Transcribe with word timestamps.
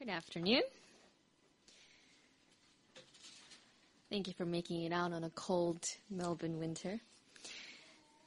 Good 0.00 0.08
afternoon. 0.08 0.62
Thank 4.08 4.28
you 4.28 4.32
for 4.32 4.46
making 4.46 4.84
it 4.84 4.94
out 4.94 5.12
on 5.12 5.24
a 5.24 5.28
cold 5.28 5.84
Melbourne 6.08 6.58
winter. 6.58 6.98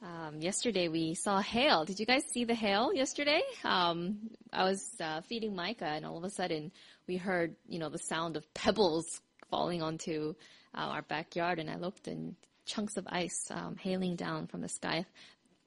Um, 0.00 0.40
yesterday 0.40 0.86
we 0.86 1.14
saw 1.16 1.40
hail. 1.40 1.84
Did 1.84 1.98
you 1.98 2.06
guys 2.06 2.22
see 2.32 2.44
the 2.44 2.54
hail 2.54 2.94
yesterday? 2.94 3.42
Um, 3.64 4.30
I 4.52 4.62
was 4.62 4.88
uh, 5.00 5.22
feeding 5.22 5.56
Micah, 5.56 5.86
and 5.86 6.06
all 6.06 6.16
of 6.16 6.22
a 6.22 6.30
sudden 6.30 6.70
we 7.08 7.16
heard, 7.16 7.56
you 7.68 7.80
know, 7.80 7.88
the 7.88 7.98
sound 7.98 8.36
of 8.36 8.54
pebbles 8.54 9.20
falling 9.50 9.82
onto 9.82 10.36
uh, 10.76 10.80
our 10.80 11.02
backyard, 11.02 11.58
and 11.58 11.68
I 11.68 11.74
looked, 11.74 12.06
and 12.06 12.36
chunks 12.66 12.96
of 12.96 13.04
ice 13.08 13.48
um, 13.50 13.74
hailing 13.74 14.14
down 14.14 14.46
from 14.46 14.60
the 14.60 14.68
sky. 14.68 15.06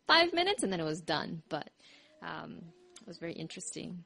Five 0.07 0.31
minutes, 0.31 0.63
and 0.63 0.71
then 0.71 0.79
it 0.79 0.85
was 0.85 1.01
done. 1.01 1.41
But 1.49 1.69
um, 2.21 2.59
it 3.01 3.07
was 3.07 3.17
very 3.17 3.33
interesting. 3.33 4.05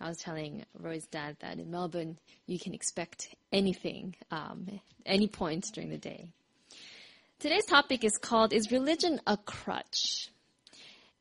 I 0.00 0.08
was 0.08 0.18
telling 0.18 0.64
Roy's 0.78 1.06
dad 1.06 1.36
that 1.40 1.58
in 1.58 1.70
Melbourne 1.70 2.18
you 2.46 2.58
can 2.58 2.74
expect 2.74 3.34
anything, 3.52 4.14
um, 4.30 4.80
any 5.06 5.28
point 5.28 5.66
during 5.72 5.90
the 5.90 5.98
day. 5.98 6.26
Today's 7.38 7.66
topic 7.66 8.04
is 8.04 8.16
called 8.18 8.52
Is 8.52 8.70
Religion 8.70 9.20
a 9.26 9.36
Crutch? 9.36 10.30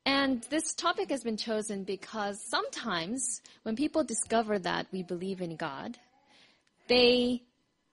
And 0.05 0.43
this 0.49 0.73
topic 0.73 1.09
has 1.09 1.23
been 1.23 1.37
chosen 1.37 1.83
because 1.83 2.39
sometimes 2.49 3.41
when 3.63 3.75
people 3.75 4.03
discover 4.03 4.57
that 4.59 4.87
we 4.91 5.03
believe 5.03 5.41
in 5.41 5.55
God, 5.55 5.97
they 6.87 7.43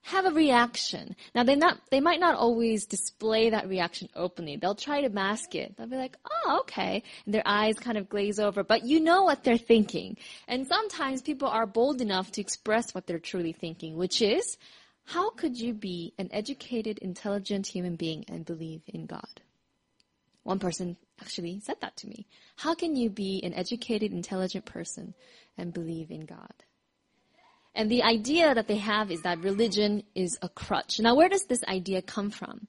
have 0.01 0.25
a 0.25 0.31
reaction. 0.31 1.15
Now 1.35 1.43
they 1.43 1.55
not 1.55 1.79
they 1.91 1.99
might 1.99 2.19
not 2.19 2.35
always 2.35 2.85
display 2.85 3.49
that 3.49 3.67
reaction 3.67 4.09
openly. 4.15 4.55
They'll 4.55 4.75
try 4.75 5.01
to 5.01 5.09
mask 5.09 5.55
it. 5.55 5.75
They'll 5.75 5.87
be 5.87 5.97
like, 5.97 6.17
"Oh, 6.29 6.59
okay." 6.61 7.03
And 7.25 7.33
their 7.33 7.43
eyes 7.45 7.75
kind 7.75 7.97
of 7.97 8.09
glaze 8.09 8.39
over, 8.39 8.63
but 8.63 8.85
you 8.85 8.99
know 8.99 9.23
what 9.23 9.43
they're 9.43 9.57
thinking. 9.57 10.17
And 10.47 10.67
sometimes 10.67 11.21
people 11.21 11.47
are 11.47 11.65
bold 11.65 12.01
enough 12.01 12.31
to 12.33 12.41
express 12.41 12.93
what 12.93 13.07
they're 13.07 13.19
truly 13.19 13.51
thinking, 13.51 13.97
which 13.97 14.21
is, 14.21 14.57
how 15.05 15.31
could 15.31 15.59
you 15.59 15.73
be 15.73 16.13
an 16.17 16.29
educated, 16.31 16.99
intelligent 16.99 17.67
human 17.67 17.95
being 17.95 18.25
and 18.27 18.45
believe 18.45 18.83
in 18.87 19.05
God? 19.05 19.41
One 20.43 20.59
person 20.59 20.97
actually 21.21 21.59
said 21.59 21.77
that 21.81 21.97
to 21.97 22.07
me. 22.07 22.25
How 22.55 22.73
can 22.73 22.95
you 22.95 23.09
be 23.09 23.41
an 23.43 23.53
educated, 23.53 24.11
intelligent 24.11 24.65
person 24.65 25.13
and 25.57 25.73
believe 25.73 26.09
in 26.11 26.25
God? 26.25 26.53
And 27.79 27.89
the 27.89 28.03
idea 28.03 28.53
that 28.53 28.67
they 28.67 28.75
have 28.75 29.09
is 29.09 29.21
that 29.21 29.39
religion 29.39 30.03
is 30.13 30.37
a 30.41 30.49
crutch. 30.49 30.99
Now, 30.99 31.15
where 31.15 31.29
does 31.29 31.45
this 31.45 31.63
idea 31.63 32.01
come 32.01 32.29
from? 32.29 32.67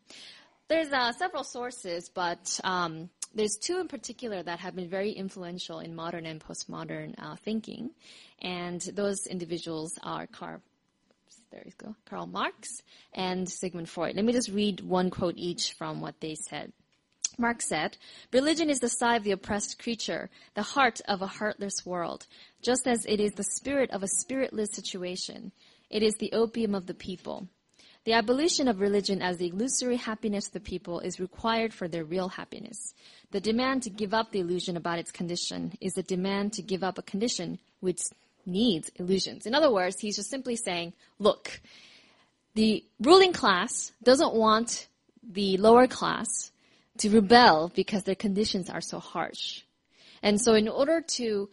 There's 0.68 0.92
uh, 0.92 1.10
several 1.10 1.42
sources, 1.42 2.08
but 2.08 2.60
um, 2.62 3.10
there's 3.34 3.56
two 3.56 3.80
in 3.80 3.88
particular 3.88 4.40
that 4.40 4.60
have 4.60 4.76
been 4.76 4.88
very 4.88 5.10
influential 5.10 5.80
in 5.80 5.96
modern 5.96 6.26
and 6.26 6.40
postmodern 6.40 7.16
uh, 7.18 7.34
thinking. 7.44 7.90
And 8.40 8.80
those 8.94 9.26
individuals 9.26 9.98
are 10.04 10.28
Karl, 10.28 10.62
there 11.50 11.64
you 11.66 11.72
go, 11.76 11.96
Karl 12.04 12.28
Marx 12.28 12.68
and 13.12 13.50
Sigmund 13.50 13.88
Freud. 13.88 14.14
Let 14.14 14.24
me 14.24 14.32
just 14.32 14.50
read 14.50 14.80
one 14.80 15.10
quote 15.10 15.34
each 15.36 15.72
from 15.72 16.00
what 16.00 16.20
they 16.20 16.36
said. 16.36 16.72
Marx 17.40 17.66
said, 17.66 17.96
Religion 18.32 18.70
is 18.70 18.80
the 18.80 18.88
sigh 18.88 19.16
of 19.16 19.24
the 19.24 19.32
oppressed 19.32 19.78
creature, 19.82 20.30
the 20.54 20.62
heart 20.62 21.00
of 21.08 21.22
a 21.22 21.26
heartless 21.26 21.84
world, 21.84 22.26
just 22.62 22.86
as 22.86 23.04
it 23.06 23.18
is 23.18 23.32
the 23.32 23.44
spirit 23.44 23.90
of 23.90 24.02
a 24.02 24.08
spiritless 24.08 24.70
situation. 24.72 25.50
It 25.88 26.02
is 26.02 26.14
the 26.16 26.32
opium 26.32 26.74
of 26.74 26.86
the 26.86 26.94
people. 26.94 27.48
The 28.04 28.12
abolition 28.14 28.66
of 28.68 28.80
religion 28.80 29.20
as 29.20 29.36
the 29.36 29.48
illusory 29.48 29.96
happiness 29.96 30.46
of 30.46 30.52
the 30.54 30.60
people 30.60 31.00
is 31.00 31.20
required 31.20 31.74
for 31.74 31.86
their 31.86 32.04
real 32.04 32.28
happiness. 32.28 32.94
The 33.30 33.40
demand 33.40 33.82
to 33.82 33.90
give 33.90 34.14
up 34.14 34.30
the 34.30 34.40
illusion 34.40 34.76
about 34.76 34.98
its 34.98 35.10
condition 35.10 35.74
is 35.80 35.92
the 35.94 36.02
demand 36.02 36.54
to 36.54 36.62
give 36.62 36.82
up 36.82 36.96
a 36.96 37.02
condition 37.02 37.58
which 37.80 38.00
needs 38.46 38.90
illusions. 38.96 39.44
In 39.44 39.54
other 39.54 39.70
words, 39.70 40.00
he's 40.00 40.16
just 40.16 40.30
simply 40.30 40.56
saying, 40.56 40.94
look, 41.18 41.60
the 42.54 42.84
ruling 43.00 43.32
class 43.32 43.92
doesn't 44.02 44.34
want 44.34 44.88
the 45.22 45.58
lower 45.58 45.86
class 45.86 46.50
to 47.00 47.10
rebel 47.10 47.72
because 47.74 48.04
their 48.04 48.14
conditions 48.14 48.70
are 48.70 48.80
so 48.80 48.98
harsh. 48.98 49.62
And 50.22 50.40
so 50.40 50.54
in 50.54 50.68
order 50.68 51.00
to 51.16 51.48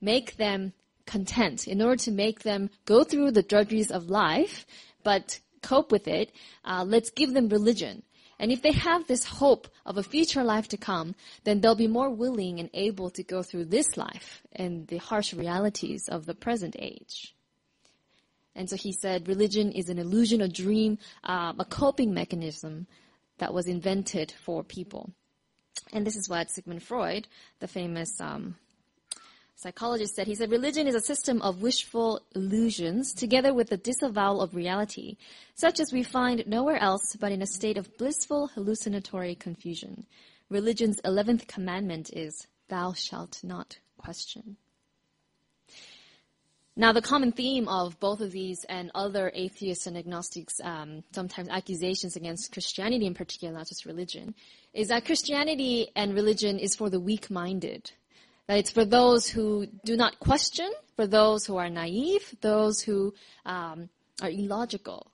make 0.00 0.36
them 0.36 0.72
content, 1.06 1.68
in 1.68 1.82
order 1.82 1.96
to 2.04 2.10
make 2.10 2.42
them 2.42 2.70
go 2.84 3.04
through 3.04 3.30
the 3.30 3.42
drudgeries 3.42 3.90
of 3.90 4.08
life, 4.08 4.66
but 5.04 5.38
cope 5.62 5.92
with 5.92 6.08
it, 6.08 6.32
uh, 6.64 6.84
let's 6.86 7.10
give 7.10 7.34
them 7.34 7.48
religion. 7.48 8.02
And 8.38 8.50
if 8.50 8.62
they 8.62 8.72
have 8.72 9.06
this 9.06 9.24
hope 9.24 9.68
of 9.84 9.96
a 9.96 10.02
future 10.02 10.44
life 10.44 10.68
to 10.68 10.76
come, 10.76 11.14
then 11.44 11.60
they'll 11.60 11.74
be 11.74 11.86
more 11.86 12.10
willing 12.10 12.58
and 12.60 12.68
able 12.74 13.10
to 13.10 13.22
go 13.22 13.42
through 13.42 13.66
this 13.66 13.96
life 13.96 14.42
and 14.52 14.86
the 14.88 14.98
harsh 14.98 15.32
realities 15.32 16.08
of 16.08 16.26
the 16.26 16.34
present 16.34 16.76
age. 16.78 17.34
And 18.54 18.68
so 18.68 18.76
he 18.76 18.92
said, 18.92 19.28
religion 19.28 19.72
is 19.72 19.88
an 19.90 19.98
illusion, 19.98 20.40
a 20.40 20.48
dream, 20.48 20.98
uh, 21.24 21.52
a 21.58 21.64
coping 21.64 22.14
mechanism 22.14 22.86
that 23.38 23.54
was 23.54 23.66
invented 23.66 24.32
for 24.44 24.62
people. 24.62 25.10
And 25.92 26.06
this 26.06 26.16
is 26.16 26.28
what 26.28 26.50
Sigmund 26.50 26.82
Freud, 26.82 27.28
the 27.60 27.68
famous 27.68 28.20
um, 28.20 28.56
psychologist, 29.54 30.14
said. 30.14 30.26
He 30.26 30.34
said, 30.34 30.50
Religion 30.50 30.86
is 30.86 30.94
a 30.94 31.00
system 31.00 31.40
of 31.42 31.62
wishful 31.62 32.20
illusions 32.34 33.12
together 33.12 33.54
with 33.54 33.68
the 33.68 33.76
disavowal 33.76 34.40
of 34.40 34.54
reality, 34.54 35.16
such 35.54 35.80
as 35.80 35.92
we 35.92 36.02
find 36.02 36.46
nowhere 36.46 36.78
else 36.78 37.16
but 37.20 37.32
in 37.32 37.42
a 37.42 37.46
state 37.46 37.76
of 37.76 37.96
blissful 37.98 38.48
hallucinatory 38.48 39.34
confusion. 39.34 40.06
Religion's 40.48 41.00
eleventh 41.04 41.46
commandment 41.46 42.10
is, 42.12 42.46
Thou 42.68 42.92
shalt 42.92 43.40
not 43.44 43.78
question. 43.96 44.56
Now, 46.78 46.92
the 46.92 47.00
common 47.00 47.32
theme 47.32 47.68
of 47.68 47.98
both 48.00 48.20
of 48.20 48.32
these 48.32 48.64
and 48.64 48.90
other 48.94 49.32
atheists 49.34 49.86
and 49.86 49.96
agnostics, 49.96 50.60
um, 50.62 51.02
sometimes 51.12 51.48
accusations 51.48 52.16
against 52.16 52.52
Christianity 52.52 53.06
in 53.06 53.14
particular, 53.14 53.54
not 53.54 53.68
just 53.68 53.86
religion, 53.86 54.34
is 54.74 54.88
that 54.88 55.06
Christianity 55.06 55.88
and 55.96 56.12
religion 56.12 56.58
is 56.58 56.74
for 56.74 56.90
the 56.90 57.00
weak-minded. 57.00 57.90
That 58.46 58.58
it's 58.58 58.70
for 58.70 58.84
those 58.84 59.26
who 59.26 59.66
do 59.86 59.96
not 59.96 60.20
question, 60.20 60.70
for 60.96 61.06
those 61.06 61.46
who 61.46 61.56
are 61.56 61.70
naive, 61.70 62.34
those 62.42 62.82
who 62.82 63.14
um, 63.46 63.88
are 64.20 64.28
illogical. 64.28 65.10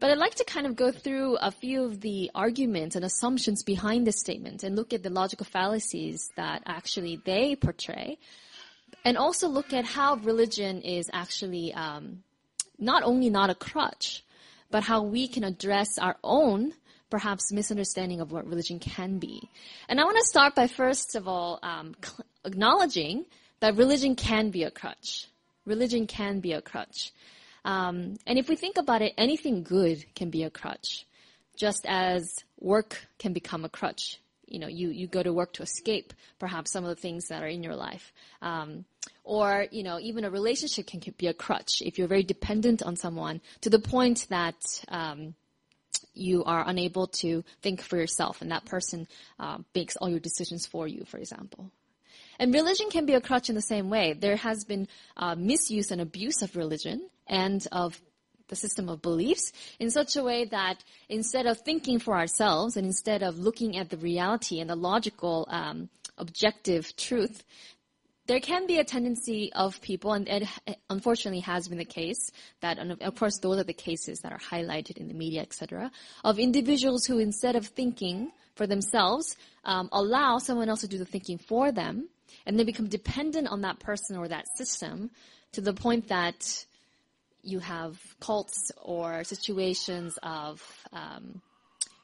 But 0.00 0.10
I'd 0.10 0.18
like 0.18 0.34
to 0.36 0.44
kind 0.44 0.66
of 0.66 0.76
go 0.76 0.90
through 0.90 1.36
a 1.36 1.50
few 1.50 1.84
of 1.84 2.00
the 2.00 2.30
arguments 2.34 2.96
and 2.96 3.04
assumptions 3.04 3.62
behind 3.62 4.06
this 4.06 4.18
statement 4.18 4.62
and 4.62 4.74
look 4.74 4.94
at 4.94 5.02
the 5.02 5.10
logical 5.10 5.44
fallacies 5.44 6.30
that 6.36 6.62
actually 6.64 7.20
they 7.24 7.54
portray 7.54 8.18
and 9.06 9.16
also 9.16 9.46
look 9.46 9.72
at 9.72 9.84
how 9.84 10.16
religion 10.16 10.82
is 10.82 11.08
actually 11.12 11.72
um, 11.72 12.24
not 12.76 13.04
only 13.04 13.30
not 13.30 13.50
a 13.50 13.54
crutch, 13.54 14.24
but 14.68 14.82
how 14.82 15.04
we 15.04 15.28
can 15.28 15.44
address 15.44 15.96
our 15.96 16.16
own 16.24 16.72
perhaps 17.08 17.52
misunderstanding 17.52 18.20
of 18.20 18.32
what 18.32 18.48
religion 18.48 18.80
can 18.80 19.20
be. 19.20 19.48
And 19.88 20.00
I 20.00 20.04
want 20.04 20.16
to 20.16 20.24
start 20.24 20.56
by 20.56 20.66
first 20.66 21.14
of 21.14 21.28
all 21.28 21.60
um, 21.62 21.94
acknowledging 22.44 23.26
that 23.60 23.76
religion 23.76 24.16
can 24.16 24.50
be 24.50 24.64
a 24.64 24.72
crutch. 24.72 25.28
Religion 25.64 26.08
can 26.08 26.40
be 26.40 26.52
a 26.52 26.60
crutch. 26.60 27.12
Um, 27.64 28.16
and 28.26 28.40
if 28.40 28.48
we 28.48 28.56
think 28.56 28.76
about 28.76 29.02
it, 29.02 29.14
anything 29.16 29.62
good 29.62 30.04
can 30.16 30.30
be 30.30 30.42
a 30.42 30.50
crutch, 30.50 31.06
just 31.56 31.86
as 31.86 32.42
work 32.58 33.06
can 33.20 33.32
become 33.32 33.64
a 33.64 33.68
crutch 33.68 34.18
you 34.46 34.58
know, 34.58 34.68
you, 34.68 34.90
you 34.90 35.06
go 35.06 35.22
to 35.22 35.32
work 35.32 35.52
to 35.54 35.62
escape 35.62 36.12
perhaps 36.38 36.72
some 36.72 36.84
of 36.84 36.88
the 36.88 37.00
things 37.00 37.28
that 37.28 37.42
are 37.42 37.48
in 37.48 37.62
your 37.62 37.76
life. 37.76 38.12
Um, 38.42 38.84
or, 39.24 39.66
you 39.70 39.82
know, 39.82 39.98
even 40.00 40.24
a 40.24 40.30
relationship 40.30 40.86
can 40.86 41.00
be 41.16 41.26
a 41.26 41.34
crutch 41.34 41.82
if 41.82 41.98
you're 41.98 42.08
very 42.08 42.22
dependent 42.22 42.82
on 42.82 42.96
someone 42.96 43.40
to 43.62 43.70
the 43.70 43.78
point 43.78 44.26
that, 44.30 44.56
um, 44.88 45.34
you 46.12 46.44
are 46.44 46.64
unable 46.66 47.06
to 47.06 47.44
think 47.62 47.80
for 47.80 47.96
yourself 47.96 48.42
and 48.42 48.50
that 48.50 48.64
person 48.64 49.06
uh, 49.38 49.58
makes 49.74 49.96
all 49.96 50.08
your 50.08 50.20
decisions 50.20 50.66
for 50.66 50.86
you, 50.88 51.04
for 51.04 51.18
example. 51.18 51.70
And 52.38 52.52
religion 52.52 52.90
can 52.90 53.06
be 53.06 53.14
a 53.14 53.20
crutch 53.20 53.48
in 53.48 53.54
the 53.54 53.62
same 53.62 53.88
way. 53.88 54.12
There 54.12 54.36
has 54.36 54.64
been 54.64 54.88
uh, 55.16 55.34
misuse 55.36 55.90
and 55.90 56.00
abuse 56.00 56.42
of 56.42 56.56
religion 56.56 57.08
and 57.26 57.66
of 57.72 58.00
the 58.48 58.56
system 58.56 58.88
of 58.88 59.02
beliefs 59.02 59.52
in 59.80 59.90
such 59.90 60.16
a 60.16 60.22
way 60.22 60.44
that 60.44 60.84
instead 61.08 61.46
of 61.46 61.58
thinking 61.60 61.98
for 61.98 62.16
ourselves 62.16 62.76
and 62.76 62.86
instead 62.86 63.22
of 63.22 63.38
looking 63.38 63.76
at 63.76 63.90
the 63.90 63.96
reality 63.96 64.60
and 64.60 64.70
the 64.70 64.76
logical, 64.76 65.46
um, 65.50 65.88
objective 66.18 66.96
truth, 66.96 67.44
there 68.26 68.40
can 68.40 68.66
be 68.66 68.78
a 68.78 68.84
tendency 68.84 69.52
of 69.52 69.80
people, 69.80 70.12
and 70.12 70.26
it 70.28 70.48
unfortunately 70.90 71.40
has 71.40 71.68
been 71.68 71.78
the 71.78 71.84
case 71.84 72.32
that, 72.60 72.78
of 72.78 73.14
course, 73.14 73.38
those 73.38 73.58
are 73.58 73.64
the 73.64 73.72
cases 73.72 74.20
that 74.20 74.32
are 74.32 74.38
highlighted 74.38 74.96
in 74.96 75.06
the 75.06 75.14
media, 75.14 75.42
etc., 75.42 75.92
of 76.24 76.38
individuals 76.38 77.06
who, 77.06 77.18
instead 77.18 77.54
of 77.54 77.66
thinking 77.66 78.32
for 78.56 78.66
themselves, 78.66 79.36
um, 79.64 79.88
allow 79.92 80.38
someone 80.38 80.68
else 80.68 80.80
to 80.80 80.88
do 80.88 80.98
the 80.98 81.04
thinking 81.04 81.38
for 81.38 81.70
them, 81.70 82.08
and 82.46 82.58
they 82.58 82.64
become 82.64 82.88
dependent 82.88 83.46
on 83.46 83.60
that 83.60 83.78
person 83.78 84.16
or 84.16 84.26
that 84.26 84.46
system 84.56 85.10
to 85.52 85.60
the 85.60 85.72
point 85.72 86.08
that 86.08 86.66
you 87.46 87.60
have 87.60 87.98
cults 88.20 88.72
or 88.82 89.24
situations 89.24 90.18
of 90.22 90.62
um, 90.92 91.40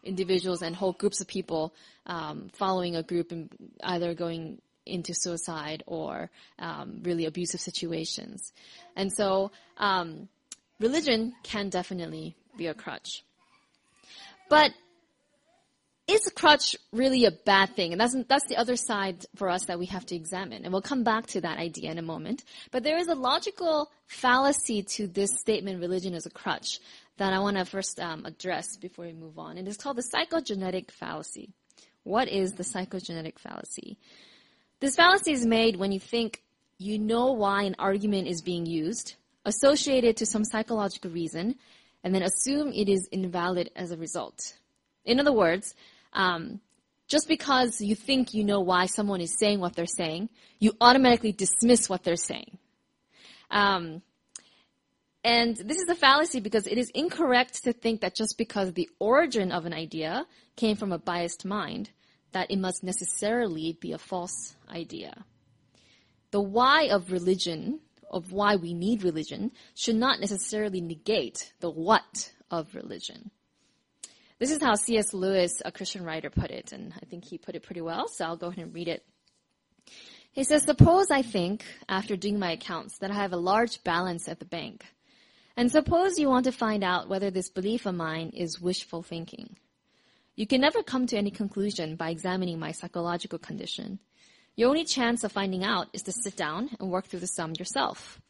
individuals 0.05 0.63
and 0.63 0.75
whole 0.75 0.93
groups 0.93 1.21
of 1.21 1.27
people 1.27 1.75
um, 2.07 2.51
following 2.55 2.97
a 2.97 3.03
group 3.03 3.33
and 3.33 3.51
either 3.83 4.15
going 4.15 4.61
into 4.85 5.15
suicide 5.15 5.83
or 5.87 6.31
um, 6.59 7.01
really 7.03 7.27
abusive 7.27 7.61
situations. 7.61 8.53
And 8.97 9.13
so, 9.13 9.53
um, 9.79 10.29
religion 10.81 11.35
can 11.43 11.69
definitely 11.69 12.35
be 12.57 12.67
a 12.67 12.75
crutch. 12.75 13.23
But 14.49 14.73
is 16.13 16.27
a 16.27 16.31
crutch 16.31 16.77
really 16.93 17.25
a 17.25 17.31
bad 17.31 17.75
thing? 17.77 17.93
And 17.93 18.01
that's, 18.01 18.17
that's 18.29 18.47
the 18.49 18.57
other 18.57 18.77
side 18.77 19.25
for 19.37 19.49
us 19.49 19.67
that 19.67 19.79
we 19.79 19.87
have 19.87 20.07
to 20.07 20.17
examine. 20.17 20.65
And 20.65 20.73
we'll 20.73 20.83
come 20.83 21.05
back 21.05 21.27
to 21.29 21.41
that 21.41 21.59
idea 21.59 21.91
in 21.91 21.99
a 21.99 22.03
moment. 22.03 22.45
But 22.71 22.83
there 22.83 22.99
is 22.99 23.09
a 23.09 23.15
logical 23.15 23.91
fallacy 24.07 24.83
to 24.83 25.07
this 25.07 25.31
statement, 25.39 25.81
religion 25.81 26.15
is 26.15 26.27
a 26.27 26.31
crutch, 26.31 26.81
that 27.19 27.33
I 27.33 27.39
want 27.39 27.57
to 27.57 27.65
first 27.65 28.01
um, 28.01 28.25
address 28.25 28.77
before 28.77 29.05
we 29.05 29.13
move 29.13 29.39
on. 29.39 29.59
And 29.59 29.69
it's 29.69 29.77
called 29.77 29.97
the 29.97 30.03
psychogenetic 30.03 30.91
fallacy. 30.91 31.51
What 32.05 32.29
is 32.29 32.53
the 32.53 32.65
psychogenetic 32.65 33.39
fallacy? 33.39 33.97
This 34.81 34.97
fallacy 34.97 35.33
is 35.33 35.47
made 35.47 35.77
when 35.77 35.93
you 35.93 36.01
think 36.01 36.43
you 36.79 36.99
know 36.99 37.33
why 37.33 37.63
an 37.63 37.77
argument 37.79 38.27
is 38.27 38.43
being 38.43 38.67
used, 38.67 39.15
associate 39.45 40.05
it 40.05 40.17
to 40.17 40.27
some 40.27 40.45
psychological 40.45 41.11
reason, 41.11 41.57
and 42.03 42.15
then 42.15 42.23
assume 42.23 42.73
it 42.73 42.89
is 42.89 43.09
invalid 43.13 43.71
as 43.77 43.93
a 43.93 43.97
result. 43.97 44.55
In 45.05 45.21
other 45.21 45.33
words, 45.33 45.75
um, 46.13 46.61
just 47.09 47.29
because 47.29 47.81
you 47.81 47.95
think 47.95 48.33
you 48.33 48.45
know 48.45 48.61
why 48.61 48.87
someone 48.87 49.21
is 49.21 49.37
saying 49.39 49.61
what 49.61 49.75
they're 49.75 49.87
saying, 49.87 50.31
you 50.59 50.73
automatically 50.81 51.33
dismiss 51.33 51.89
what 51.89 52.05
they're 52.05 52.17
saying. 52.17 52.59
Um, 53.51 54.03
and 55.25 55.57
this 55.57 55.79
is 55.79 55.89
a 55.89 55.95
fallacy 55.95 56.41
because 56.41 56.67
it 56.67 56.79
is 56.79 56.91
incorrect 56.95 57.65
to 57.65 57.73
think 57.73 58.01
that 58.01 58.17
just 58.17 58.37
because 58.39 58.73
the 58.73 58.89
origin 58.99 59.53
of 59.53 59.67
an 59.67 59.73
idea 59.73 60.27
came 60.57 60.77
from 60.77 60.91
a 60.91 60.99
biased 60.99 61.45
mind, 61.45 61.91
that 62.33 62.51
it 62.51 62.59
must 62.59 62.83
necessarily 62.83 63.77
be 63.81 63.93
a 63.93 63.99
false 63.99 64.57
idea. 64.69 65.25
The 66.31 66.41
why 66.41 66.85
of 66.85 67.13
religion, 67.13 67.81
of 68.11 68.33
why 68.33 68.57
we 68.57 68.75
need 68.75 69.05
religion, 69.05 69.53
should 69.75 69.97
not 69.97 70.19
necessarily 70.19 70.81
negate 70.81 71.53
the 71.61 71.71
what 71.71 72.33
of 72.51 72.75
religion. 72.75 73.31
This 74.43 74.51
is 74.51 74.61
how 74.61 74.75
C.S. 74.75 75.15
Lewis, 75.15 75.63
a 75.65 75.71
Christian 75.71 76.05
writer, 76.05 76.29
put 76.29 76.51
it, 76.51 76.73
and 76.73 76.93
I 77.01 77.07
think 77.07 77.25
he 77.25 77.39
put 77.39 77.55
it 77.55 77.63
pretty 77.63 77.81
well, 77.81 78.09
so 78.09 78.25
I'll 78.25 78.37
go 78.37 78.49
ahead 78.49 78.65
and 78.65 78.75
read 78.75 78.89
it. 78.89 79.05
He 80.33 80.43
says, 80.43 80.65
Suppose 80.65 81.13
I 81.13 81.23
think, 81.23 81.65
after 81.89 82.17
doing 82.17 82.41
my 82.41 82.51
accounts, 82.51 82.99
that 82.99 83.13
I 83.13 83.15
have 83.15 83.33
a 83.33 83.37
large 83.37 83.85
balance 83.85 84.27
at 84.27 84.41
the 84.41 84.45
bank. 84.45 84.85
And 85.57 85.71
suppose 85.71 86.19
you 86.19 86.29
want 86.29 86.47
to 86.47 86.51
find 86.51 86.83
out 86.83 87.09
whether 87.09 87.31
this 87.31 87.51
belief 87.51 87.87
of 87.87 87.95
mine 87.95 88.31
is 88.35 88.61
wishful 88.61 89.05
thinking. 89.05 89.59
You 90.35 90.49
can 90.49 90.61
never 90.61 90.83
come 90.83 91.07
to 91.07 91.17
any 91.17 91.31
conclusion 91.31 91.95
by 91.95 92.11
examining 92.11 92.59
my 92.59 92.73
psychological 92.73 93.39
condition. 93.39 94.01
Your 94.57 94.71
only 94.71 94.85
chance 94.85 95.23
of 95.23 95.31
finding 95.31 95.63
out 95.63 95.87
is 95.93 96.03
to 96.03 96.11
sit 96.11 96.35
down 96.35 96.71
and 96.81 96.91
work 96.91 97.07
through 97.07 97.21
the 97.21 97.29
sum 97.29 97.53
yourself. 97.61 98.21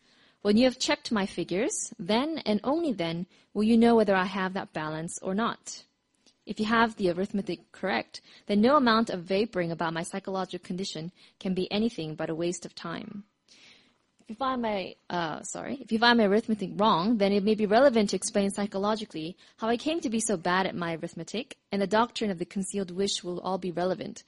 When 0.42 0.58
you 0.58 0.64
have 0.64 0.78
checked 0.78 1.10
my 1.10 1.24
figures, 1.24 1.94
then 1.98 2.36
and 2.44 2.60
only 2.64 2.92
then 2.92 3.28
will 3.54 3.64
you 3.64 3.78
know 3.78 3.96
whether 3.96 4.14
I 4.14 4.26
have 4.26 4.52
that 4.52 4.74
balance 4.74 5.18
or 5.22 5.34
not. 5.34 5.84
If 6.44 6.58
you 6.58 6.66
have 6.66 6.96
the 6.96 7.10
arithmetic 7.10 7.70
correct, 7.70 8.20
then 8.46 8.60
no 8.60 8.76
amount 8.76 9.10
of 9.10 9.22
vaporing 9.22 9.70
about 9.70 9.94
my 9.94 10.02
psychological 10.02 10.66
condition 10.66 11.12
can 11.38 11.54
be 11.54 11.70
anything 11.70 12.14
but 12.14 12.30
a 12.30 12.34
waste 12.34 12.66
of 12.66 12.74
time. 12.74 13.24
If 14.22 14.30
you 14.30 14.36
find 14.36 14.62
my, 14.62 14.94
uh, 15.10 15.42
sorry, 15.42 15.78
if 15.80 15.92
you 15.92 15.98
find 15.98 16.18
my 16.18 16.24
arithmetic 16.24 16.70
wrong, 16.74 17.18
then 17.18 17.32
it 17.32 17.44
may 17.44 17.54
be 17.54 17.66
relevant 17.66 18.10
to 18.10 18.16
explain 18.16 18.50
psychologically 18.50 19.36
how 19.56 19.68
I 19.68 19.76
came 19.76 20.00
to 20.00 20.10
be 20.10 20.20
so 20.20 20.36
bad 20.36 20.66
at 20.66 20.76
my 20.76 20.94
arithmetic, 20.94 21.56
and 21.70 21.82
the 21.82 21.86
doctrine 21.86 22.30
of 22.30 22.38
the 22.38 22.44
concealed 22.44 22.90
wish 22.90 23.22
will 23.22 23.40
all 23.40 23.58
be 23.58 23.72
relevant. 23.72 24.22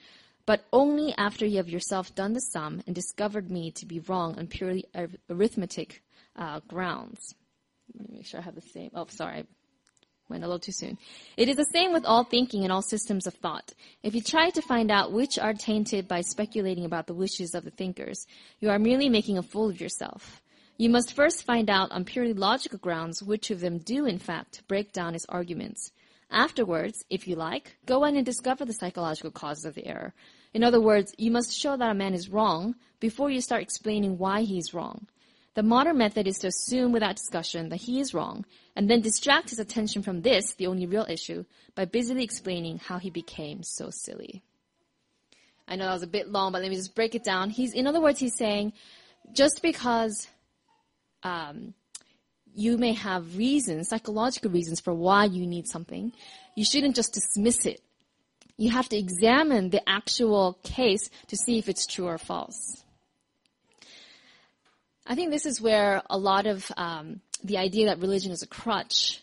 But 0.47 0.65
only 0.73 1.15
after 1.17 1.47
you 1.47 1.57
have 1.57 1.69
yourself 1.69 2.15
done 2.15 2.33
the 2.33 2.41
sum 2.41 2.83
and 2.87 2.95
discovered 2.95 3.51
me 3.51 3.71
to 3.73 3.87
be 3.87 4.01
wrong 4.01 4.37
on 4.39 4.47
purely 4.47 4.85
arithmetic 5.31 6.03
uh, 6.37 6.61
grounds. 6.69 7.35
Let 7.95 8.11
me 8.11 8.17
make 8.19 8.27
sure 8.27 8.41
I 8.41 8.43
have 8.43 8.55
the 8.55 8.61
same. 8.61 8.91
Oh, 8.95 9.07
sorry, 9.09 9.47
Went 10.29 10.43
a 10.43 10.47
little 10.47 10.59
too 10.59 10.73
soon. 10.73 10.97
It 11.37 11.49
is 11.49 11.57
the 11.57 11.67
same 11.73 11.93
with 11.93 12.07
all 12.07 12.25
thinking 12.25 12.63
and 12.63 12.73
all 12.73 12.81
systems 12.81 13.27
of 13.27 13.35
thought. 13.35 13.75
If 14.03 14.15
you 14.15 14.23
try 14.23 14.49
to 14.51 14.63
find 14.63 14.91
out 14.91 15.13
which 15.13 15.39
are 15.39 15.53
tainted 15.53 16.09
by 16.09 16.23
speculating 16.23 16.87
about 16.87 17.07
the 17.07 17.15
wishes 17.15 17.55
of 17.55 17.65
the 17.65 17.71
thinkers, 17.71 18.27
you 18.59 18.71
are 18.71 18.79
merely 18.79 19.11
making 19.11 19.37
a 19.37 19.43
fool 19.43 19.69
of 19.69 19.81
yourself. 19.81 20.41
You 20.79 20.89
must 20.89 21.13
first 21.13 21.45
find 21.45 21.69
out 21.69 21.93
on 21.93 22.05
purely 22.05 22.33
logical 22.33 22.79
grounds 22.79 23.23
which 23.23 23.51
of 23.51 23.61
them 23.61 23.79
do, 23.79 24.07
in 24.07 24.19
fact, 24.19 24.67
break 24.67 24.93
down 24.93 25.13
his 25.13 25.27
arguments. 25.29 25.93
Afterwards, 26.31 27.05
if 27.11 27.29
you 27.29 27.37
like, 27.37 27.77
go 27.87 28.05
on 28.05 28.17
and 28.17 28.27
discover 28.27 28.65
the 28.65 28.73
psychological 28.73 29.31
causes 29.31 29.67
of 29.67 29.75
the 29.75 29.87
error. 29.87 30.15
In 30.53 30.65
other 30.65 30.81
words, 30.81 31.15
you 31.19 31.31
must 31.31 31.53
show 31.53 31.77
that 31.77 31.91
a 31.91 31.95
man 31.95 32.15
is 32.15 32.29
wrong 32.29 32.75
before 32.99 33.31
you 33.31 33.41
start 33.41 33.63
explaining 33.63 34.19
why 34.19 34.43
he 34.43 34.59
is 34.59 34.73
wrong. 34.73 35.07
The 35.55 35.63
modern 35.63 35.99
method 35.99 36.27
is 36.27 36.39
to 36.41 36.49
assume 36.49 36.91
without 36.91 37.17
discussion 37.17 37.69
that 37.69 37.83
he 37.83 38.01
is 38.01 38.13
wrong, 38.13 38.45
and 38.75 38.91
then 38.91 39.01
distract 39.01 39.51
his 39.51 39.61
attention 39.61 40.03
from 40.03 40.23
this, 40.23 40.55
the 40.55 40.67
only 40.67 40.87
real 40.87 41.07
issue, 41.09 41.45
by 41.75 41.85
busily 41.85 42.25
explaining 42.25 42.79
how 42.79 42.99
he 42.99 43.11
became 43.11 43.63
so 43.63 43.91
silly. 43.91 44.43
I 45.69 45.77
know 45.77 45.87
that 45.87 45.93
was 45.93 46.03
a 46.03 46.09
bit 46.09 46.29
long, 46.29 46.53
but 46.53 46.61
let 46.61 46.71
me 46.71 46.77
just 46.77 46.95
break 46.95 47.15
it 47.15 47.25
down. 47.25 47.51
He's, 47.51 47.73
in 47.73 47.87
other 47.87 48.01
words, 48.01 48.19
he's 48.19 48.37
saying, 48.37 48.73
just 49.33 49.63
because 49.63 50.27
um, 51.23 51.75
you 52.55 52.77
may 52.77 52.93
have 52.93 53.37
reasons, 53.37 53.89
psychological 53.89 54.51
reasons 54.51 54.81
for 54.81 54.93
why 54.93 55.25
you 55.25 55.47
need 55.47 55.69
something, 55.69 56.13
you 56.57 56.65
shouldn't 56.65 56.97
just 56.97 57.15
dismiss 57.15 57.65
it. 57.65 57.81
You 58.57 58.71
have 58.71 58.89
to 58.91 58.97
examine 58.97 59.71
the 59.71 59.89
actual 59.89 60.59
case 60.63 61.11
to 61.29 61.37
see 61.37 61.59
if 61.59 61.69
it's 61.69 61.87
true 61.87 62.07
or 62.07 62.19
false. 62.19 62.84
I 65.07 65.15
think 65.15 65.31
this 65.31 65.47
is 65.47 65.61
where 65.61 66.03
a 66.09 66.17
lot 66.17 66.47
of 66.47 66.71
um, 66.77 67.21
the 67.43 67.59
idea 67.59 67.87
that 67.87 67.99
religion 67.99 68.33
is 68.33 68.43
a 68.43 68.47
crutch 68.47 69.21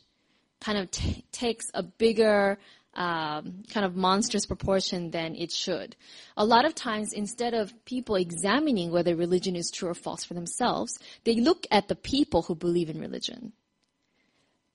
kind 0.60 0.78
of 0.78 0.92
t- 0.92 1.26
takes 1.32 1.66
a 1.74 1.82
bigger 1.82 2.60
um, 2.94 3.64
kind 3.74 3.86
of 3.86 3.96
monstrous 3.96 4.46
proportion 4.46 5.12
than 5.12 5.36
it 5.36 5.52
should. 5.52 5.96
A 6.38 6.46
lot 6.46 6.66
of 6.66 6.76
times, 6.76 7.14
instead 7.14 7.54
of 7.54 7.74
people 7.86 8.16
examining 8.16 8.92
whether 8.92 9.16
religion 9.16 9.56
is 9.56 9.72
true 9.72 9.90
or 9.90 9.94
false 9.94 10.24
for 10.24 10.34
themselves, 10.34 11.00
they 11.24 11.36
look 11.36 11.66
at 11.72 11.88
the 11.88 11.96
people 11.96 12.44
who 12.44 12.54
believe 12.54 12.90
in 12.90 13.00
religion. 13.00 13.54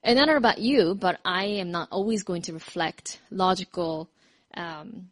And 0.03 0.19
I 0.19 0.25
don't 0.25 0.35
know 0.35 0.39
about 0.39 0.59
you, 0.59 0.95
but 0.95 1.21
I 1.25 1.45
am 1.45 1.71
not 1.71 1.89
always 1.91 2.23
going 2.23 2.43
to 2.43 2.53
reflect 2.53 3.21
logical 3.31 4.09
um, 4.55 5.11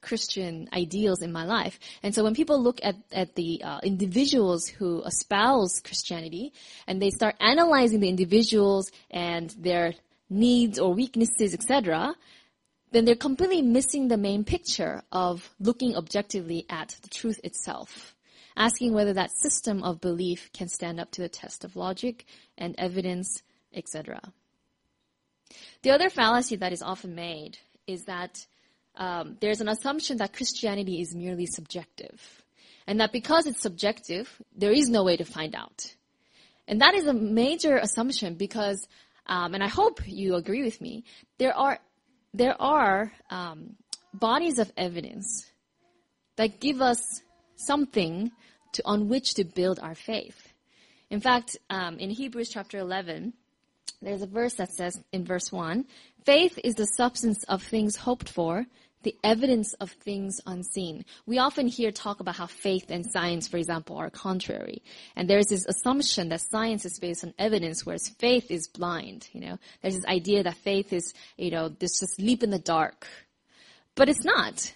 Christian 0.00 0.68
ideals 0.72 1.22
in 1.22 1.32
my 1.32 1.44
life. 1.44 1.78
And 2.02 2.14
so 2.14 2.24
when 2.24 2.34
people 2.34 2.62
look 2.62 2.80
at, 2.82 2.96
at 3.12 3.34
the 3.34 3.62
uh, 3.62 3.80
individuals 3.82 4.66
who 4.66 5.02
espouse 5.02 5.80
Christianity 5.80 6.52
and 6.86 7.00
they 7.00 7.10
start 7.10 7.36
analyzing 7.40 8.00
the 8.00 8.08
individuals 8.08 8.90
and 9.10 9.50
their 9.58 9.94
needs 10.28 10.78
or 10.78 10.94
weaknesses, 10.94 11.54
etc., 11.54 12.14
then 12.92 13.04
they're 13.04 13.14
completely 13.14 13.62
missing 13.62 14.08
the 14.08 14.16
main 14.16 14.44
picture 14.44 15.02
of 15.12 15.48
looking 15.60 15.96
objectively 15.96 16.66
at 16.68 16.96
the 17.02 17.08
truth 17.08 17.40
itself, 17.44 18.16
asking 18.56 18.92
whether 18.92 19.12
that 19.12 19.30
system 19.30 19.82
of 19.84 20.00
belief 20.00 20.50
can 20.52 20.68
stand 20.68 20.98
up 20.98 21.10
to 21.12 21.20
the 21.20 21.28
test 21.28 21.64
of 21.64 21.76
logic 21.76 22.24
and 22.58 22.74
evidence, 22.78 23.42
etc. 23.72 24.20
The 25.82 25.90
other 25.90 26.10
fallacy 26.10 26.56
that 26.56 26.72
is 26.72 26.82
often 26.82 27.14
made 27.14 27.58
is 27.86 28.04
that 28.04 28.46
um, 29.00 29.38
there's 29.40 29.62
an 29.62 29.68
assumption 29.68 30.18
that 30.18 30.34
Christianity 30.34 31.00
is 31.00 31.14
merely 31.14 31.46
subjective. 31.46 32.20
And 32.86 33.00
that 33.00 33.12
because 33.12 33.46
it's 33.46 33.62
subjective, 33.62 34.30
there 34.54 34.72
is 34.72 34.88
no 34.88 35.02
way 35.04 35.16
to 35.16 35.24
find 35.24 35.54
out. 35.54 35.94
And 36.68 36.82
that 36.82 36.94
is 36.94 37.06
a 37.06 37.14
major 37.14 37.76
assumption 37.78 38.34
because, 38.34 38.86
um, 39.26 39.54
and 39.54 39.62
I 39.64 39.68
hope 39.68 40.00
you 40.06 40.34
agree 40.34 40.62
with 40.62 40.80
me, 40.80 41.04
there 41.38 41.56
are, 41.56 41.78
there 42.34 42.60
are 42.60 43.10
um, 43.30 43.76
bodies 44.12 44.58
of 44.58 44.70
evidence 44.76 45.50
that 46.36 46.60
give 46.60 46.82
us 46.82 47.00
something 47.56 48.30
to, 48.74 48.82
on 48.84 49.08
which 49.08 49.34
to 49.34 49.44
build 49.44 49.80
our 49.80 49.94
faith. 49.94 50.52
In 51.08 51.20
fact, 51.20 51.56
um, 51.70 51.98
in 51.98 52.10
Hebrews 52.10 52.50
chapter 52.50 52.78
11, 52.78 53.32
there's 54.02 54.22
a 54.22 54.26
verse 54.26 54.54
that 54.54 54.72
says 54.72 54.98
in 55.12 55.24
verse 55.24 55.50
1, 55.50 55.84
faith 56.24 56.58
is 56.62 56.74
the 56.74 56.86
substance 56.86 57.44
of 57.44 57.62
things 57.62 57.96
hoped 57.96 58.28
for, 58.28 58.66
the 59.02 59.16
evidence 59.24 59.72
of 59.74 59.90
things 59.90 60.40
unseen. 60.46 61.04
We 61.26 61.38
often 61.38 61.66
hear 61.66 61.90
talk 61.90 62.20
about 62.20 62.36
how 62.36 62.46
faith 62.46 62.90
and 62.90 63.10
science, 63.10 63.48
for 63.48 63.56
example, 63.56 63.96
are 63.96 64.10
contrary. 64.10 64.82
And 65.16 65.28
there's 65.28 65.46
this 65.46 65.66
assumption 65.66 66.28
that 66.28 66.42
science 66.42 66.84
is 66.84 66.98
based 66.98 67.24
on 67.24 67.34
evidence, 67.38 67.86
whereas 67.86 68.08
faith 68.08 68.50
is 68.50 68.68
blind, 68.68 69.28
you 69.32 69.40
know. 69.40 69.58
There's 69.80 69.96
this 69.96 70.06
idea 70.06 70.42
that 70.42 70.56
faith 70.56 70.92
is, 70.92 71.14
you 71.36 71.50
know, 71.50 71.68
this 71.68 72.00
just 72.00 72.20
leap 72.20 72.42
in 72.42 72.50
the 72.50 72.58
dark. 72.58 73.06
But 73.94 74.08
it's 74.08 74.24
not. 74.24 74.74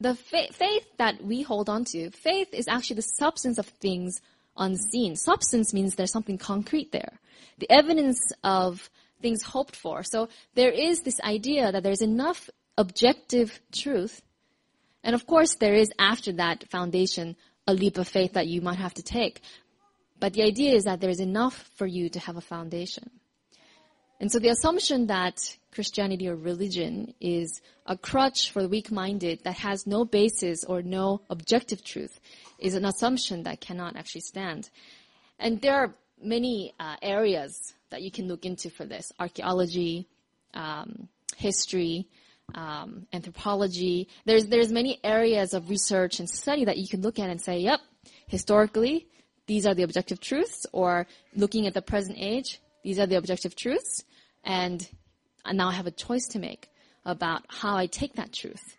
The 0.00 0.14
fa- 0.14 0.52
faith 0.52 0.86
that 0.96 1.22
we 1.22 1.42
hold 1.42 1.68
on 1.68 1.84
to, 1.86 2.10
faith 2.10 2.48
is 2.52 2.68
actually 2.68 2.96
the 2.96 3.02
substance 3.02 3.58
of 3.58 3.66
things 3.66 4.20
unseen. 4.56 5.16
Substance 5.16 5.74
means 5.74 5.94
there's 5.94 6.12
something 6.12 6.38
concrete 6.38 6.92
there. 6.92 7.20
The 7.58 7.70
evidence 7.70 8.20
of 8.42 8.88
things 9.20 9.42
hoped 9.42 9.76
for. 9.76 10.02
So 10.02 10.28
there 10.54 10.70
is 10.70 11.00
this 11.00 11.20
idea 11.20 11.72
that 11.72 11.82
there's 11.82 12.02
enough 12.02 12.48
objective 12.78 13.60
truth 13.72 14.22
And 15.02 15.14
of 15.14 15.26
course, 15.26 15.54
there 15.54 15.74
is 15.74 15.90
after 15.98 16.32
that 16.32 16.68
foundation 16.70 17.36
a 17.66 17.74
leap 17.74 17.98
of 17.98 18.08
faith 18.08 18.34
that 18.34 18.46
you 18.46 18.60
might 18.60 18.78
have 18.78 18.94
to 18.94 19.02
take. 19.02 19.40
But 20.20 20.32
the 20.32 20.42
idea 20.42 20.74
is 20.74 20.84
that 20.84 21.00
there's 21.00 21.20
enough 21.20 21.70
for 21.76 21.86
you 21.86 22.08
to 22.10 22.20
have 22.20 22.36
a 22.36 22.42
foundation. 22.42 23.10
And 24.20 24.32
so 24.32 24.40
the 24.40 24.48
assumption 24.48 25.06
that 25.06 25.56
Christianity 25.70 26.28
or 26.28 26.34
religion 26.34 27.14
is 27.20 27.60
a 27.86 27.96
crutch 27.96 28.50
for 28.50 28.62
the 28.62 28.68
weak-minded 28.68 29.44
that 29.44 29.58
has 29.58 29.86
no 29.86 30.04
basis 30.04 30.64
or 30.64 30.82
no 30.82 31.22
objective 31.30 31.84
truth 31.84 32.18
is 32.58 32.74
an 32.74 32.84
assumption 32.84 33.44
that 33.44 33.60
cannot 33.60 33.96
actually 33.96 34.22
stand. 34.22 34.68
And 35.38 35.60
there 35.60 35.76
are 35.76 35.94
many 36.20 36.74
uh, 36.80 36.96
areas 37.00 37.74
that 37.90 38.02
you 38.02 38.10
can 38.10 38.26
look 38.26 38.44
into 38.44 38.70
for 38.70 38.84
this. 38.84 39.12
Archaeology, 39.20 40.08
um, 40.52 41.08
history, 41.36 42.08
um, 42.54 43.06
anthropology. 43.12 44.08
There's, 44.24 44.46
there's 44.46 44.72
many 44.72 44.98
areas 45.04 45.54
of 45.54 45.70
research 45.70 46.18
and 46.20 46.28
study 46.28 46.64
that 46.64 46.78
you 46.78 46.88
can 46.88 47.02
look 47.02 47.18
at 47.18 47.30
and 47.30 47.40
say, 47.40 47.58
yep, 47.58 47.80
historically, 48.26 49.06
these 49.46 49.66
are 49.66 49.74
the 49.74 49.82
objective 49.82 50.20
truths, 50.20 50.66
or 50.72 51.06
looking 51.34 51.66
at 51.66 51.74
the 51.74 51.82
present 51.82 52.18
age, 52.18 52.60
these 52.82 52.98
are 52.98 53.06
the 53.06 53.16
objective 53.16 53.56
truths, 53.56 54.04
and 54.44 54.86
now 55.52 55.68
I 55.68 55.72
have 55.72 55.86
a 55.86 55.90
choice 55.90 56.28
to 56.28 56.38
make 56.38 56.68
about 57.04 57.44
how 57.48 57.76
I 57.76 57.86
take 57.86 58.14
that 58.14 58.32
truth 58.32 58.76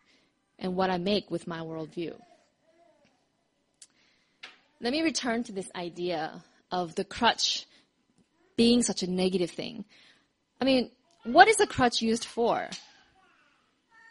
and 0.60 0.76
what 0.76 0.90
I 0.90 0.98
make 0.98 1.32
with 1.32 1.48
my 1.48 1.60
worldview. 1.60 2.14
Let 4.82 4.94
me 4.94 5.02
return 5.02 5.44
to 5.44 5.52
this 5.52 5.70
idea 5.76 6.44
of 6.72 6.96
the 6.96 7.04
crutch 7.04 7.66
being 8.56 8.82
such 8.82 9.04
a 9.04 9.10
negative 9.10 9.52
thing. 9.52 9.86
I 10.62 10.66
mean, 10.66 10.92
what 11.24 11.48
is 11.48 11.60
a 11.60 11.68
crutch 11.68 12.02
used 12.02 12.26
for? 12.26 12.70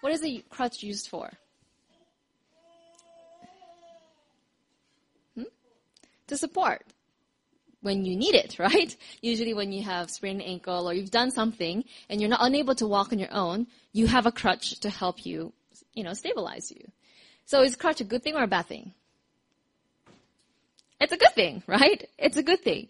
What 0.01 0.13
is 0.13 0.23
a 0.25 0.43
crutch 0.49 0.83
used 0.83 1.09
for? 1.09 1.31
Hmm? 5.35 5.43
To 6.29 6.37
support 6.37 6.83
when 7.81 8.05
you 8.05 8.17
need 8.17 8.35
it, 8.35 8.59
right? 8.59 8.95
Usually 9.23 9.55
when 9.55 9.73
you 9.73 9.83
have 9.83 10.11
sprained 10.11 10.43
ankle 10.43 10.89
or 10.89 10.95
you've 10.95 11.11
done 11.11 11.31
something 11.31 11.85
and 12.09 12.21
you're 12.21 12.31
not 12.31 12.41
unable 12.43 12.75
to 12.77 12.87
walk 12.87 13.13
on 13.13 13.19
your 13.19 13.33
own, 13.33 13.67
you 13.93 14.07
have 14.07 14.27
a 14.27 14.33
crutch 14.33 14.81
to 14.81 14.91
help 14.91 15.25
you, 15.27 15.53
you 15.95 16.05
know, 16.05 16.13
stabilize 16.13 16.71
you. 16.71 16.91
So 17.47 17.63
is 17.63 17.77
crutch 17.77 18.01
a 18.01 18.05
good 18.05 18.23
thing 18.23 18.37
or 18.37 18.43
a 18.43 18.49
bad 18.49 18.67
thing? 18.67 18.93
It's 21.01 21.13
a 21.13 21.17
good 21.17 21.35
thing, 21.35 21.63
right? 21.67 22.09
It's 22.19 22.37
a 22.37 22.43
good 22.43 22.63
thing. 22.63 22.89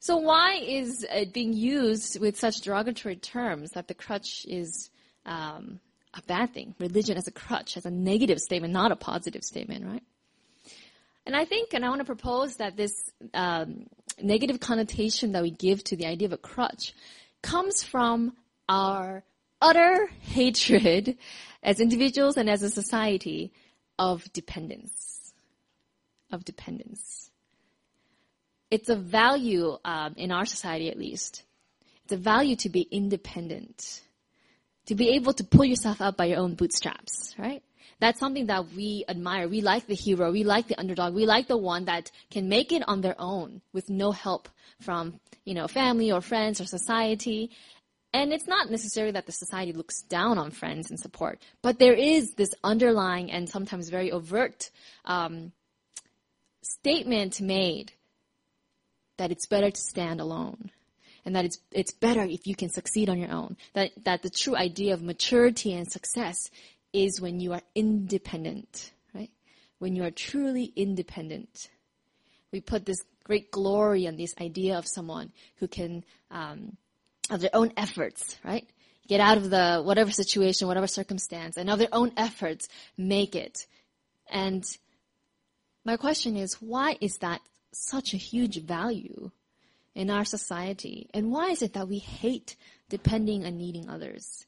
So 0.00 0.16
why 0.16 0.54
is 0.54 1.06
it 1.08 1.32
being 1.32 1.52
used 1.52 2.18
with 2.20 2.36
such 2.36 2.62
derogatory 2.62 3.16
terms 3.16 3.70
that 3.70 3.86
the 3.86 3.94
crutch 3.94 4.44
is 4.48 4.90
um, 5.24 5.78
a 6.14 6.22
bad 6.22 6.52
thing? 6.52 6.74
Religion 6.78 7.16
as 7.16 7.26
a 7.26 7.32
crutch, 7.32 7.76
as 7.76 7.86
a 7.86 7.90
negative 7.90 8.38
statement, 8.38 8.72
not 8.72 8.92
a 8.92 8.96
positive 8.96 9.42
statement, 9.42 9.84
right? 9.84 10.02
And 11.24 11.36
I 11.36 11.44
think, 11.44 11.72
and 11.72 11.84
I 11.84 11.88
want 11.88 12.00
to 12.00 12.04
propose 12.04 12.56
that 12.56 12.76
this 12.76 13.12
um, 13.32 13.86
negative 14.20 14.60
connotation 14.60 15.32
that 15.32 15.42
we 15.42 15.50
give 15.50 15.84
to 15.84 15.96
the 15.96 16.06
idea 16.06 16.26
of 16.26 16.32
a 16.32 16.38
crutch 16.38 16.92
comes 17.42 17.82
from 17.82 18.32
our 18.68 19.22
utter 19.60 20.08
hatred 20.20 21.16
as 21.62 21.78
individuals 21.78 22.36
and 22.36 22.50
as 22.50 22.62
a 22.62 22.70
society 22.70 23.52
of 23.98 24.30
dependence. 24.32 25.32
Of 26.30 26.44
dependence. 26.44 27.30
It's 28.70 28.88
a 28.88 28.96
value 28.96 29.76
um, 29.84 30.14
in 30.16 30.32
our 30.32 30.46
society, 30.46 30.90
at 30.90 30.98
least. 30.98 31.44
It's 32.04 32.12
a 32.14 32.16
value 32.16 32.56
to 32.56 32.68
be 32.68 32.80
independent, 32.90 34.02
to 34.86 34.94
be 34.94 35.10
able 35.10 35.32
to 35.34 35.44
pull 35.44 35.64
yourself 35.64 36.00
up 36.00 36.16
by 36.16 36.26
your 36.26 36.38
own 36.38 36.54
bootstraps, 36.54 37.34
right? 37.38 37.62
That's 38.00 38.18
something 38.18 38.46
that 38.46 38.72
we 38.72 39.04
admire. 39.08 39.48
We 39.48 39.60
like 39.60 39.86
the 39.86 39.94
hero. 39.94 40.32
We 40.32 40.42
like 40.42 40.66
the 40.66 40.78
underdog. 40.78 41.14
We 41.14 41.24
like 41.24 41.46
the 41.46 41.56
one 41.56 41.84
that 41.84 42.10
can 42.30 42.48
make 42.48 42.72
it 42.72 42.82
on 42.88 43.00
their 43.00 43.14
own 43.16 43.62
with 43.72 43.88
no 43.88 44.10
help 44.10 44.48
from, 44.80 45.20
you 45.44 45.54
know, 45.54 45.68
family 45.68 46.10
or 46.10 46.20
friends 46.20 46.60
or 46.60 46.64
society. 46.64 47.50
And 48.12 48.32
it's 48.32 48.48
not 48.48 48.70
necessarily 48.70 49.12
that 49.12 49.26
the 49.26 49.32
society 49.32 49.72
looks 49.72 50.02
down 50.02 50.36
on 50.36 50.50
friends 50.50 50.90
and 50.90 50.98
support, 50.98 51.40
but 51.62 51.78
there 51.78 51.94
is 51.94 52.34
this 52.34 52.52
underlying 52.64 53.30
and 53.30 53.48
sometimes 53.48 53.88
very 53.88 54.10
overt 54.10 54.70
um, 55.04 55.52
statement 56.62 57.40
made 57.40 57.92
that 59.16 59.30
it's 59.30 59.46
better 59.46 59.70
to 59.70 59.80
stand 59.80 60.20
alone 60.20 60.72
and 61.24 61.36
that 61.36 61.44
it's 61.44 61.58
it's 61.70 61.92
better 61.92 62.22
if 62.22 62.46
you 62.46 62.54
can 62.54 62.70
succeed 62.70 63.08
on 63.08 63.18
your 63.18 63.30
own. 63.30 63.56
That 63.74 63.90
that 64.04 64.22
the 64.22 64.30
true 64.30 64.56
idea 64.56 64.94
of 64.94 65.02
maturity 65.02 65.72
and 65.72 65.90
success 65.90 66.50
is 66.92 67.20
when 67.20 67.40
you 67.40 67.52
are 67.52 67.62
independent, 67.74 68.92
right? 69.14 69.30
When 69.78 69.96
you 69.96 70.04
are 70.04 70.10
truly 70.10 70.72
independent. 70.76 71.68
We 72.52 72.60
put 72.60 72.84
this 72.84 72.98
great 73.24 73.50
glory 73.50 74.06
on 74.06 74.16
this 74.16 74.34
idea 74.40 74.76
of 74.76 74.86
someone 74.86 75.32
who 75.56 75.68
can, 75.68 76.04
um, 76.30 76.76
of 77.30 77.40
their 77.40 77.54
own 77.54 77.72
efforts, 77.76 78.36
right? 78.44 78.68
Get 79.08 79.20
out 79.20 79.38
of 79.38 79.50
the 79.50 79.82
whatever 79.82 80.10
situation, 80.10 80.68
whatever 80.68 80.86
circumstance, 80.86 81.56
and 81.56 81.70
of 81.70 81.78
their 81.78 81.88
own 81.92 82.12
efforts, 82.16 82.68
make 82.96 83.34
it. 83.34 83.66
And 84.30 84.64
my 85.84 85.96
question 85.96 86.36
is, 86.36 86.54
why 86.60 86.96
is 87.00 87.18
that 87.18 87.40
such 87.72 88.12
a 88.12 88.18
huge 88.18 88.62
value 88.62 89.30
in 89.94 90.10
our 90.10 90.24
society? 90.24 91.08
And 91.14 91.30
why 91.30 91.50
is 91.50 91.62
it 91.62 91.74
that 91.74 91.88
we 91.88 91.98
hate 91.98 92.56
depending 92.88 93.44
and 93.44 93.58
needing 93.58 93.88
others? 93.88 94.46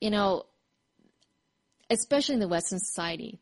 You 0.00 0.10
know, 0.10 0.44
especially 1.90 2.34
in 2.34 2.40
the 2.40 2.48
Western 2.48 2.78
society, 2.78 3.38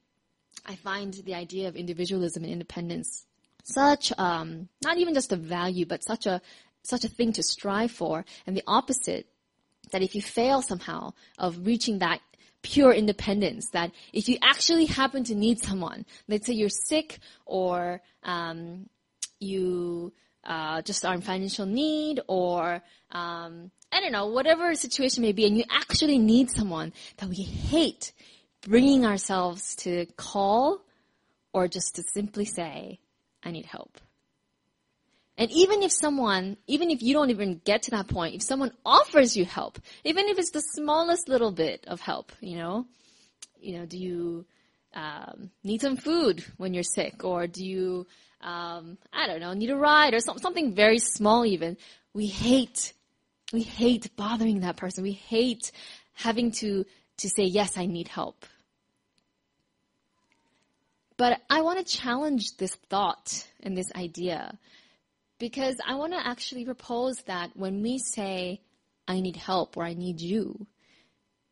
I 0.67 0.75
find 0.77 1.15
the 1.15 1.35
idea 1.35 1.69
of 1.69 1.77
individualism 1.77 2.43
and 2.45 2.53
independence 2.53 3.25
such 3.69 4.13
um, 4.19 4.69
not 4.83 4.97
even 4.99 5.15
just 5.15 5.33
a 5.33 5.37
value, 5.37 5.85
but 5.87 6.05
such 6.05 6.27
a 6.27 6.41
such 6.83 7.05
a 7.05 7.09
thing 7.09 7.33
to 7.35 7.43
strive 7.43 7.91
for, 7.91 8.25
and 8.47 8.57
the 8.57 8.63
opposite 8.67 9.27
that 9.91 10.03
if 10.03 10.15
you 10.15 10.23
fail 10.23 10.63
somehow 10.63 11.13
of 11.39 11.67
reaching 11.67 11.99
that 11.99 12.21
pure 12.63 12.93
independence, 12.93 13.71
that 13.71 13.93
if 14.13 14.29
you 14.29 14.39
actually 14.43 14.87
happen 14.87 15.25
to 15.25 15.35
need 15.35 15.59
someone, 15.59 16.05
let's 16.29 16.47
say 16.47 16.53
you're 16.53 16.69
sick 16.69 17.19
or 17.45 18.01
um, 18.25 18.89
you 19.39 20.13
uh, 20.45 20.83
just 20.83 21.05
in 21.05 21.21
financial 21.21 21.67
need 21.67 22.21
or 22.27 22.83
um, 23.11 23.71
I 23.91 24.01
don't 24.01 24.13
know, 24.13 24.27
whatever 24.27 24.75
situation 24.75 25.23
may 25.23 25.33
be, 25.33 25.47
and 25.47 25.57
you 25.57 25.65
actually 25.71 26.19
need 26.19 26.51
someone 26.51 26.93
that 27.19 27.29
we 27.29 27.43
hate 27.43 28.13
bringing 28.61 29.07
ourselves 29.07 29.77
to 29.77 30.07
call 30.17 30.83
or 31.53 31.69
just 31.69 31.97
to 31.97 32.03
simply 32.03 32.45
say, 32.45 33.01
I 33.43 33.51
need 33.51 33.67
help. 33.67 33.99
And 35.39 35.51
even 35.53 35.83
if 35.83 35.93
someone, 35.93 36.57
even 36.67 36.91
if 36.91 37.01
you 37.01 37.15
don't 37.15 37.31
even 37.31 37.61
get 37.65 37.83
to 37.85 37.93
that 37.93 38.09
point, 38.09 38.35
if 38.35 38.43
someone 38.43 38.73
offers 38.85 39.37
you 39.37 39.45
help, 39.45 39.79
even 40.05 40.27
if 40.27 40.39
it's 40.39 40.51
the 40.51 40.61
smallest 40.61 41.29
little 41.29 41.53
bit 41.53 41.85
of 41.87 42.01
help, 42.01 42.33
you 42.41 42.57
know, 42.57 42.87
you 43.61 43.79
know, 43.79 43.87
do 43.87 43.97
you 43.97 44.47
um, 44.95 45.51
need 45.63 45.81
some 45.81 45.97
food 45.97 46.45
when 46.57 46.75
you're 46.75 46.83
sick, 46.83 47.25
or 47.25 47.47
do 47.47 47.65
you, 47.65 48.07
um, 48.41 48.99
I 49.13 49.27
don't 49.27 49.41
know, 49.41 49.53
need 49.53 49.71
a 49.71 49.77
ride, 49.77 50.15
or 50.15 50.21
some, 50.21 50.39
something 50.39 50.75
very 50.75 50.99
small 50.99 51.45
even? 51.45 51.77
We 52.15 52.27
hate, 52.27 52.93
we 53.53 53.63
hate 53.63 54.15
bothering 54.17 54.61
that 54.61 54.77
person. 54.77 55.03
We 55.03 55.13
hate 55.13 55.73
having 56.15 56.53
to 56.53 56.85
to 57.19 57.29
say, 57.29 57.45
yes, 57.45 57.77
I 57.77 57.87
need 57.87 58.09
help. 58.09 58.47
But 61.17 61.41
I 61.51 61.63
want 61.63 61.85
to 61.85 61.97
challenge 61.97 62.57
this 62.57 62.75
thought 62.89 63.47
and 63.61 63.77
this 63.77 63.91
idea 63.95 64.57
because 65.39 65.77
I 65.85 65.97
want 65.97 66.13
to 66.13 66.27
actually 66.27 66.65
propose 66.65 67.17
that 67.27 67.51
when 67.57 67.83
we 67.83 67.99
say, 67.99 68.61
I 69.07 69.21
need 69.21 69.37
help 69.37 69.77
or 69.77 69.85
I 69.85 69.95
need 69.95 70.21
you, 70.21 70.67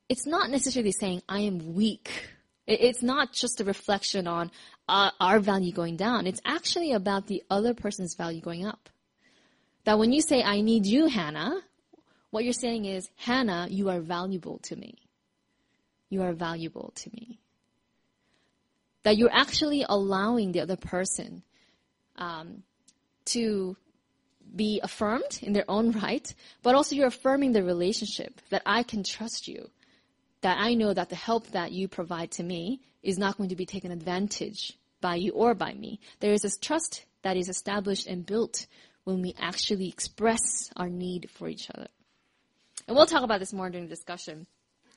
it's 0.08 0.26
not 0.26 0.50
necessarily 0.50 0.92
saying 0.92 1.22
I 1.28 1.40
am 1.40 1.74
weak. 1.74 2.28
It's 2.66 3.02
not 3.02 3.32
just 3.32 3.60
a 3.60 3.64
reflection 3.64 4.28
on 4.28 4.52
uh, 4.88 5.10
our 5.20 5.40
value 5.40 5.72
going 5.72 5.96
down. 5.96 6.26
It's 6.26 6.40
actually 6.44 6.92
about 6.92 7.26
the 7.26 7.42
other 7.50 7.74
person's 7.74 8.14
value 8.14 8.40
going 8.40 8.66
up. 8.66 8.88
That 9.84 9.98
when 9.98 10.12
you 10.12 10.20
say, 10.20 10.42
I 10.42 10.60
need 10.60 10.86
you, 10.86 11.06
Hannah, 11.06 11.60
what 12.30 12.44
you're 12.44 12.52
saying 12.52 12.84
is, 12.86 13.08
Hannah, 13.16 13.68
you 13.70 13.88
are 13.88 14.00
valuable 14.00 14.58
to 14.64 14.76
me 14.76 15.06
you 16.08 16.22
are 16.22 16.32
valuable 16.32 16.92
to 16.96 17.10
me. 17.12 17.38
That 19.02 19.16
you're 19.16 19.32
actually 19.32 19.84
allowing 19.88 20.52
the 20.52 20.60
other 20.60 20.76
person 20.76 21.42
um, 22.16 22.62
to 23.26 23.76
be 24.54 24.80
affirmed 24.82 25.40
in 25.42 25.52
their 25.52 25.68
own 25.68 25.90
right, 26.02 26.32
but 26.62 26.74
also 26.74 26.94
you're 26.94 27.08
affirming 27.08 27.52
the 27.52 27.62
relationship 27.62 28.40
that 28.50 28.62
I 28.64 28.82
can 28.82 29.02
trust 29.02 29.48
you, 29.48 29.70
that 30.46 30.58
I 30.60 30.74
know 30.74 30.94
that 30.94 31.08
the 31.08 31.16
help 31.16 31.48
that 31.48 31.72
you 31.72 31.88
provide 31.88 32.30
to 32.30 32.44
me 32.44 32.80
is 33.02 33.18
not 33.18 33.36
going 33.36 33.48
to 33.48 33.56
be 33.56 33.66
taken 33.66 33.90
advantage 33.90 34.78
by 35.00 35.16
you 35.16 35.32
or 35.32 35.56
by 35.56 35.74
me. 35.74 35.98
There 36.20 36.32
is 36.32 36.42
this 36.42 36.56
trust 36.56 37.04
that 37.22 37.36
is 37.36 37.48
established 37.48 38.06
and 38.06 38.24
built 38.24 38.68
when 39.02 39.22
we 39.22 39.34
actually 39.40 39.88
express 39.88 40.70
our 40.76 40.88
need 40.88 41.28
for 41.32 41.48
each 41.48 41.68
other. 41.74 41.88
And 42.86 42.96
we'll 42.96 43.06
talk 43.06 43.24
about 43.24 43.40
this 43.40 43.52
more 43.52 43.68
during 43.70 43.88
the 43.88 43.94
discussion. 43.96 44.46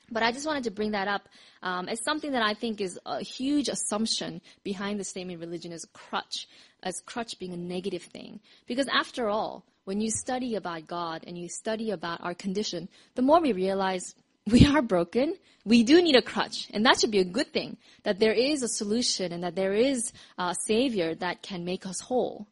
But 0.08 0.22
I 0.22 0.30
just 0.30 0.46
wanted 0.46 0.62
to 0.64 0.70
bring 0.70 0.92
that 0.92 1.08
up 1.08 1.28
um, 1.64 1.88
as 1.88 2.00
something 2.04 2.30
that 2.30 2.42
I 2.42 2.54
think 2.54 2.80
is 2.80 2.96
a 3.04 3.20
huge 3.20 3.68
assumption 3.68 4.42
behind 4.62 5.00
the 5.00 5.04
statement 5.04 5.40
religion 5.40 5.72
is 5.72 5.82
a 5.82 5.98
crutch, 5.98 6.46
as 6.84 7.02
crutch 7.04 7.40
being 7.40 7.54
a 7.54 7.56
negative 7.56 8.04
thing. 8.04 8.38
Because 8.68 8.86
after 8.86 9.28
all, 9.28 9.64
when 9.82 10.00
you 10.00 10.12
study 10.12 10.54
about 10.54 10.86
God 10.86 11.24
and 11.26 11.36
you 11.36 11.48
study 11.48 11.90
about 11.90 12.20
our 12.22 12.34
condition, 12.34 12.88
the 13.16 13.22
more 13.22 13.40
we 13.40 13.52
realize 13.52 14.14
we 14.46 14.66
are 14.66 14.82
broken, 14.82 15.34
we 15.64 15.82
do 15.82 16.00
need 16.02 16.16
a 16.16 16.22
crutch. 16.22 16.68
And 16.72 16.84
that 16.86 17.00
should 17.00 17.10
be 17.10 17.18
a 17.18 17.24
good 17.24 17.52
thing, 17.52 17.76
that 18.02 18.18
there 18.18 18.32
is 18.32 18.62
a 18.62 18.68
solution 18.68 19.32
and 19.32 19.44
that 19.44 19.56
there 19.56 19.74
is 19.74 20.12
a 20.38 20.54
savior 20.66 21.14
that 21.16 21.42
can 21.42 21.64
make 21.64 21.86
us 21.86 22.00
whole. 22.00 22.46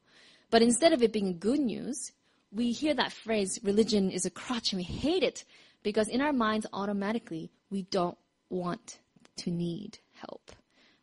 But 0.50 0.62
instead 0.62 0.92
of 0.92 1.02
it 1.02 1.12
being 1.12 1.38
good 1.38 1.60
news, 1.60 2.12
we 2.52 2.72
hear 2.72 2.94
that 2.94 3.12
phrase, 3.12 3.58
religion 3.62 4.10
is 4.10 4.24
a 4.24 4.30
crutch, 4.30 4.72
and 4.72 4.78
we 4.78 4.84
hate 4.84 5.22
it 5.22 5.44
because 5.82 6.08
in 6.08 6.20
our 6.20 6.32
minds, 6.32 6.66
automatically, 6.72 7.50
we 7.70 7.82
don't 7.82 8.16
want 8.48 8.98
to 9.36 9.50
need 9.50 9.98
help. 10.14 10.52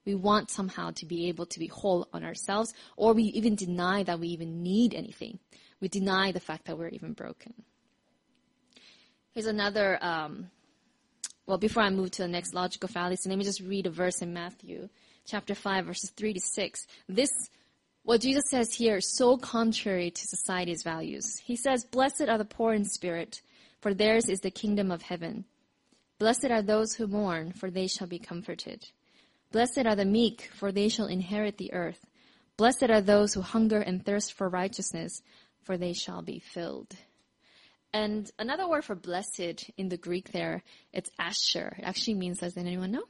We 0.06 0.15
want 0.15 0.51
somehow 0.51 0.92
to 0.92 1.06
be 1.06 1.27
able 1.30 1.46
to 1.48 1.60
be 1.60 1.68
whole 1.68 2.08
on 2.13 2.24
ourselves, 2.24 2.74
or 2.96 3.13
we 3.13 3.24
even 3.24 3.56
deny 3.56 4.04
that 4.04 4.20
we 4.20 4.27
even 4.30 4.62
need 4.62 4.94
anything. 4.94 5.39
We 5.80 5.88
deny 5.88 6.32
the 6.32 6.39
fact 6.39 6.65
that 6.65 6.77
we're 6.77 6.89
even 6.89 7.13
broken. 7.13 7.54
Here's 9.32 9.48
another, 9.48 9.98
um, 10.01 10.50
well, 11.48 11.58
before 11.58 11.84
I 11.84 11.90
move 11.90 12.12
to 12.12 12.24
the 12.24 12.28
next 12.28 12.54
logical 12.54 12.90
fallacy, 12.90 13.30
let 13.30 13.38
me 13.38 13.44
just 13.44 13.62
read 13.62 13.86
a 13.86 13.92
verse 13.92 14.22
in 14.22 14.34
Matthew 14.34 14.90
chapter 15.25 15.56
5, 15.56 15.86
verses 15.86 16.10
3 16.12 16.34
to 16.34 16.40
6. 16.40 16.88
This, 17.08 17.30
what 18.04 18.22
Jesus 18.22 18.44
says 18.50 18.74
here, 18.74 18.98
is 18.98 19.16
so 19.16 19.38
contrary 19.38 20.12
to 20.12 20.28
society's 20.28 20.84
values. 20.84 21.38
He 21.44 21.56
says, 21.56 21.84
Blessed 21.84 22.30
are 22.30 22.38
the 22.38 22.46
poor 22.46 22.74
in 22.74 22.86
spirit, 22.86 23.42
for 23.80 23.94
theirs 23.94 24.30
is 24.30 24.40
the 24.40 24.52
kingdom 24.52 24.92
of 24.92 25.04
heaven. 25.04 25.46
Blessed 26.18 26.46
are 26.46 26.62
those 26.62 26.94
who 26.96 27.08
mourn, 27.08 27.52
for 27.52 27.70
they 27.70 27.88
shall 27.88 28.08
be 28.08 28.20
comforted. 28.20 28.88
Blessed 29.52 29.86
are 29.86 29.96
the 29.96 30.06
meek, 30.06 30.50
for 30.54 30.72
they 30.72 30.90
shall 30.90 31.08
inherit 31.08 31.58
the 31.58 31.74
earth. 31.74 32.06
Blessed 32.58 32.90
are 32.90 33.02
those 33.02 33.34
who 33.34 33.42
hunger 33.42 33.82
and 33.82 34.04
thirst 34.04 34.34
for 34.34 34.48
righteousness, 34.48 35.22
for 35.62 35.78
they 35.78 35.94
shall 35.94 36.22
be 36.22 36.40
filled. 36.40 36.96
And 37.96 38.30
another 38.38 38.68
word 38.68 38.84
for 38.84 38.94
blessed 38.94 39.72
in 39.78 39.88
the 39.88 39.96
Greek 39.96 40.34
there, 40.34 40.64
it's 40.92 41.10
asher. 41.18 41.78
It 41.80 41.86
actually 41.86 42.16
means, 42.16 42.40
does 42.40 42.58
anyone 42.58 42.92
know? 42.92 43.06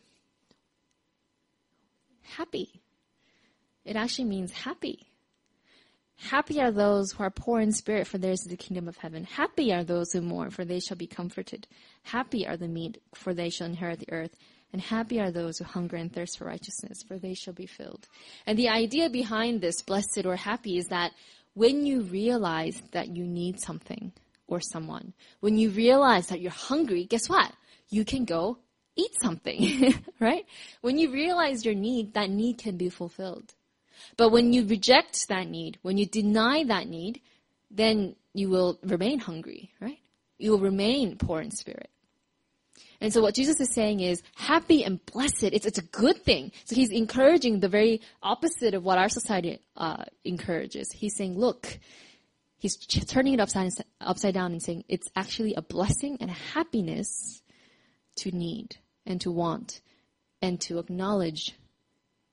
Happy. 2.21 2.83
It 3.83 3.95
actually 3.95 4.25
means 4.25 4.51
happy. 4.51 5.07
Happy 6.17 6.61
are 6.61 6.69
those 6.69 7.13
who 7.13 7.23
are 7.23 7.31
poor 7.31 7.61
in 7.61 7.71
spirit, 7.71 8.05
for 8.05 8.19
theirs 8.19 8.41
is 8.41 8.51
the 8.51 8.57
kingdom 8.57 8.87
of 8.87 8.95
heaven. 8.97 9.23
Happy 9.23 9.73
are 9.73 9.83
those 9.83 10.11
who 10.13 10.21
mourn, 10.21 10.51
for 10.51 10.63
they 10.63 10.79
shall 10.79 10.97
be 10.97 11.07
comforted. 11.07 11.65
Happy 12.03 12.47
are 12.47 12.55
the 12.55 12.67
meek, 12.67 13.01
for 13.15 13.33
they 13.33 13.49
shall 13.49 13.65
inherit 13.65 14.01
the 14.01 14.11
earth. 14.11 14.35
And 14.71 14.79
happy 14.79 15.19
are 15.19 15.31
those 15.31 15.57
who 15.57 15.63
hunger 15.63 15.95
and 15.95 16.13
thirst 16.13 16.37
for 16.37 16.45
righteousness, 16.45 17.01
for 17.01 17.17
they 17.17 17.33
shall 17.33 17.53
be 17.53 17.65
filled. 17.65 18.07
And 18.45 18.55
the 18.55 18.69
idea 18.69 19.09
behind 19.09 19.61
this, 19.61 19.81
blessed 19.81 20.27
or 20.27 20.35
happy, 20.35 20.77
is 20.77 20.85
that 20.89 21.11
when 21.55 21.87
you 21.87 22.03
realize 22.03 22.79
that 22.91 23.15
you 23.15 23.25
need 23.25 23.59
something 23.59 24.13
or 24.47 24.59
someone, 24.61 25.13
when 25.39 25.57
you 25.57 25.69
realize 25.69 26.27
that 26.27 26.41
you're 26.41 26.51
hungry, 26.51 27.05
guess 27.05 27.29
what? 27.29 27.51
You 27.89 28.05
can 28.05 28.25
go 28.25 28.59
eat 28.95 29.11
something, 29.21 29.93
right? 30.19 30.45
When 30.81 30.97
you 30.97 31.11
realize 31.11 31.65
your 31.65 31.75
need, 31.75 32.13
that 32.13 32.29
need 32.29 32.57
can 32.57 32.77
be 32.77 32.89
fulfilled. 32.89 33.53
But 34.17 34.29
when 34.29 34.53
you 34.53 34.65
reject 34.65 35.27
that 35.29 35.47
need, 35.47 35.77
when 35.81 35.97
you 35.97 36.05
deny 36.05 36.63
that 36.65 36.87
need, 36.87 37.21
then 37.71 38.15
you 38.33 38.49
will 38.49 38.79
remain 38.83 39.19
hungry, 39.19 39.71
right? 39.79 39.99
You 40.37 40.51
will 40.51 40.59
remain 40.59 41.17
poor 41.17 41.41
in 41.41 41.51
spirit. 41.51 41.89
And 43.01 43.11
so 43.11 43.21
what 43.21 43.35
Jesus 43.35 43.59
is 43.59 43.73
saying 43.73 43.99
is 43.99 44.21
happy 44.35 44.83
and 44.83 45.03
blessed. 45.05 45.43
It's, 45.43 45.65
it's 45.65 45.77
a 45.77 45.83
good 45.83 46.23
thing. 46.23 46.51
So 46.63 46.75
he's 46.75 46.91
encouraging 46.91 47.59
the 47.59 47.67
very 47.67 48.01
opposite 48.23 48.73
of 48.73 48.83
what 48.83 48.97
our 48.97 49.09
society 49.09 49.59
uh, 49.75 50.05
encourages. 50.23 50.91
He's 50.91 51.15
saying, 51.15 51.37
look, 51.37 51.77
he's 52.65 52.77
turning 52.77 53.35
it 53.35 53.39
upside, 53.39 53.71
upside 54.01 54.33
down 54.33 54.51
and 54.51 54.61
saying 54.61 54.83
it's 54.87 55.07
actually 55.15 55.53
a 55.53 55.61
blessing 55.61 56.17
and 56.19 56.31
a 56.31 56.33
happiness 56.33 57.43
to 58.15 58.31
need 58.31 58.75
and 59.05 59.21
to 59.21 59.31
want 59.31 59.81
and 60.41 60.59
to 60.59 60.79
acknowledge 60.79 61.53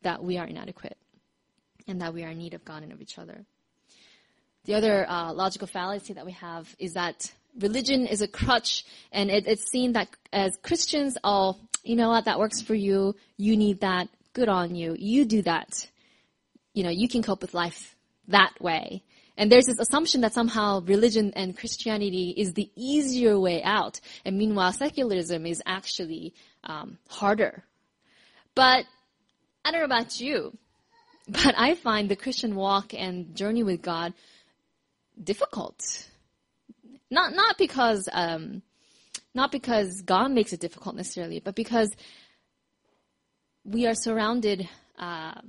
that 0.00 0.24
we 0.24 0.38
are 0.38 0.46
inadequate 0.46 0.96
and 1.87 2.00
that 2.00 2.14
we 2.14 2.24
are 2.24 2.30
in 2.30 2.38
need 2.38 2.54
of 2.54 2.64
God 2.64 2.83
and 2.83 2.92
of 2.92 3.02
each 3.02 3.18
other. 3.18 3.44
The 4.64 4.74
other 4.74 5.04
uh, 5.07 5.35
logical 5.35 5.66
fallacy 5.66 6.14
that 6.14 6.24
we 6.24 6.33
have 6.33 6.74
is 6.78 6.94
that 6.94 7.30
religion 7.59 8.07
is 8.07 8.22
a 8.22 8.28
crutch, 8.28 8.87
and 9.11 9.28
it, 9.28 9.46
it's 9.46 9.70
seen 9.70 9.92
that 9.92 10.09
as 10.33 10.57
Christians, 10.62 11.18
oh, 11.24 11.59
you 11.83 11.96
know 11.96 12.09
what, 12.09 12.24
that 12.24 12.38
works 12.38 12.62
for 12.62 12.74
you. 12.74 13.16
You 13.37 13.57
need 13.57 13.80
that. 13.80 14.09
Good 14.33 14.48
on 14.48 14.76
you. 14.76 14.96
You 14.98 15.26
do 15.26 15.42
that. 15.42 15.90
You 16.72 16.85
know, 16.85 16.90
you 16.90 17.09
can 17.09 17.22
cope 17.22 17.42
with 17.42 17.52
life 17.52 17.96
that 18.28 18.54
way. 18.61 19.02
And 19.42 19.50
there's 19.50 19.66
this 19.66 19.81
assumption 19.81 20.20
that 20.20 20.35
somehow 20.35 20.83
religion 20.83 21.33
and 21.35 21.59
Christianity 21.59 22.33
is 22.37 22.52
the 22.52 22.70
easier 22.76 23.40
way 23.40 23.61
out, 23.64 23.98
and 24.24 24.38
meanwhile 24.38 24.72
secularism 24.72 25.46
is 25.46 25.61
actually 25.66 26.33
um, 26.62 26.96
harder. 27.09 27.64
But 28.55 28.85
I 29.64 29.72
don't 29.72 29.81
know 29.81 29.85
about 29.85 30.20
you, 30.20 30.57
but 31.28 31.57
I 31.59 31.74
find 31.74 32.09
the 32.09 32.14
Christian 32.14 32.55
walk 32.55 32.94
and 32.94 33.35
journey 33.35 33.64
with 33.64 33.83
God 33.83 34.14
difficult. 35.20 36.09
Not 37.11 37.35
not 37.35 37.59
because 37.59 38.09
um, 38.12 38.62
not 39.35 39.50
because 39.50 40.02
God 40.02 40.31
makes 40.31 40.52
it 40.52 40.61
difficult 40.61 40.94
necessarily, 40.94 41.40
but 41.40 41.57
because 41.57 41.90
we 43.64 43.88
are 43.88 43.94
surrounded 43.96 44.68
uh, 45.00 45.40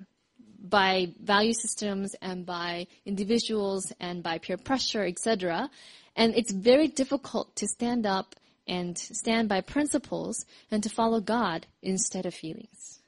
by 0.63 1.13
value 1.21 1.54
systems 1.54 2.15
and 2.21 2.45
by 2.45 2.88
individuals 3.06 3.91
and 3.99 4.23
by 4.23 4.38
peer 4.38 4.58
pressure, 4.58 5.04
etc. 5.04 5.69
And 6.15 6.34
it's 6.36 6.52
very 6.52 6.88
difficult 6.88 7.56
to 7.58 7.67
stand 7.67 8.06
up 8.06 8.36
and 8.67 8.97
stand 8.97 9.49
by 9.49 9.62
principles 9.62 10.45
and 10.71 10.82
to 10.84 10.89
follow 10.89 11.19
God 11.19 11.67
instead 11.82 12.26
of 12.26 12.34
feelings. 12.34 12.99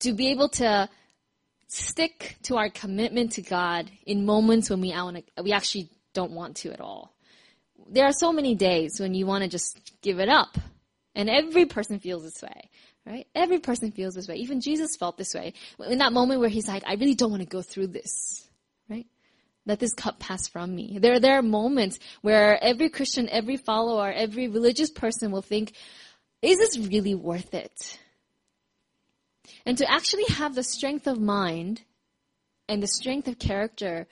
To 0.00 0.12
be 0.12 0.30
able 0.30 0.50
to 0.50 0.88
stick 1.68 2.36
to 2.42 2.56
our 2.56 2.68
commitment 2.68 3.32
to 3.32 3.42
God 3.42 3.90
in 4.04 4.26
moments 4.26 4.68
when 4.68 4.80
we, 4.80 4.94
we 5.42 5.52
actually 5.52 5.88
don't 6.12 6.32
want 6.32 6.56
to 6.58 6.72
at 6.72 6.80
all. 6.80 7.14
There 7.88 8.04
are 8.04 8.12
so 8.12 8.32
many 8.32 8.54
days 8.54 9.00
when 9.00 9.14
you 9.14 9.26
want 9.26 9.44
to 9.44 9.48
just 9.48 9.92
give 10.02 10.18
it 10.18 10.28
up. 10.28 10.58
And 11.14 11.30
every 11.30 11.64
person 11.64 11.98
feels 11.98 12.24
this 12.24 12.42
way, 12.42 12.68
right? 13.06 13.26
Every 13.34 13.60
person 13.60 13.92
feels 13.92 14.14
this 14.14 14.28
way. 14.28 14.36
Even 14.36 14.60
Jesus 14.60 14.96
felt 14.96 15.16
this 15.16 15.32
way. 15.32 15.54
In 15.88 15.98
that 15.98 16.12
moment 16.12 16.40
where 16.40 16.48
he's 16.48 16.68
like, 16.68 16.82
I 16.86 16.94
really 16.94 17.14
don't 17.14 17.30
want 17.30 17.42
to 17.42 17.48
go 17.48 17.62
through 17.62 17.88
this, 17.88 18.46
right? 18.90 19.06
Let 19.64 19.78
this 19.78 19.94
cup 19.94 20.18
pass 20.18 20.48
from 20.48 20.74
me. 20.74 20.98
There, 21.00 21.20
there 21.20 21.38
are 21.38 21.42
moments 21.42 21.98
where 22.22 22.62
every 22.62 22.88
Christian, 22.88 23.28
every 23.28 23.56
follower, 23.56 24.10
every 24.10 24.48
religious 24.48 24.90
person 24.90 25.30
will 25.30 25.42
think, 25.42 25.72
is 26.42 26.58
this 26.58 26.78
really 26.78 27.14
worth 27.14 27.54
it? 27.54 27.98
And 29.64 29.78
to 29.78 29.90
actually 29.90 30.26
have 30.28 30.54
the 30.54 30.62
strength 30.62 31.06
of 31.06 31.20
mind 31.20 31.82
and 32.68 32.82
the 32.82 32.88
strength 32.88 33.28
of 33.28 33.38
character 33.38 34.06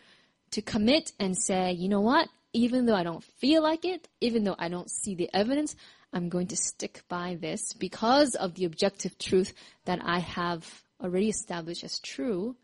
to 0.52 0.62
commit 0.62 1.12
and 1.18 1.36
say, 1.36 1.72
you 1.72 1.88
know 1.88 2.00
what? 2.00 2.28
Even 2.52 2.86
though 2.86 2.94
I 2.94 3.02
don't 3.02 3.24
feel 3.24 3.62
like 3.62 3.84
it, 3.84 4.08
even 4.20 4.44
though 4.44 4.54
I 4.58 4.68
don't 4.68 4.90
see 4.90 5.16
the 5.16 5.28
evidence, 5.34 5.74
I'm 6.14 6.28
going 6.28 6.46
to 6.46 6.56
stick 6.56 7.02
by 7.08 7.36
this 7.40 7.72
because 7.72 8.36
of 8.36 8.54
the 8.54 8.66
objective 8.66 9.18
truth 9.18 9.52
that 9.84 9.98
I 10.00 10.20
have 10.20 10.64
already 11.02 11.28
established 11.28 11.82
as 11.82 11.98
true. 11.98 12.54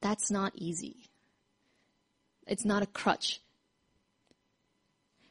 That's 0.00 0.30
not 0.30 0.52
easy. 0.54 1.10
It's 2.46 2.64
not 2.64 2.84
a 2.84 2.86
crutch. 2.86 3.40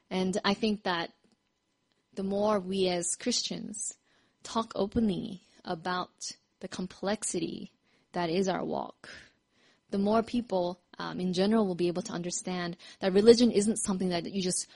And 0.10 0.38
I 0.44 0.54
think 0.54 0.84
that 0.84 1.12
the 2.16 2.24
more 2.24 2.60
we 2.60 2.90
as 2.90 3.16
Christians 3.16 3.98
talk 4.44 4.74
openly 4.76 5.44
about 5.64 6.34
the 6.60 6.68
complexity 6.68 7.72
that 8.12 8.30
is 8.30 8.50
our 8.50 8.66
walk, 8.66 9.10
the 9.90 9.98
more 9.98 10.22
people 10.22 10.82
um, 11.00 11.22
in 11.22 11.32
general 11.32 11.66
will 11.66 11.76
be 11.76 11.88
able 11.88 12.02
to 12.02 12.12
understand 12.12 12.76
that 13.00 13.14
religion 13.14 13.52
isn't 13.52 13.78
something 13.78 14.10
that 14.10 14.30
you 14.30 14.42
just 14.42 14.68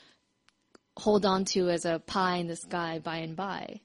hold 0.97 1.25
on 1.25 1.45
to 1.45 1.69
as 1.69 1.86
a 1.86 1.99
pie 1.99 2.38
in 2.38 2.47
the 2.47 2.55
sky 2.55 2.99
by 2.99 3.17
and 3.17 3.36
by, 3.36 3.81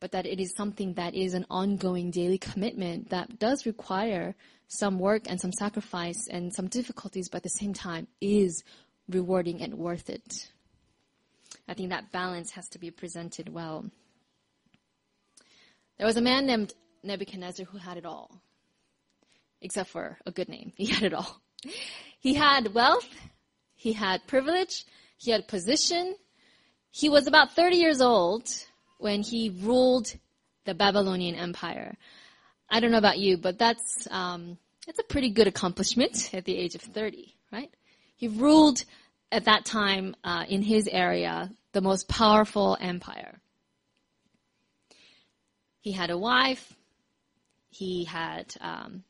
but 0.00 0.12
that 0.12 0.26
it 0.26 0.40
is 0.40 0.54
something 0.54 0.94
that 0.94 1.14
is 1.14 1.34
an 1.34 1.46
ongoing 1.50 2.10
daily 2.10 2.38
commitment 2.38 3.10
that 3.10 3.38
does 3.38 3.66
require 3.66 4.34
some 4.68 4.98
work 4.98 5.22
and 5.28 5.40
some 5.40 5.52
sacrifice 5.52 6.28
and 6.30 6.52
some 6.52 6.68
difficulties, 6.68 7.28
but 7.28 7.38
at 7.38 7.42
the 7.44 7.48
same 7.48 7.72
time 7.72 8.06
is 8.20 8.62
rewarding 9.08 9.62
and 9.62 9.74
worth 9.74 10.10
it. 10.10 10.50
I 11.68 11.74
think 11.74 11.90
that 11.90 12.12
balance 12.12 12.52
has 12.52 12.68
to 12.70 12.78
be 12.78 12.90
presented 12.90 13.48
well. 13.48 13.90
There 15.98 16.06
was 16.06 16.16
a 16.16 16.22
man 16.22 16.46
named 16.46 16.74
Nebuchadnezzar 17.02 17.66
who 17.66 17.78
had 17.78 17.96
it 17.96 18.04
all, 18.04 18.30
except 19.60 19.90
for 19.90 20.18
a 20.26 20.30
good 20.30 20.48
name. 20.48 20.72
He 20.76 20.86
had 20.86 21.04
it 21.04 21.14
all. 21.14 21.40
He 22.20 22.34
had 22.34 22.74
wealth, 22.74 23.08
he 23.74 23.92
had 23.92 24.26
privilege, 24.26 24.84
he 25.16 25.30
had 25.30 25.48
position, 25.48 26.14
He 26.96 27.10
was 27.10 27.26
about 27.26 27.52
30 27.52 27.76
years 27.76 28.00
old 28.00 28.48
when 28.96 29.22
he 29.22 29.50
ruled 29.50 30.16
the 30.64 30.72
Babylonian 30.72 31.34
Empire. 31.34 31.94
I 32.70 32.80
don't 32.80 32.90
know 32.90 32.96
about 32.96 33.18
you, 33.18 33.36
but 33.36 33.58
that's 33.58 34.08
um, 34.10 34.56
that's 34.86 34.98
a 34.98 35.02
pretty 35.02 35.28
good 35.28 35.46
accomplishment 35.46 36.30
at 36.32 36.46
the 36.46 36.56
age 36.56 36.74
of 36.74 36.80
30, 36.80 37.34
right? 37.52 37.70
He 38.16 38.28
ruled 38.28 38.82
at 39.30 39.44
that 39.44 39.66
time 39.66 40.16
uh, 40.24 40.46
in 40.48 40.62
his 40.62 40.88
area 40.90 41.50
the 41.72 41.82
most 41.82 42.08
powerful 42.08 42.78
empire. 42.80 43.40
He 45.80 45.92
had 45.92 46.08
a 46.08 46.16
wife. 46.16 46.72
He 47.68 48.04
had 48.04 48.54
um, 48.62 49.04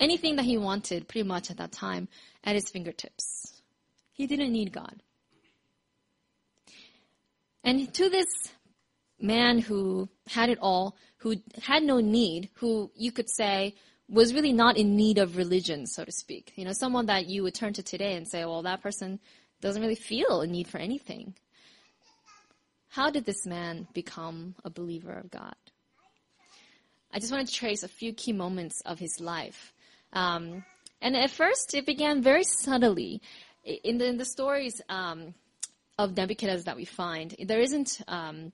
anything 0.00 0.34
that 0.36 0.44
he 0.44 0.58
wanted 0.58 1.06
pretty 1.06 1.28
much 1.28 1.52
at 1.52 1.58
that 1.58 1.70
time 1.70 2.08
at 2.42 2.56
his 2.56 2.68
fingertips. 2.68 3.62
He 4.12 4.26
didn't 4.26 4.50
need 4.50 4.72
God. 4.72 5.04
And 7.64 7.92
to 7.94 8.10
this 8.10 8.26
man 9.18 9.58
who 9.58 10.08
had 10.28 10.50
it 10.50 10.58
all, 10.60 10.96
who 11.18 11.36
had 11.62 11.82
no 11.82 11.98
need, 11.98 12.50
who 12.56 12.90
you 12.94 13.10
could 13.10 13.30
say 13.30 13.74
was 14.08 14.34
really 14.34 14.52
not 14.52 14.76
in 14.76 14.96
need 14.96 15.16
of 15.16 15.38
religion, 15.38 15.86
so 15.86 16.04
to 16.04 16.12
speak. 16.12 16.52
You 16.56 16.66
know, 16.66 16.72
someone 16.72 17.06
that 17.06 17.26
you 17.26 17.42
would 17.42 17.54
turn 17.54 17.72
to 17.72 17.82
today 17.82 18.16
and 18.16 18.28
say, 18.28 18.44
well, 18.44 18.62
that 18.62 18.82
person 18.82 19.18
doesn't 19.62 19.80
really 19.80 19.94
feel 19.94 20.42
a 20.42 20.46
need 20.46 20.68
for 20.68 20.76
anything. 20.76 21.34
How 22.90 23.10
did 23.10 23.24
this 23.24 23.46
man 23.46 23.88
become 23.94 24.54
a 24.62 24.70
believer 24.70 25.12
of 25.12 25.30
God? 25.30 25.56
I 27.12 27.18
just 27.18 27.32
wanted 27.32 27.46
to 27.46 27.54
trace 27.54 27.82
a 27.82 27.88
few 27.88 28.12
key 28.12 28.34
moments 28.34 28.82
of 28.82 28.98
his 28.98 29.20
life. 29.20 29.72
Um, 30.12 30.64
and 31.00 31.16
at 31.16 31.30
first, 31.30 31.74
it 31.74 31.86
began 31.86 32.22
very 32.22 32.44
subtly. 32.44 33.22
In 33.64 33.96
the, 33.96 34.06
in 34.06 34.18
the 34.18 34.26
stories 34.26 34.82
um, 34.90 35.34
of 35.98 36.16
Nebuchadnezzar 36.16 36.64
that 36.64 36.76
we 36.76 36.84
find, 36.84 37.34
there 37.38 37.60
isn't 37.60 38.00
um, 38.08 38.52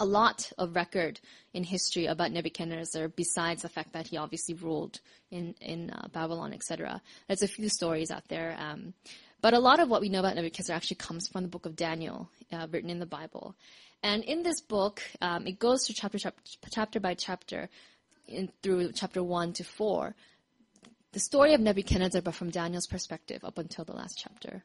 a 0.00 0.04
lot 0.04 0.50
of 0.58 0.74
record 0.74 1.20
in 1.52 1.64
history 1.64 2.06
about 2.06 2.32
Nebuchadnezzar 2.32 3.08
besides 3.08 3.62
the 3.62 3.68
fact 3.68 3.92
that 3.92 4.08
he 4.08 4.16
obviously 4.16 4.54
ruled 4.54 5.00
in 5.30 5.54
in 5.60 5.90
uh, 5.90 6.08
Babylon, 6.12 6.52
etc. 6.52 7.00
There's 7.26 7.42
a 7.42 7.48
few 7.48 7.68
stories 7.68 8.10
out 8.10 8.26
there, 8.28 8.56
um, 8.58 8.94
but 9.40 9.54
a 9.54 9.58
lot 9.58 9.80
of 9.80 9.88
what 9.88 10.00
we 10.00 10.08
know 10.08 10.20
about 10.20 10.36
Nebuchadnezzar 10.36 10.74
actually 10.74 10.96
comes 10.96 11.28
from 11.28 11.42
the 11.42 11.48
book 11.48 11.66
of 11.66 11.76
Daniel, 11.76 12.28
uh, 12.52 12.66
written 12.70 12.90
in 12.90 12.98
the 12.98 13.06
Bible. 13.06 13.54
And 14.02 14.22
in 14.24 14.42
this 14.42 14.60
book, 14.60 15.02
um, 15.20 15.46
it 15.46 15.58
goes 15.58 15.86
through 15.86 15.94
chapter 15.94 16.18
chapter 16.70 17.00
by 17.00 17.14
chapter, 17.14 17.68
in, 18.26 18.50
through 18.62 18.92
chapter 18.92 19.22
one 19.22 19.52
to 19.54 19.64
four, 19.64 20.14
the 21.12 21.20
story 21.20 21.54
of 21.54 21.60
Nebuchadnezzar, 21.60 22.22
but 22.22 22.34
from 22.34 22.50
Daniel's 22.50 22.86
perspective 22.86 23.44
up 23.44 23.58
until 23.58 23.84
the 23.84 23.94
last 23.94 24.18
chapter. 24.18 24.64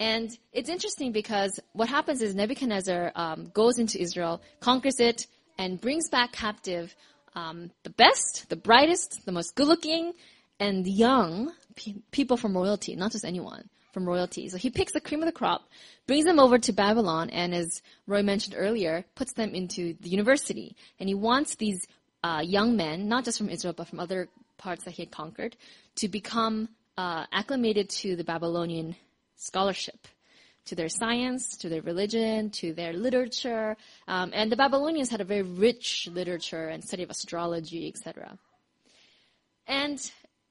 And 0.00 0.30
it's 0.52 0.68
interesting 0.68 1.12
because 1.12 1.58
what 1.72 1.88
happens 1.88 2.22
is 2.22 2.34
Nebuchadnezzar 2.34 3.12
um, 3.16 3.50
goes 3.52 3.78
into 3.78 4.00
Israel, 4.00 4.40
conquers 4.60 5.00
it, 5.00 5.26
and 5.58 5.80
brings 5.80 6.08
back 6.08 6.32
captive 6.32 6.94
um, 7.34 7.70
the 7.82 7.90
best, 7.90 8.48
the 8.48 8.56
brightest, 8.56 9.26
the 9.26 9.32
most 9.32 9.54
good-looking, 9.56 10.12
and 10.60 10.86
young 10.86 11.52
pe- 11.74 11.96
people 12.10 12.36
from 12.36 12.56
royalty, 12.56 12.94
not 12.94 13.12
just 13.12 13.24
anyone 13.24 13.68
from 13.92 14.06
royalty. 14.06 14.48
So 14.48 14.56
he 14.56 14.70
picks 14.70 14.92
the 14.92 15.00
cream 15.00 15.20
of 15.20 15.26
the 15.26 15.32
crop, 15.32 15.62
brings 16.06 16.24
them 16.24 16.38
over 16.38 16.58
to 16.58 16.72
Babylon, 16.72 17.30
and 17.30 17.54
as 17.54 17.82
Roy 18.06 18.22
mentioned 18.22 18.54
earlier, 18.56 19.04
puts 19.14 19.32
them 19.32 19.54
into 19.54 19.94
the 20.00 20.10
university. 20.10 20.76
And 21.00 21.08
he 21.08 21.14
wants 21.14 21.56
these 21.56 21.86
uh, 22.22 22.42
young 22.44 22.76
men, 22.76 23.08
not 23.08 23.24
just 23.24 23.38
from 23.38 23.48
Israel, 23.48 23.74
but 23.76 23.88
from 23.88 24.00
other 24.00 24.28
parts 24.58 24.84
that 24.84 24.92
he 24.92 25.02
had 25.02 25.10
conquered, 25.10 25.56
to 25.96 26.08
become 26.08 26.68
uh, 26.96 27.26
acclimated 27.32 27.88
to 27.90 28.16
the 28.16 28.24
Babylonian 28.24 28.96
scholarship 29.38 30.06
to 30.66 30.74
their 30.74 30.88
science, 30.88 31.56
to 31.56 31.68
their 31.68 31.80
religion, 31.80 32.50
to 32.50 32.74
their 32.74 32.92
literature. 32.92 33.76
Um, 34.06 34.32
and 34.34 34.52
the 34.52 34.56
Babylonians 34.56 35.08
had 35.08 35.22
a 35.22 35.24
very 35.24 35.42
rich 35.42 36.08
literature 36.12 36.68
and 36.68 36.84
study 36.84 37.02
of 37.02 37.10
astrology, 37.10 37.88
etc. 37.88 38.38
And 39.66 39.98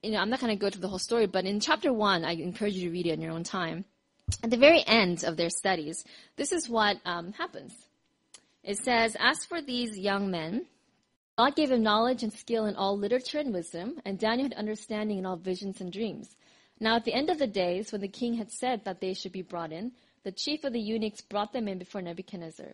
you 0.01 0.11
know, 0.11 0.19
I'm 0.19 0.29
not 0.29 0.39
going 0.39 0.55
to 0.55 0.59
go 0.59 0.69
through 0.69 0.81
the 0.81 0.87
whole 0.87 0.99
story, 0.99 1.27
but 1.27 1.45
in 1.45 1.59
chapter 1.59 1.91
one, 1.93 2.23
I 2.23 2.33
encourage 2.33 2.73
you 2.73 2.89
to 2.89 2.93
read 2.93 3.07
it 3.07 3.13
in 3.13 3.21
your 3.21 3.31
own 3.31 3.43
time. 3.43 3.85
At 4.43 4.49
the 4.49 4.57
very 4.57 4.83
end 4.85 5.23
of 5.23 5.37
their 5.37 5.49
studies, 5.49 6.03
this 6.35 6.51
is 6.51 6.67
what 6.69 6.97
um, 7.05 7.33
happens. 7.33 7.73
It 8.63 8.77
says, 8.77 9.15
"As 9.19 9.45
for 9.45 9.61
these 9.61 9.97
young 9.97 10.31
men." 10.31 10.65
God 11.37 11.55
gave 11.55 11.69
him 11.69 11.83
knowledge 11.83 12.23
and 12.23 12.33
skill 12.33 12.65
in 12.65 12.75
all 12.75 12.97
literature 12.97 13.37
and 13.37 13.53
wisdom, 13.53 14.01
and 14.03 14.17
Daniel 14.17 14.49
had 14.49 14.57
understanding 14.57 15.19
in 15.19 15.25
all 15.27 15.35
visions 15.35 15.79
and 15.79 15.93
dreams. 15.93 16.35
Now 16.79 16.95
at 16.95 17.05
the 17.05 17.13
end 17.13 17.29
of 17.29 17.39
the 17.39 17.47
days, 17.47 17.91
when 17.91 18.01
the 18.01 18.07
king 18.07 18.35
had 18.35 18.51
said 18.51 18.85
that 18.85 19.01
they 19.01 19.13
should 19.13 19.31
be 19.31 19.41
brought 19.41 19.71
in, 19.71 19.93
the 20.23 20.31
chief 20.31 20.63
of 20.63 20.73
the 20.73 20.79
eunuchs 20.79 21.21
brought 21.21 21.53
them 21.53 21.67
in 21.67 21.79
before 21.79 22.01
Nebuchadnezzar. 22.01 22.73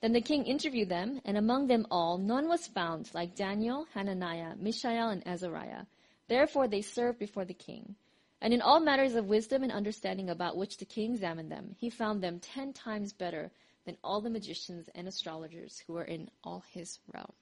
Then 0.00 0.12
the 0.12 0.20
king 0.20 0.44
interviewed 0.44 0.88
them, 0.88 1.20
and 1.24 1.36
among 1.36 1.66
them 1.66 1.86
all 1.90 2.16
none 2.16 2.48
was 2.48 2.66
found 2.66 3.10
like 3.12 3.34
Daniel, 3.34 3.86
Hananiah, 3.92 4.54
Mishael, 4.56 5.08
and 5.08 5.26
Azariah. 5.26 5.84
Therefore 6.28 6.68
they 6.68 6.80
served 6.80 7.18
before 7.18 7.44
the 7.44 7.54
king. 7.54 7.96
And 8.40 8.54
in 8.54 8.62
all 8.62 8.80
matters 8.80 9.14
of 9.14 9.26
wisdom 9.26 9.62
and 9.62 9.72
understanding 9.72 10.30
about 10.30 10.56
which 10.56 10.78
the 10.78 10.86
king 10.86 11.12
examined 11.12 11.50
them, 11.50 11.74
he 11.78 11.90
found 11.90 12.22
them 12.22 12.38
ten 12.38 12.72
times 12.72 13.12
better 13.12 13.50
than 13.84 13.96
all 14.04 14.20
the 14.20 14.30
magicians 14.30 14.88
and 14.94 15.08
astrologers 15.08 15.82
who 15.86 15.94
were 15.94 16.04
in 16.04 16.30
all 16.44 16.62
his 16.72 16.98
realm. 17.12 17.32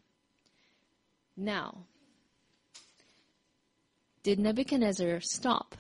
Now, 1.37 1.85
did 4.23 4.39
Nebuchadnezzar 4.39 5.21
stop 5.21 5.77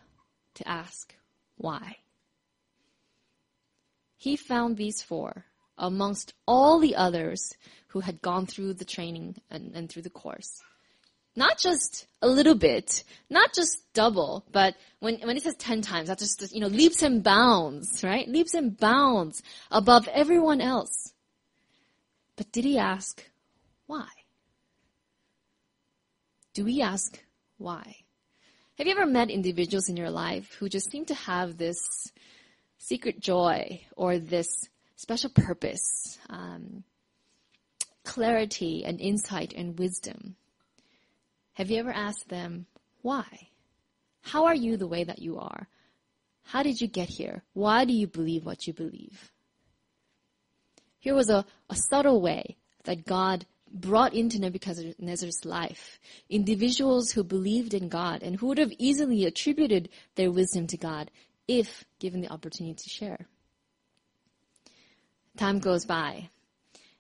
to 0.59 0.69
ask 0.69 1.15
why. 1.57 1.97
He 4.17 4.37
found 4.37 4.77
these 4.77 5.01
four 5.01 5.45
amongst 5.77 6.35
all 6.47 6.81
the 6.81 6.97
others 6.97 7.55
who 7.89 8.01
had 8.01 8.21
gone 8.21 8.47
through 8.47 8.75
the 8.75 8.85
training 8.85 9.37
and, 9.51 9.73
and 9.75 9.89
through 9.89 10.03
the 10.03 10.11
course. 10.11 10.61
Not 11.37 11.59
just 11.59 12.07
a 12.21 12.27
little 12.27 12.57
bit, 12.57 13.05
not 13.31 13.55
just 13.55 13.81
double, 13.93 14.45
but 14.51 14.75
when, 14.99 15.21
when 15.21 15.37
he 15.37 15.41
says 15.41 15.55
10 15.57 15.83
times, 15.83 16.09
that's 16.09 16.21
just, 16.21 16.53
you 16.53 16.61
know, 16.61 16.67
leaps 16.67 17.03
and 17.03 17.23
bounds, 17.23 18.03
right? 18.03 18.29
Leaps 18.29 18.55
and 18.55 18.77
bounds 18.77 19.41
above 19.71 20.09
everyone 20.09 20.61
else. 20.61 21.13
But 22.37 22.51
did 22.51 22.65
he 22.65 22.77
ask 22.77 23.25
why? 23.87 24.09
Do 26.55 26.65
we 26.65 26.83
ask 26.83 27.23
why? 27.57 27.99
Have 28.79 28.87
you 28.87 28.93
ever 28.93 29.07
met 29.07 29.29
individuals 29.29 29.89
in 29.89 29.97
your 29.97 30.09
life 30.09 30.55
who 30.55 30.69
just 30.69 30.89
seem 30.89 31.05
to 31.07 31.15
have 31.15 31.59
this 31.59 31.81
secret 32.79 33.19
joy 33.19 33.81
or 33.97 34.21
this 34.21 34.69
special 34.95 35.31
purpose, 35.31 36.17
um, 36.31 36.85
clarity 38.05 38.85
and 38.85 39.01
insight 39.01 39.53
and 39.53 39.77
wisdom? 39.77 40.37
Have 41.55 41.73
you 41.73 41.79
ever 41.81 41.91
asked 41.91 42.29
them, 42.29 42.67
why? 43.03 43.49
How 44.21 44.45
are 44.45 44.55
you 44.55 44.77
the 44.77 44.87
way 44.87 45.03
that 45.03 45.19
you 45.19 45.41
are? 45.41 45.67
How 46.45 46.63
did 46.63 46.81
you 46.81 46.87
get 46.87 47.09
here? 47.09 47.43
Why 47.55 47.85
do 47.85 47.93
you 47.93 48.07
believe 48.07 48.47
what 48.47 48.69
you 48.69 48.73
believe? 48.73 49.33
Here 51.01 51.17
was 51.17 51.31
a, 51.31 51.45
a 51.69 51.75
subtle 51.75 52.21
way 52.21 52.59
that 52.85 53.07
God 53.07 53.45
brought 53.73 54.15
into 54.15 54.39
Nebuchadnezzar's 54.39 55.45
life 55.45 55.99
individuals 56.29 57.11
who 57.11 57.25
believed 57.25 57.75
in 57.75 57.89
God 57.89 58.23
and 58.23 58.37
who 58.37 58.47
would 58.49 58.59
have 58.59 58.73
easily 58.79 59.25
attributed 59.25 59.89
their 60.15 60.31
wisdom 60.31 60.67
to 60.69 60.77
God 60.77 61.11
if 61.47 61.85
given 61.99 62.21
the 62.21 62.31
opportunity 62.31 62.75
to 62.75 62.89
share. 62.89 63.27
Time 65.37 65.59
goes 65.61 65.85
by, 65.85 66.29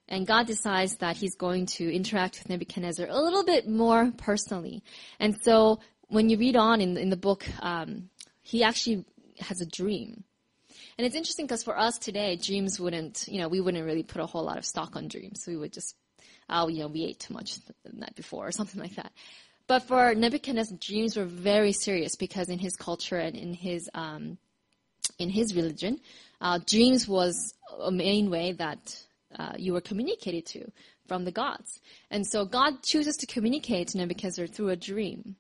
and 0.08 0.26
God 0.26 0.46
decides 0.46 0.96
that 0.96 1.16
he's 1.16 1.34
going 1.34 1.66
to 1.66 1.94
interact 1.94 2.38
with 2.38 2.48
Nebuchadnezzar 2.48 3.06
a 3.08 3.20
little 3.20 3.44
bit 3.44 3.68
more 3.68 4.12
personally. 4.16 4.82
And 5.20 5.36
so 5.42 5.80
when 6.08 6.30
you 6.30 6.38
read 6.38 6.56
on 6.56 6.80
in, 6.80 6.96
in 6.96 7.10
the 7.10 7.16
book, 7.16 7.44
um, 7.60 8.08
he 8.40 8.64
actually 8.64 9.04
has 9.40 9.60
a 9.60 9.66
dream. 9.66 10.24
And 10.96 11.06
it's 11.06 11.14
interesting 11.14 11.46
because 11.46 11.62
for 11.62 11.78
us 11.78 11.98
today, 11.98 12.36
dreams 12.36 12.80
wouldn't, 12.80 13.26
you 13.28 13.38
know, 13.40 13.48
we 13.48 13.60
wouldn't 13.60 13.84
really 13.84 14.02
put 14.02 14.22
a 14.22 14.26
whole 14.26 14.44
lot 14.44 14.58
of 14.58 14.64
stock 14.64 14.96
on 14.96 15.08
dreams. 15.08 15.44
We 15.46 15.56
would 15.56 15.72
just 15.72 15.94
oh, 16.48 16.68
you 16.68 16.80
know, 16.80 16.88
we 16.88 17.04
ate 17.04 17.20
too 17.20 17.34
much 17.34 17.56
the 17.84 17.92
night 17.92 18.14
before 18.14 18.46
or 18.46 18.52
something 18.52 18.80
like 18.80 18.94
that. 18.96 19.12
But 19.66 19.82
for 19.82 20.14
Nebuchadnezzar, 20.14 20.78
dreams 20.80 21.16
were 21.16 21.26
very 21.26 21.72
serious 21.72 22.16
because 22.16 22.48
in 22.48 22.58
his 22.58 22.74
culture 22.74 23.18
and 23.18 23.36
in 23.36 23.52
his 23.52 23.88
um, 23.94 24.38
in 25.18 25.30
his 25.30 25.54
religion, 25.54 26.00
uh, 26.40 26.58
dreams 26.64 27.08
was 27.08 27.54
a 27.80 27.90
main 27.90 28.30
way 28.30 28.52
that 28.52 29.04
uh, 29.36 29.52
you 29.58 29.72
were 29.72 29.80
communicated 29.80 30.46
to 30.46 30.70
from 31.06 31.24
the 31.24 31.32
gods. 31.32 31.80
And 32.10 32.26
so 32.26 32.44
God 32.44 32.82
chooses 32.82 33.16
to 33.16 33.26
communicate 33.26 33.88
to 33.88 33.98
Nebuchadnezzar 33.98 34.46
through 34.46 34.70
a 34.70 34.76
dream. 34.76 35.36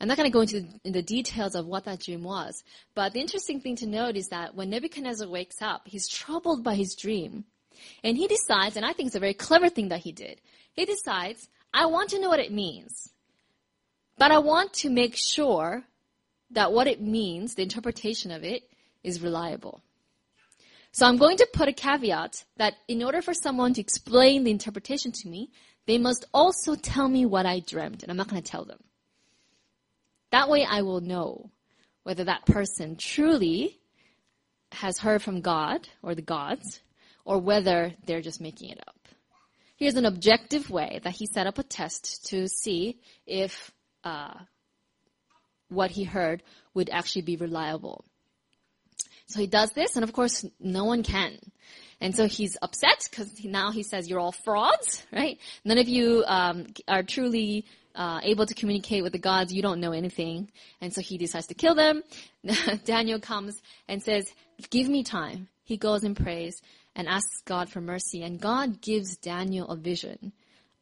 I'm 0.00 0.08
not 0.08 0.16
going 0.16 0.30
to 0.30 0.32
go 0.32 0.40
into 0.42 0.64
the, 0.84 1.02
details 1.02 1.54
of 1.54 1.66
what 1.66 1.84
that 1.84 2.00
dream 2.00 2.22
was, 2.22 2.62
but 2.94 3.12
the 3.12 3.20
interesting 3.20 3.60
thing 3.60 3.76
to 3.76 3.86
note 3.86 4.16
is 4.16 4.28
that 4.28 4.54
when 4.54 4.70
Nebuchadnezzar 4.70 5.28
wakes 5.28 5.60
up, 5.60 5.82
he's 5.86 6.08
troubled 6.08 6.62
by 6.62 6.74
his 6.74 6.94
dream. 6.94 7.44
And 8.02 8.16
he 8.16 8.26
decides, 8.26 8.76
and 8.76 8.84
I 8.84 8.92
think 8.92 9.08
it's 9.08 9.16
a 9.16 9.20
very 9.20 9.34
clever 9.34 9.68
thing 9.68 9.88
that 9.88 10.00
he 10.00 10.12
did, 10.12 10.40
he 10.72 10.84
decides, 10.84 11.48
I 11.72 11.86
want 11.86 12.10
to 12.10 12.20
know 12.20 12.28
what 12.28 12.40
it 12.40 12.52
means. 12.52 13.10
But 14.16 14.32
I 14.32 14.38
want 14.38 14.72
to 14.74 14.90
make 14.90 15.16
sure 15.16 15.84
that 16.50 16.72
what 16.72 16.86
it 16.86 17.00
means, 17.00 17.54
the 17.54 17.62
interpretation 17.62 18.30
of 18.30 18.42
it, 18.42 18.62
is 19.02 19.20
reliable. 19.20 19.82
So 20.92 21.06
I'm 21.06 21.16
going 21.16 21.36
to 21.36 21.48
put 21.52 21.68
a 21.68 21.72
caveat 21.72 22.44
that 22.56 22.74
in 22.88 23.02
order 23.02 23.22
for 23.22 23.34
someone 23.34 23.74
to 23.74 23.80
explain 23.80 24.44
the 24.44 24.50
interpretation 24.50 25.12
to 25.12 25.28
me, 25.28 25.50
they 25.86 25.98
must 25.98 26.24
also 26.34 26.74
tell 26.74 27.08
me 27.08 27.26
what 27.26 27.46
I 27.46 27.60
dreamt, 27.60 28.02
and 28.02 28.10
I'm 28.10 28.16
not 28.16 28.28
going 28.28 28.42
to 28.42 28.50
tell 28.50 28.64
them. 28.64 28.82
That 30.30 30.48
way 30.48 30.64
I 30.64 30.82
will 30.82 31.00
know 31.00 31.50
whether 32.02 32.24
that 32.24 32.46
person 32.46 32.96
truly 32.96 33.78
has 34.72 34.98
heard 34.98 35.22
from 35.22 35.40
God 35.40 35.88
or 36.02 36.14
the 36.14 36.22
gods, 36.22 36.80
or 37.28 37.38
whether 37.38 37.92
they're 38.06 38.22
just 38.22 38.40
making 38.40 38.70
it 38.70 38.80
up. 38.88 38.96
Here's 39.76 39.96
an 39.96 40.06
objective 40.06 40.70
way 40.70 40.98
that 41.04 41.12
he 41.12 41.26
set 41.26 41.46
up 41.46 41.58
a 41.58 41.62
test 41.62 42.26
to 42.30 42.48
see 42.48 43.00
if 43.26 43.70
uh, 44.02 44.32
what 45.68 45.90
he 45.90 46.04
heard 46.04 46.42
would 46.72 46.88
actually 46.88 47.22
be 47.22 47.36
reliable. 47.36 48.02
So 49.26 49.40
he 49.40 49.46
does 49.46 49.72
this, 49.72 49.94
and 49.94 50.04
of 50.04 50.14
course, 50.14 50.46
no 50.58 50.86
one 50.86 51.02
can. 51.02 51.38
And 52.00 52.16
so 52.16 52.26
he's 52.26 52.56
upset 52.62 53.06
because 53.10 53.44
now 53.44 53.72
he 53.72 53.82
says 53.82 54.08
you're 54.08 54.20
all 54.20 54.32
frauds, 54.32 55.04
right? 55.12 55.38
None 55.66 55.76
of 55.76 55.86
you 55.86 56.24
um, 56.26 56.68
are 56.88 57.02
truly 57.02 57.66
uh, 57.94 58.20
able 58.22 58.46
to 58.46 58.54
communicate 58.54 59.02
with 59.02 59.12
the 59.12 59.18
gods. 59.18 59.52
You 59.52 59.60
don't 59.60 59.80
know 59.80 59.92
anything, 59.92 60.50
and 60.80 60.94
so 60.94 61.02
he 61.02 61.18
decides 61.18 61.48
to 61.48 61.54
kill 61.54 61.74
them. 61.74 62.02
Daniel 62.86 63.20
comes 63.20 63.60
and 63.86 64.02
says, 64.02 64.32
"Give 64.70 64.88
me 64.88 65.04
time." 65.04 65.48
He 65.64 65.76
goes 65.76 66.02
and 66.02 66.16
prays, 66.16 66.62
and 66.98 67.08
asks 67.08 67.40
God 67.44 67.70
for 67.70 67.80
mercy. 67.80 68.22
And 68.22 68.40
God 68.40 68.82
gives 68.82 69.16
Daniel 69.16 69.68
a 69.68 69.76
vision 69.76 70.32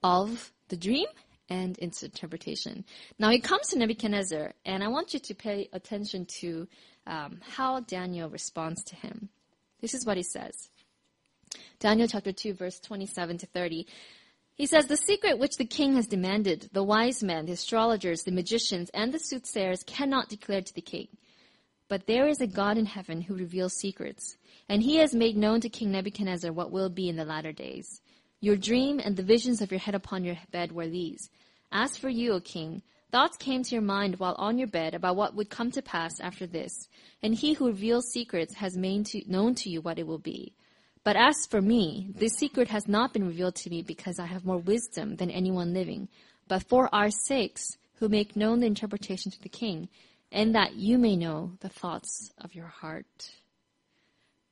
of 0.02 0.50
the 0.68 0.76
dream 0.76 1.06
and 1.48 1.78
its 1.78 2.02
interpretation. 2.02 2.84
Now 3.18 3.30
he 3.30 3.38
comes 3.38 3.68
to 3.68 3.78
Nebuchadnezzar, 3.78 4.54
and 4.64 4.82
I 4.82 4.88
want 4.88 5.14
you 5.14 5.20
to 5.20 5.34
pay 5.34 5.68
attention 5.72 6.26
to 6.40 6.66
um, 7.06 7.38
how 7.42 7.80
Daniel 7.80 8.30
responds 8.30 8.82
to 8.84 8.96
him. 8.96 9.28
This 9.80 9.94
is 9.94 10.04
what 10.04 10.16
he 10.16 10.24
says. 10.24 10.70
Daniel 11.78 12.08
chapter 12.08 12.32
2, 12.32 12.54
verse 12.54 12.80
27 12.80 13.38
to 13.38 13.46
30. 13.46 13.86
He 14.54 14.66
says, 14.66 14.86
The 14.86 14.96
secret 14.96 15.38
which 15.38 15.58
the 15.58 15.66
king 15.66 15.96
has 15.96 16.06
demanded, 16.06 16.70
the 16.72 16.82
wise 16.82 17.22
men, 17.22 17.44
the 17.44 17.52
astrologers, 17.52 18.22
the 18.22 18.32
magicians, 18.32 18.90
and 18.94 19.12
the 19.12 19.18
soothsayers 19.18 19.82
cannot 19.84 20.30
declare 20.30 20.62
to 20.62 20.74
the 20.74 20.80
king. 20.80 21.08
But 21.88 22.06
there 22.06 22.26
is 22.26 22.40
a 22.40 22.46
God 22.46 22.78
in 22.78 22.86
heaven 22.86 23.20
who 23.20 23.34
reveals 23.34 23.74
secrets. 23.74 24.36
And 24.68 24.82
he 24.82 24.96
has 24.96 25.14
made 25.14 25.36
known 25.36 25.60
to 25.60 25.68
King 25.68 25.92
Nebuchadnezzar 25.92 26.52
what 26.52 26.72
will 26.72 26.88
be 26.88 27.08
in 27.08 27.16
the 27.16 27.24
latter 27.24 27.52
days. 27.52 28.00
Your 28.40 28.56
dream 28.56 29.00
and 29.02 29.16
the 29.16 29.22
visions 29.22 29.62
of 29.62 29.70
your 29.70 29.80
head 29.80 29.94
upon 29.94 30.24
your 30.24 30.36
bed 30.50 30.72
were 30.72 30.88
these. 30.88 31.30
As 31.72 31.96
for 31.96 32.08
you, 32.08 32.32
O 32.32 32.40
king, 32.40 32.82
thoughts 33.10 33.36
came 33.36 33.62
to 33.62 33.74
your 33.74 33.82
mind 33.82 34.18
while 34.18 34.34
on 34.38 34.58
your 34.58 34.68
bed 34.68 34.94
about 34.94 35.16
what 35.16 35.34
would 35.34 35.48
come 35.48 35.70
to 35.70 35.82
pass 35.82 36.20
after 36.20 36.46
this. 36.46 36.88
And 37.22 37.34
he 37.34 37.54
who 37.54 37.68
reveals 37.68 38.10
secrets 38.12 38.54
has 38.54 38.76
made 38.76 39.06
to, 39.06 39.22
known 39.26 39.54
to 39.56 39.70
you 39.70 39.80
what 39.80 39.98
it 39.98 40.06
will 40.06 40.18
be. 40.18 40.54
But 41.04 41.16
as 41.16 41.46
for 41.48 41.62
me, 41.62 42.12
this 42.16 42.34
secret 42.34 42.68
has 42.68 42.88
not 42.88 43.12
been 43.12 43.26
revealed 43.26 43.54
to 43.56 43.70
me 43.70 43.82
because 43.82 44.18
I 44.18 44.26
have 44.26 44.44
more 44.44 44.58
wisdom 44.58 45.16
than 45.16 45.30
anyone 45.30 45.72
living, 45.72 46.08
but 46.48 46.68
for 46.68 46.92
our 46.92 47.10
sakes, 47.10 47.76
who 47.94 48.08
make 48.08 48.36
known 48.36 48.60
the 48.60 48.66
interpretation 48.66 49.30
to 49.30 49.40
the 49.40 49.48
king, 49.48 49.88
and 50.32 50.54
that 50.54 50.74
you 50.74 50.98
may 50.98 51.16
know 51.16 51.52
the 51.60 51.68
thoughts 51.68 52.32
of 52.38 52.54
your 52.54 52.66
heart. 52.66 53.30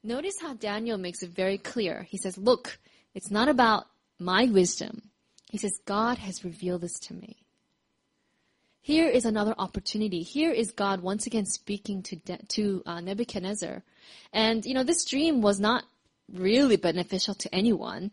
Notice 0.03 0.37
how 0.41 0.55
Daniel 0.55 0.99
makes 0.99 1.23
it 1.23 1.31
very 1.31 1.59
clear. 1.59 2.07
He 2.09 2.19
says, 2.19 2.37
look, 2.37 2.79
it's 3.15 3.31
not 3.31 3.49
about 3.49 3.87
my 4.19 4.47
wisdom. 4.47 5.03
He 5.51 5.59
says, 5.59 5.81
God 5.85 6.19
has 6.19 6.45
revealed 6.45 6.83
this 6.83 6.99
to 7.01 7.15
me. 7.15 7.45
Here 8.81 9.09
is 9.09 9.25
another 9.25 9.55
opportunity. 9.57 10.23
Here 10.23 10.51
is 10.53 10.71
God 10.73 11.01
once 11.01 11.27
again 11.27 11.47
speaking 11.47 12.03
to, 12.03 12.17
to 12.49 12.83
uh, 12.85 13.01
Nebuchadnezzar. 13.01 13.83
And, 14.31 14.67
you 14.67 14.75
know, 14.75 14.83
this 14.83 15.07
dream 15.07 15.41
was 15.41 15.59
not 15.59 15.85
really 16.31 16.77
beneficial 16.77 17.35
to 17.37 17.55
anyone. 17.55 18.11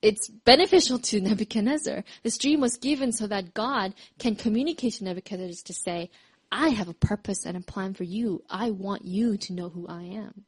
It's 0.00 0.28
beneficial 0.28 0.98
to 1.00 1.20
Nebuchadnezzar. 1.28 2.04
This 2.22 2.38
dream 2.38 2.60
was 2.60 2.78
given 2.78 3.12
so 3.12 3.26
that 3.26 3.52
God 3.52 3.92
can 4.18 4.34
communicate 4.34 4.94
to 4.94 5.04
Nebuchadnezzar 5.04 5.64
to 5.66 5.74
say, 5.74 6.10
I 6.50 6.70
have 6.70 6.88
a 6.88 6.94
purpose 6.94 7.44
and 7.44 7.56
a 7.56 7.60
plan 7.60 7.94
for 7.94 8.04
you. 8.04 8.42
I 8.48 8.70
want 8.70 9.04
you 9.04 9.36
to 9.36 9.52
know 9.52 9.68
who 9.68 9.86
I 9.88 10.02
am. 10.02 10.44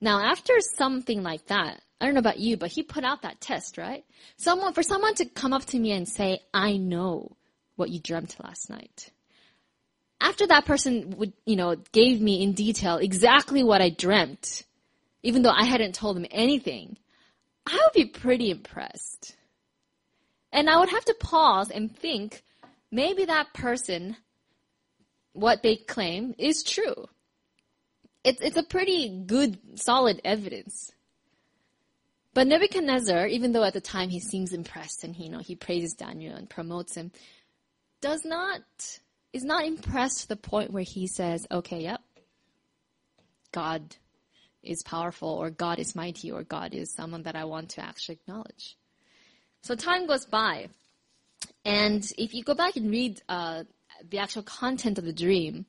Now, 0.00 0.20
after 0.20 0.54
something 0.60 1.22
like 1.22 1.46
that, 1.46 1.80
I 2.00 2.04
don't 2.04 2.14
know 2.14 2.20
about 2.20 2.38
you, 2.38 2.56
but 2.56 2.70
he 2.70 2.82
put 2.82 3.04
out 3.04 3.22
that 3.22 3.40
test, 3.40 3.78
right? 3.78 4.04
Someone, 4.36 4.72
for 4.72 4.82
someone 4.82 5.14
to 5.16 5.24
come 5.24 5.52
up 5.52 5.64
to 5.66 5.78
me 5.78 5.90
and 5.90 6.08
say, 6.08 6.40
I 6.54 6.76
know 6.76 7.36
what 7.74 7.90
you 7.90 7.98
dreamt 7.98 8.36
last 8.42 8.70
night. 8.70 9.10
After 10.20 10.46
that 10.46 10.66
person 10.66 11.14
would, 11.18 11.32
you 11.44 11.56
know, 11.56 11.76
gave 11.92 12.20
me 12.20 12.42
in 12.42 12.52
detail 12.52 12.98
exactly 12.98 13.64
what 13.64 13.80
I 13.80 13.90
dreamt, 13.90 14.64
even 15.22 15.42
though 15.42 15.50
I 15.50 15.64
hadn't 15.64 15.94
told 15.94 16.16
them 16.16 16.26
anything, 16.30 16.96
I 17.66 17.74
would 17.74 17.92
be 17.92 18.06
pretty 18.06 18.50
impressed. 18.50 19.36
And 20.52 20.70
I 20.70 20.78
would 20.78 20.88
have 20.88 21.04
to 21.06 21.16
pause 21.20 21.70
and 21.70 21.94
think, 21.94 22.42
maybe 22.90 23.24
that 23.24 23.52
person, 23.54 24.16
what 25.32 25.62
they 25.62 25.76
claim 25.76 26.34
is 26.38 26.62
true 26.62 27.06
it's, 28.24 28.42
it's 28.42 28.56
a 28.56 28.62
pretty 28.62 29.22
good, 29.26 29.58
solid 29.78 30.20
evidence. 30.24 30.92
But 32.34 32.46
Nebuchadnezzar, 32.46 33.26
even 33.26 33.52
though 33.52 33.64
at 33.64 33.72
the 33.72 33.80
time 33.80 34.10
he 34.10 34.20
seems 34.20 34.52
impressed 34.52 35.02
and 35.02 35.14
he, 35.14 35.24
you 35.24 35.30
know, 35.30 35.38
he 35.38 35.56
praises 35.56 35.94
Daniel 35.94 36.36
and 36.36 36.48
promotes 36.48 36.94
him, 36.94 37.10
does 38.00 38.24
not, 38.24 38.60
is 39.32 39.44
not 39.44 39.64
impressed 39.64 40.22
to 40.22 40.28
the 40.28 40.36
point 40.36 40.72
where 40.72 40.84
he 40.84 41.06
says, 41.06 41.46
okay, 41.50 41.82
yep, 41.82 42.00
God 43.50 43.96
is 44.62 44.82
powerful 44.82 45.30
or 45.30 45.50
God 45.50 45.78
is 45.78 45.96
mighty 45.96 46.30
or 46.30 46.42
God 46.42 46.74
is 46.74 46.92
someone 46.92 47.22
that 47.22 47.34
I 47.34 47.44
want 47.44 47.70
to 47.70 47.84
actually 47.84 48.16
acknowledge. 48.16 48.76
So 49.62 49.74
time 49.74 50.06
goes 50.06 50.26
by. 50.26 50.68
And 51.64 52.04
if 52.16 52.34
you 52.34 52.42
go 52.42 52.54
back 52.54 52.76
and 52.76 52.90
read 52.90 53.20
uh, 53.28 53.64
the 54.08 54.18
actual 54.18 54.42
content 54.42 54.98
of 54.98 55.04
the 55.04 55.12
dream, 55.12 55.66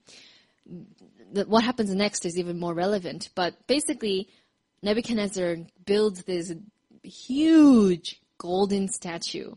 what 1.46 1.64
happens 1.64 1.94
next 1.94 2.26
is 2.26 2.38
even 2.38 2.60
more 2.60 2.74
relevant. 2.74 3.30
But 3.36 3.68
basically, 3.68 4.30
Nebuchadnezzar 4.82 5.58
builds 5.86 6.24
this 6.24 6.54
huge 7.04 8.22
golden 8.38 8.88
statue. 8.88 9.56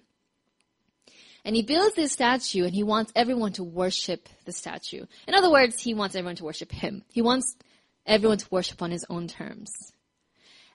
And 1.44 1.56
he 1.56 1.62
builds 1.62 1.96
this 1.96 2.12
statue 2.12 2.64
and 2.64 2.74
he 2.74 2.84
wants 2.84 3.12
everyone 3.16 3.52
to 3.54 3.64
worship 3.64 4.28
the 4.44 4.52
statue. 4.52 5.06
In 5.26 5.34
other 5.34 5.50
words, 5.50 5.80
he 5.80 5.92
wants 5.92 6.14
everyone 6.14 6.36
to 6.36 6.44
worship 6.44 6.70
him. 6.70 7.02
He 7.12 7.22
wants 7.22 7.56
everyone 8.06 8.38
to 8.38 8.46
worship 8.50 8.80
on 8.80 8.90
his 8.90 9.04
own 9.10 9.26
terms. 9.26 9.72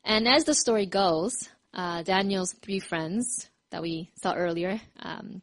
And 0.03 0.27
as 0.27 0.43
the 0.43 0.53
story 0.53 0.85
goes, 0.85 1.49
uh, 1.73 2.03
Daniel's 2.03 2.53
three 2.53 2.79
friends 2.79 3.49
that 3.69 3.81
we 3.81 4.11
saw 4.21 4.33
earlier, 4.33 4.79
um, 4.99 5.41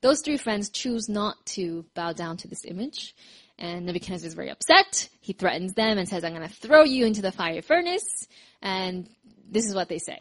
those 0.00 0.20
three 0.20 0.36
friends 0.36 0.68
choose 0.68 1.08
not 1.08 1.44
to 1.46 1.84
bow 1.94 2.12
down 2.12 2.36
to 2.38 2.48
this 2.48 2.64
image. 2.66 3.14
And 3.58 3.86
Nebuchadnezzar 3.86 4.26
is 4.26 4.34
very 4.34 4.50
upset. 4.50 5.08
He 5.20 5.32
threatens 5.32 5.74
them 5.74 5.96
and 5.96 6.08
says, 6.08 6.24
I'm 6.24 6.34
going 6.34 6.46
to 6.46 6.54
throw 6.54 6.82
you 6.82 7.06
into 7.06 7.22
the 7.22 7.32
fiery 7.32 7.60
furnace. 7.60 8.26
And 8.60 9.08
this 9.48 9.66
is 9.66 9.74
what 9.74 9.88
they 9.88 9.98
say. 9.98 10.18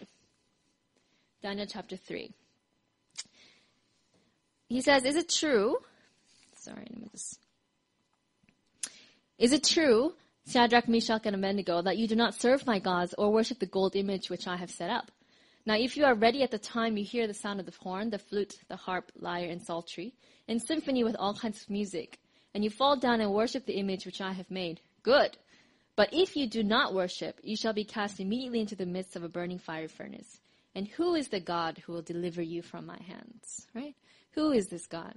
Daniel 1.42 1.68
chapter 1.68 1.98
3. 1.98 2.32
He 4.70 4.82
says, 4.82 5.04
Is 5.04 5.16
it 5.16 5.30
true? 5.30 5.78
Sorry, 6.56 6.88
let 6.90 7.02
me 7.02 7.10
just. 7.12 7.40
Is 9.38 9.52
it 9.52 9.64
true, 9.66 10.14
Shadrach, 10.48 10.88
Meshach, 10.88 11.26
and 11.26 11.36
Abednego, 11.36 11.82
that 11.82 11.98
you 11.98 12.08
do 12.08 12.16
not 12.16 12.40
serve 12.40 12.66
my 12.66 12.80
gods 12.80 13.14
or 13.18 13.32
worship 13.32 13.60
the 13.60 13.66
gold 13.66 13.96
image 13.96 14.30
which 14.30 14.48
I 14.48 14.56
have 14.56 14.72
set 14.72 14.90
up? 14.90 15.12
Now, 15.66 15.76
if 15.76 15.96
you 15.96 16.04
are 16.04 16.14
ready 16.14 16.44
at 16.44 16.52
the 16.52 16.58
time 16.58 16.98
you 16.98 17.06
hear 17.06 17.26
the 17.26 17.34
sound 17.34 17.62
of 17.62 17.66
the 17.66 17.74
horn, 17.80 18.10
the 18.10 18.20
flute, 18.20 18.56
the 18.68 18.76
harp, 18.76 19.12
lyre, 19.16 19.50
and 19.50 19.62
psaltery, 19.62 20.14
in 20.48 20.60
symphony 20.60 21.04
with 21.06 21.16
all 21.18 21.34
kinds 21.34 21.62
of 21.62 21.70
music, 21.70 22.20
and 22.54 22.64
you 22.64 22.70
fall 22.70 22.98
down 22.98 23.22
and 23.22 23.32
worship 23.32 23.66
the 23.66 23.80
image 23.80 24.06
which 24.06 24.20
I 24.20 24.34
have 24.34 24.52
made, 24.52 24.82
good. 25.04 25.38
But 25.96 26.10
if 26.12 26.36
you 26.36 26.48
do 26.48 26.64
not 26.64 26.94
worship, 26.94 27.40
you 27.44 27.56
shall 27.56 27.74
be 27.74 27.86
cast 27.86 28.20
immediately 28.20 28.60
into 28.60 28.76
the 28.76 28.86
midst 28.86 29.16
of 29.16 29.24
a 29.24 29.30
burning 29.30 29.60
fire 29.60 29.88
furnace. 29.88 30.42
And 30.76 30.88
who 30.88 31.16
is 31.16 31.30
the 31.30 31.40
God 31.40 31.78
who 31.86 31.94
will 31.94 32.02
deliver 32.02 32.42
you 32.42 32.62
from 32.62 32.86
my 32.86 32.98
hands? 32.98 33.68
Right? 33.74 33.96
Who 34.32 34.52
is 34.52 34.68
this 34.68 34.88
God? 34.88 35.14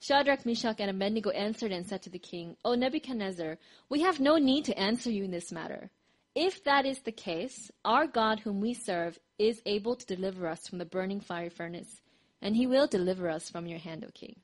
Shadrach, 0.00 0.44
Meshach, 0.44 0.80
and 0.80 0.90
Abednego 0.90 1.30
answered 1.30 1.70
and 1.70 1.86
said 1.86 2.02
to 2.02 2.10
the 2.10 2.18
king, 2.18 2.56
O 2.64 2.74
Nebuchadnezzar, 2.74 3.58
we 3.88 4.00
have 4.00 4.18
no 4.18 4.38
need 4.38 4.64
to 4.64 4.78
answer 4.78 5.10
you 5.10 5.24
in 5.24 5.30
this 5.30 5.52
matter. 5.52 5.90
If 6.40 6.62
that 6.62 6.86
is 6.86 7.00
the 7.00 7.10
case, 7.10 7.68
our 7.84 8.06
God 8.06 8.38
whom 8.38 8.60
we 8.60 8.72
serve 8.72 9.18
is 9.40 9.60
able 9.66 9.96
to 9.96 10.06
deliver 10.06 10.46
us 10.46 10.68
from 10.68 10.78
the 10.78 10.84
burning 10.84 11.18
fire 11.18 11.50
furnace, 11.50 12.00
and 12.40 12.54
he 12.54 12.64
will 12.64 12.86
deliver 12.86 13.28
us 13.28 13.50
from 13.50 13.66
your 13.66 13.80
hand, 13.80 14.04
O 14.06 14.10
king. 14.14 14.36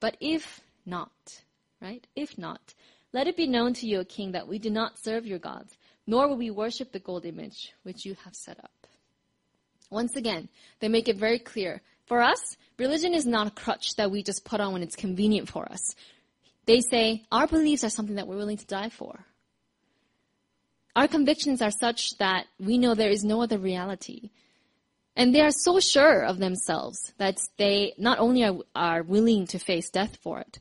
But 0.00 0.16
if 0.20 0.62
not, 0.86 1.42
right? 1.82 2.06
If 2.16 2.38
not, 2.38 2.72
let 3.12 3.26
it 3.26 3.36
be 3.36 3.46
known 3.46 3.74
to 3.74 3.86
you, 3.86 3.98
O 3.98 4.04
king, 4.04 4.32
that 4.32 4.48
we 4.48 4.58
do 4.58 4.70
not 4.70 4.98
serve 4.98 5.26
your 5.26 5.38
gods, 5.38 5.76
nor 6.06 6.28
will 6.28 6.38
we 6.38 6.50
worship 6.50 6.92
the 6.92 6.98
gold 6.98 7.26
image 7.26 7.74
which 7.82 8.06
you 8.06 8.16
have 8.24 8.34
set 8.34 8.58
up. 8.60 8.86
Once 9.90 10.16
again, 10.16 10.48
they 10.80 10.88
make 10.88 11.10
it 11.10 11.16
very 11.16 11.38
clear. 11.38 11.82
For 12.06 12.22
us, 12.22 12.56
religion 12.78 13.12
is 13.12 13.26
not 13.26 13.48
a 13.48 13.50
crutch 13.50 13.96
that 13.96 14.10
we 14.10 14.22
just 14.22 14.46
put 14.46 14.62
on 14.62 14.72
when 14.72 14.82
it's 14.82 14.96
convenient 14.96 15.50
for 15.50 15.70
us. 15.70 15.94
They 16.64 16.80
say, 16.80 17.26
our 17.30 17.46
beliefs 17.46 17.84
are 17.84 17.90
something 17.90 18.16
that 18.16 18.26
we're 18.26 18.38
willing 18.38 18.56
to 18.56 18.66
die 18.66 18.88
for. 18.88 19.26
Our 20.98 21.06
convictions 21.06 21.62
are 21.62 21.70
such 21.70 22.18
that 22.18 22.46
we 22.58 22.76
know 22.76 22.96
there 22.96 23.08
is 23.08 23.22
no 23.22 23.40
other 23.40 23.56
reality. 23.56 24.30
And 25.14 25.32
they 25.32 25.40
are 25.42 25.52
so 25.52 25.78
sure 25.78 26.24
of 26.24 26.38
themselves 26.38 27.12
that 27.18 27.38
they 27.56 27.92
not 27.98 28.18
only 28.18 28.42
are, 28.42 28.56
are 28.74 29.04
willing 29.04 29.46
to 29.46 29.60
face 29.60 29.90
death 29.90 30.18
for 30.20 30.40
it, 30.40 30.58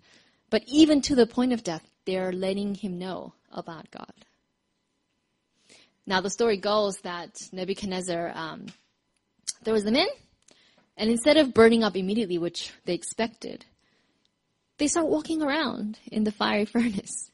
but 0.51 0.61
even 0.67 1.01
to 1.01 1.15
the 1.15 1.25
point 1.25 1.53
of 1.53 1.63
death, 1.63 1.89
they 2.05 2.17
are 2.17 2.31
letting 2.31 2.75
him 2.75 2.99
know 2.99 3.33
about 3.51 3.89
God. 3.89 4.13
Now, 6.05 6.21
the 6.21 6.29
story 6.29 6.57
goes 6.57 6.97
that 6.97 7.31
Nebuchadnezzar 7.51 8.31
um, 8.35 8.67
throws 9.65 9.85
them 9.85 9.95
in, 9.95 10.07
and 10.97 11.09
instead 11.09 11.37
of 11.37 11.55
burning 11.55 11.83
up 11.83 11.95
immediately, 11.95 12.37
which 12.37 12.71
they 12.85 12.93
expected, 12.93 13.65
they 14.77 14.87
start 14.87 15.07
walking 15.07 15.41
around 15.41 15.97
in 16.11 16.25
the 16.25 16.31
fiery 16.31 16.65
furnace. 16.75 17.31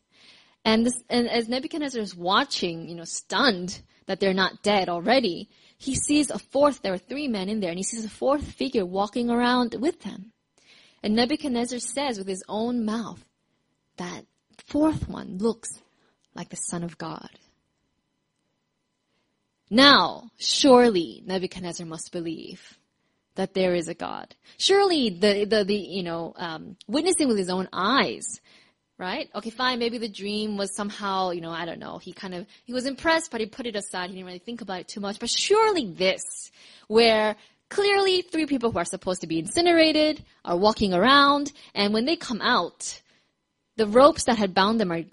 And, 0.66 0.86
this, 0.86 1.04
and 1.10 1.30
as 1.30 1.50
Nebuchadnezzar 1.50 2.02
is 2.02 2.16
watching, 2.16 2.88
you 2.88 2.96
know, 2.96 3.04
stunned 3.04 3.82
that 4.06 4.20
they're 4.20 4.34
not 4.34 4.64
dead 4.64 4.90
already, 4.90 5.50
he 5.78 5.96
sees 5.96 6.30
a 6.30 6.40
fourth, 6.40 6.82
there 6.82 6.94
are 6.94 6.98
three 6.98 7.28
men 7.28 7.50
in 7.50 7.60
there, 7.60 7.70
and 7.70 7.80
he 7.80 7.84
sees 7.84 8.06
a 8.06 8.10
fourth 8.10 8.44
figure 8.44 8.86
walking 8.86 9.30
around 9.30 9.76
with 9.80 10.02
them. 10.02 10.32
And 11.02 11.16
Nebuchadnezzar 11.16 11.80
says 11.80 12.18
with 12.18 12.28
his 12.28 12.44
own 12.48 12.86
mouth 12.86 13.24
that 13.98 14.26
fourth 14.66 15.10
one 15.10 15.38
looks 15.38 15.70
like 16.34 16.50
the 16.50 16.56
Son 16.56 16.84
of 16.84 16.98
God. 16.98 17.30
Now, 19.70 20.30
surely 20.38 21.24
Nebuchadnezzar 21.26 21.86
must 21.86 22.12
believe 22.12 22.78
that 23.36 23.54
there 23.54 23.74
is 23.74 23.88
a 23.88 23.94
God. 23.94 24.36
Surely 24.58 25.10
the, 25.10 25.46
the, 25.46 25.64
the 25.66 25.76
you 25.76 26.04
know, 26.04 26.34
um, 26.38 26.78
witnessing 26.88 27.28
with 27.28 27.38
his 27.38 27.50
own 27.50 27.68
eyes 27.74 28.40
right? 29.04 29.30
Okay, 29.36 29.50
fine. 29.50 29.78
Maybe 29.80 29.98
the 29.98 30.08
dream 30.08 30.58
was 30.58 30.74
somehow, 30.74 31.32
you 31.32 31.42
know, 31.42 31.52
I 31.52 31.66
don't 31.66 31.80
know. 31.80 31.98
He 31.98 32.14
kind 32.14 32.34
of, 32.34 32.48
he 32.64 32.74
was 32.74 32.86
impressed, 32.86 33.30
but 33.30 33.42
he 33.42 33.46
put 33.46 33.68
it 33.68 33.76
aside. 33.76 34.10
He 34.10 34.16
didn't 34.16 34.26
really 34.26 34.40
think 34.40 34.62
about 34.62 34.80
it 34.80 34.88
too 34.88 35.02
much. 35.02 35.20
But 35.20 35.30
surely 35.30 35.92
this, 35.92 36.24
where 36.88 37.36
clearly 37.70 38.22
three 38.22 38.46
people 38.46 38.72
who 38.72 38.80
are 38.80 38.86
supposed 38.86 39.22
to 39.22 39.28
be 39.28 39.40
incinerated 39.40 40.24
are 40.46 40.58
walking 40.58 40.94
around, 40.94 41.52
and 41.76 41.94
when 41.94 42.06
they 42.06 42.16
come 42.16 42.42
out, 42.42 43.02
the 43.76 43.88
ropes 43.88 44.24
that 44.26 44.38
had 44.38 44.54
bound 44.54 44.80
them 44.80 44.92
are, 44.92 45.04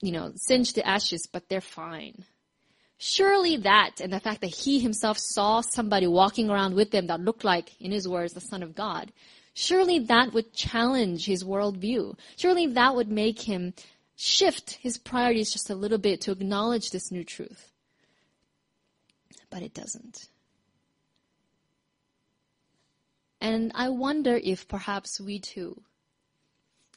you 0.00 0.12
know, 0.12 0.32
singed 0.34 0.74
to 0.74 0.86
ashes, 0.86 1.28
but 1.30 1.48
they're 1.48 1.60
fine. 1.60 2.24
Surely 2.98 3.56
that 3.58 4.00
and 4.00 4.12
the 4.12 4.20
fact 4.20 4.40
that 4.42 4.54
he 4.54 4.78
himself 4.80 5.16
saw 5.18 5.60
somebody 5.62 6.06
walking 6.06 6.50
around 6.50 6.74
with 6.74 6.90
them 6.90 7.06
that 7.06 7.20
looked 7.20 7.44
like, 7.44 7.80
in 7.80 7.92
his 7.92 8.08
words, 8.08 8.34
the 8.34 8.40
Son 8.40 8.62
of 8.62 8.74
God, 8.74 9.12
Surely 9.60 9.98
that 9.98 10.32
would 10.32 10.54
challenge 10.54 11.26
his 11.26 11.44
worldview. 11.44 12.16
Surely 12.38 12.66
that 12.68 12.94
would 12.94 13.10
make 13.10 13.42
him 13.42 13.74
shift 14.16 14.78
his 14.80 14.96
priorities 14.96 15.52
just 15.52 15.68
a 15.68 15.74
little 15.74 15.98
bit 15.98 16.22
to 16.22 16.32
acknowledge 16.32 16.90
this 16.90 17.12
new 17.12 17.22
truth. 17.22 17.70
But 19.50 19.60
it 19.60 19.74
doesn't. 19.74 20.30
And 23.42 23.70
I 23.74 23.90
wonder 23.90 24.40
if 24.42 24.66
perhaps 24.66 25.20
we 25.20 25.38
too 25.38 25.82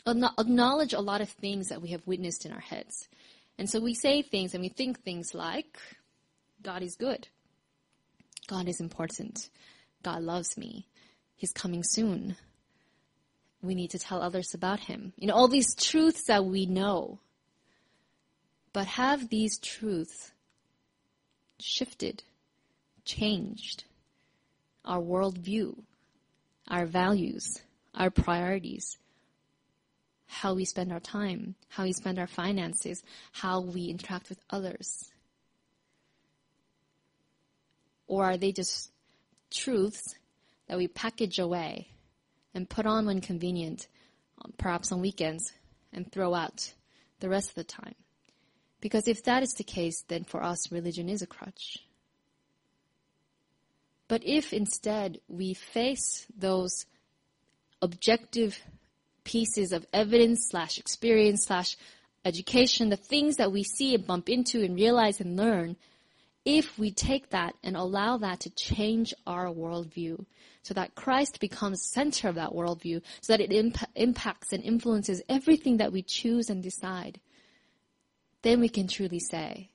acknowledge 0.07 0.93
a 0.93 1.01
lot 1.01 1.19
of 1.19 1.27
things 1.27 1.67
that 1.67 1.81
we 1.81 1.89
have 1.89 2.07
witnessed 2.07 2.45
in 2.45 2.53
our 2.53 2.61
heads. 2.61 3.09
And 3.57 3.69
so 3.69 3.81
we 3.81 3.93
say 3.93 4.21
things 4.21 4.53
and 4.53 4.63
we 4.63 4.69
think 4.69 5.01
things 5.01 5.33
like, 5.33 5.77
God 6.61 6.81
is 6.81 6.95
good. 6.95 7.27
God 8.47 8.69
is 8.69 8.79
important. 8.79 9.49
God 10.01 10.23
loves 10.23 10.57
me. 10.57 10.87
He's 11.35 11.51
coming 11.51 11.83
soon. 11.83 12.37
We 13.63 13.75
need 13.75 13.91
to 13.91 13.99
tell 13.99 14.21
others 14.21 14.53
about 14.53 14.81
him. 14.81 15.13
You 15.17 15.27
know, 15.27 15.33
all 15.33 15.47
these 15.47 15.73
truths 15.73 16.25
that 16.25 16.45
we 16.45 16.65
know. 16.65 17.19
But 18.73 18.87
have 18.87 19.29
these 19.29 19.57
truths 19.57 20.33
shifted, 21.59 22.23
changed 23.05 23.85
our 24.83 24.99
worldview, 24.99 25.77
our 26.67 26.85
values, 26.85 27.61
our 27.95 28.09
priorities, 28.09 28.97
how 30.27 30.55
we 30.55 30.65
spend 30.65 30.91
our 30.91 30.99
time, 30.99 31.55
how 31.69 31.83
we 31.83 31.93
spend 31.93 32.19
our 32.19 32.27
finances, 32.27 33.01
how 33.31 33.61
we 33.61 33.85
interact 33.85 34.27
with 34.27 34.39
others? 34.49 35.11
Or 38.07 38.25
are 38.25 38.37
they 38.37 38.51
just 38.51 38.91
truths 39.49 40.15
that 40.67 40.77
we 40.77 40.87
package 40.89 41.39
away 41.39 41.92
and 42.53 42.69
put 42.69 42.85
on 42.85 43.05
when 43.05 43.21
convenient, 43.21 43.87
um, 44.43 44.53
perhaps 44.57 44.91
on 44.91 45.01
weekends, 45.01 45.53
and 45.91 46.11
throw 46.11 46.33
out 46.33 46.73
the 47.19 47.29
rest 47.29 47.49
of 47.49 47.55
the 47.55 47.63
time. 47.63 47.95
Because 48.81 49.07
if 49.07 49.23
that 49.23 49.43
is 49.43 49.53
the 49.53 49.63
case, 49.63 50.03
then 50.07 50.23
for 50.23 50.43
us, 50.43 50.71
religion 50.71 51.07
is 51.07 51.21
a 51.21 51.27
crutch. 51.27 51.79
But 54.07 54.23
if 54.25 54.53
instead 54.53 55.19
we 55.27 55.53
face 55.53 56.27
those 56.37 56.85
objective 57.81 58.59
pieces 59.23 59.71
of 59.71 59.85
evidence 59.93 60.47
slash 60.49 60.77
experience 60.77 61.45
slash 61.45 61.77
education, 62.25 62.89
the 62.89 62.97
things 62.97 63.37
that 63.37 63.51
we 63.51 63.63
see 63.63 63.95
and 63.95 64.05
bump 64.05 64.29
into 64.29 64.63
and 64.63 64.75
realize 64.75 65.19
and 65.19 65.37
learn, 65.37 65.77
if 66.45 66.77
we 66.77 66.91
take 66.91 67.29
that 67.29 67.55
and 67.63 67.77
allow 67.77 68.17
that 68.17 68.41
to 68.41 68.49
change 68.49 69.13
our 69.25 69.47
worldview 69.47 70.25
so 70.61 70.73
that 70.73 70.95
Christ 70.95 71.39
becomes 71.39 71.89
center 71.91 72.29
of 72.29 72.35
that 72.35 72.51
worldview, 72.51 73.01
so 73.21 73.33
that 73.33 73.41
it 73.41 73.51
imp- 73.51 73.89
impacts 73.95 74.53
and 74.53 74.63
influences 74.63 75.21
everything 75.27 75.77
that 75.77 75.91
we 75.91 76.01
choose 76.01 76.49
and 76.49 76.63
decide, 76.63 77.19
then 78.43 78.59
we 78.59 78.69
can 78.69 78.87
truly 78.87 79.19
say 79.19 79.69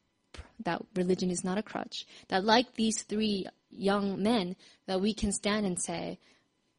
that 0.64 0.82
religion 0.94 1.30
is 1.30 1.44
not 1.44 1.58
a 1.58 1.62
crutch. 1.62 2.06
That 2.28 2.44
like 2.44 2.74
these 2.74 3.02
three 3.02 3.46
young 3.70 4.22
men, 4.22 4.56
that 4.86 5.00
we 5.00 5.14
can 5.14 5.32
stand 5.32 5.66
and 5.66 5.80
say, 5.80 6.18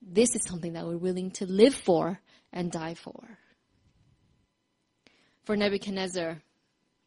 this 0.01 0.35
is 0.35 0.43
something 0.43 0.73
that 0.73 0.85
we're 0.85 0.97
willing 0.97 1.31
to 1.31 1.45
live 1.45 1.75
for 1.75 2.19
and 2.51 2.71
die 2.71 2.95
for. 2.95 3.37
For 5.43 5.55
Nebuchadnezzar, 5.55 6.41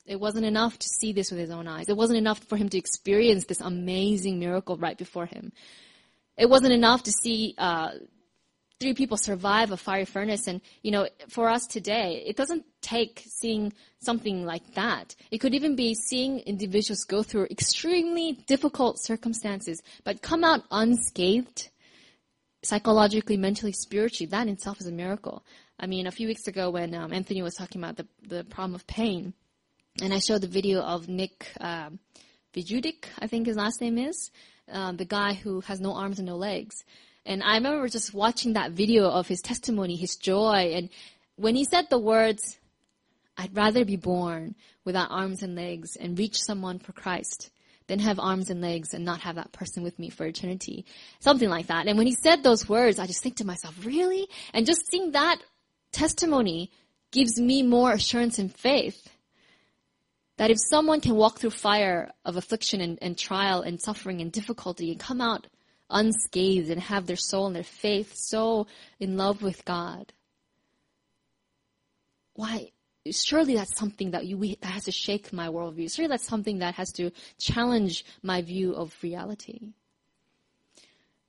it 0.07 0.19
wasn't 0.19 0.45
enough 0.45 0.79
to 0.79 0.89
see 0.89 1.13
this 1.13 1.31
with 1.31 1.41
his 1.41 1.51
own 1.51 1.69
eyes. 1.69 1.89
It 1.89 1.97
wasn't 1.97 2.19
enough 2.19 2.41
for 2.45 2.57
him 2.57 2.69
to 2.71 2.79
experience 2.79 3.45
this 3.45 3.61
amazing 3.61 4.39
miracle 4.39 4.77
right 4.77 4.99
before 4.99 5.27
him. 5.27 5.53
It 6.37 6.49
wasn't 6.49 6.73
enough 6.73 7.05
to 7.05 7.13
see 7.13 7.55
uh, 7.59 7.91
three 8.81 8.95
people 8.95 9.17
survive 9.17 9.71
a 9.71 9.77
fiery 9.77 10.05
furnace. 10.05 10.49
And, 10.49 10.61
you 10.83 10.91
know, 10.91 11.09
for 11.29 11.49
us 11.49 11.67
today, 11.67 12.25
it 12.27 12.37
doesn't 12.37 12.65
take 12.81 13.23
seeing 13.27 13.73
something 14.01 14.45
like 14.45 14.75
that. 14.75 15.15
It 15.31 15.39
could 15.39 15.55
even 15.55 15.77
be 15.77 15.95
seeing 15.95 16.41
individuals 16.41 17.05
go 17.05 17.23
through 17.23 17.47
extremely 17.51 18.33
difficult 18.47 18.99
circumstances, 19.01 19.83
but 20.03 20.21
come 20.21 20.43
out 20.43 20.65
unscathed, 20.73 21.71
psychologically, 22.65 23.37
mentally, 23.37 23.73
spiritually. 23.73 24.29
That 24.29 24.49
in 24.49 24.55
itself 24.55 24.81
is 24.81 24.89
a 24.89 24.93
miracle. 24.93 25.45
I 25.79 25.87
mean, 25.87 26.09
a 26.09 26.13
few 26.13 26.27
weeks 26.27 26.49
ago 26.49 26.71
when 26.71 26.93
um, 26.95 27.13
Anthony 27.13 27.43
was 27.43 27.55
talking 27.55 27.81
about 27.81 27.97
the, 27.97 28.07
the 28.27 28.45
problem 28.45 28.75
of 28.75 28.87
pain, 28.87 29.35
and 30.01 30.13
I 30.13 30.19
showed 30.19 30.41
the 30.41 30.49
video 30.49 30.81
of 30.81 31.09
Nick 31.09 31.53
uh, 31.61 31.91
Vujicic, 32.55 33.05
I 33.19 33.27
think 33.27 33.47
his 33.47 33.57
last 33.57 33.81
name 33.81 33.99
is, 33.99 34.31
uh, 34.71 34.93
the 34.93 35.05
guy 35.05 35.35
who 35.35 35.61
has 35.63 35.81
no 35.81 35.95
arms 35.95 36.19
and 36.19 36.27
no 36.27 36.37
legs. 36.37 36.85
And 37.25 37.43
I 37.43 37.55
remember 37.55 37.87
just 37.89 38.15
watching 38.15 38.55
that 38.55 38.73
video 38.73 39.09
of 39.09 39.29
his 39.29 39.41
testimony, 39.41 39.97
his 39.97 40.17
joy, 40.17 40.73
and 40.75 40.89
when 41.37 41.55
he 41.55 41.65
said 41.65 41.89
the 41.89 41.99
words, 41.99 42.59
I'd 43.37 43.57
rather 43.57 43.85
be 43.85 43.97
born 43.97 44.55
without 44.85 45.11
arms 45.11 45.43
and 45.43 45.55
legs 45.55 45.97
and 45.97 46.19
reach 46.19 46.41
someone 46.41 46.79
for 46.79 46.93
Christ 46.93 47.51
than 47.87 47.99
have 48.01 48.19
arms 48.19 48.51
and 48.51 48.61
legs 48.61 48.95
and 48.95 49.05
not 49.05 49.21
have 49.21 49.37
that 49.37 49.53
person 49.53 49.83
with 49.83 49.99
me 49.99 50.11
for 50.11 50.27
eternity. 50.27 50.85
Something 51.21 51.49
like 51.49 51.69
that. 51.69 51.87
And 51.87 51.97
when 51.97 52.07
he 52.07 52.15
said 52.15 52.43
those 52.43 52.69
words, 52.69 52.99
I 52.99 53.07
just 53.07 53.23
think 53.23 53.37
to 53.37 53.47
myself, 53.47 53.75
really? 53.85 54.29
And 54.53 54.67
just 54.67 54.91
seeing 54.91 55.13
that 55.13 55.39
testimony 55.93 56.71
gives 57.13 57.39
me 57.41 57.63
more 57.63 57.93
assurance 57.93 58.39
and 58.39 58.55
faith 58.55 59.09
that 60.39 60.51
if 60.51 60.59
someone 60.59 61.01
can 61.01 61.15
walk 61.15 61.39
through 61.39 61.51
fire 61.51 62.11
of 62.25 62.37
affliction 62.37 62.81
and, 62.81 62.99
and 63.03 63.19
trial 63.19 63.63
and 63.63 63.81
suffering 63.81 64.21
and 64.21 64.33
difficulty 64.33 64.91
and 64.91 65.01
come 65.01 65.21
out 65.21 65.47
unscathed 65.91 66.71
and 66.71 66.81
have 66.81 67.07
their 67.07 67.17
soul 67.17 67.47
and 67.47 67.55
their 67.55 67.63
faith 67.63 68.15
so 68.15 68.67
in 68.99 69.17
love 69.17 69.43
with 69.43 69.65
God, 69.65 70.13
why? 72.35 72.71
Surely 73.11 73.57
that's 73.57 73.77
something 73.77 74.13
that 74.13 74.27
you 74.27 74.57
that 74.61 74.71
has 74.71 74.85
to 74.85 74.93
shake 74.93 75.33
my 75.33 75.49
worldview. 75.49 75.93
Surely 75.93 76.09
that's 76.09 76.27
something 76.27 76.61
that 76.61 76.77
has 76.77 76.93
to 76.93 77.11
challenge 77.39 78.05
my 78.23 78.43
view 78.43 78.75
of 78.75 78.97
reality. 79.03 79.73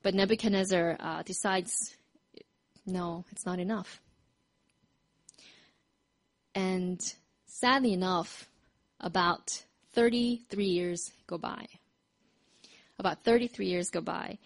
But 0.04 0.14
Nebuchadnezzar 0.14 0.98
uh, 1.00 1.24
decides, 1.24 1.96
no, 2.86 3.26
it's 3.32 3.46
not 3.46 3.60
enough. 3.60 4.02
And 6.54 7.02
sadly 7.48 7.94
enough, 7.94 8.48
about 9.04 9.64
33 9.94 10.66
years 10.66 11.12
go 11.28 11.38
by. 11.38 11.68
About 12.98 13.24
33 13.24 13.68
years 13.68 13.90
go 13.90 14.02
by. 14.02 14.38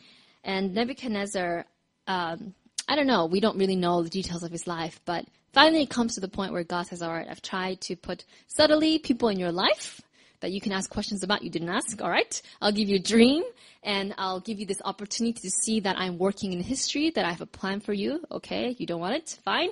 And 0.44 0.74
Nebuchadnezzar, 0.74 1.66
um, 2.08 2.54
I 2.88 2.96
don't 2.96 3.08
know, 3.08 3.26
we 3.26 3.40
don't 3.40 3.58
really 3.58 3.76
know 3.76 4.04
the 4.04 4.10
details 4.10 4.44
of 4.44 4.52
his 4.52 4.68
life, 4.68 5.00
but 5.06 5.26
finally 5.54 5.84
it 5.84 5.90
comes 5.90 6.16
to 6.16 6.22
the 6.22 6.28
point 6.28 6.54
where 6.54 6.64
God 6.64 6.88
says, 6.88 7.02
all 7.02 7.14
right, 7.14 7.28
I've 7.30 7.42
tried 7.42 7.82
to 7.82 7.96
put 7.96 8.26
subtly 8.48 9.00
people 9.00 9.30
in 9.30 9.40
your 9.40 9.52
life 9.52 10.02
that 10.40 10.52
you 10.52 10.62
can 10.62 10.72
ask 10.72 10.90
questions 10.90 11.24
about. 11.24 11.44
You 11.44 11.50
didn't 11.50 11.70
ask, 11.70 12.02
all 12.02 12.10
right? 12.10 12.42
I'll 12.62 12.72
give 12.72 12.90
you 12.90 12.98
a 12.98 13.00
dream 13.00 13.44
and 13.84 14.14
I'll 14.18 14.40
give 14.40 14.60
you 14.60 14.66
this 14.66 14.82
opportunity 14.84 15.40
to 15.42 15.50
see 15.50 15.80
that 15.82 15.98
I'm 15.98 16.18
working 16.18 16.54
in 16.54 16.62
history, 16.62 17.10
that 17.12 17.26
I 17.26 17.32
have 17.32 17.42
a 17.42 17.48
plan 17.48 17.80
for 17.80 17.94
you. 17.94 18.24
Okay, 18.32 18.76
you 18.78 18.86
don't 18.86 19.02
want 19.02 19.16
it? 19.16 19.40
Fine. 19.44 19.70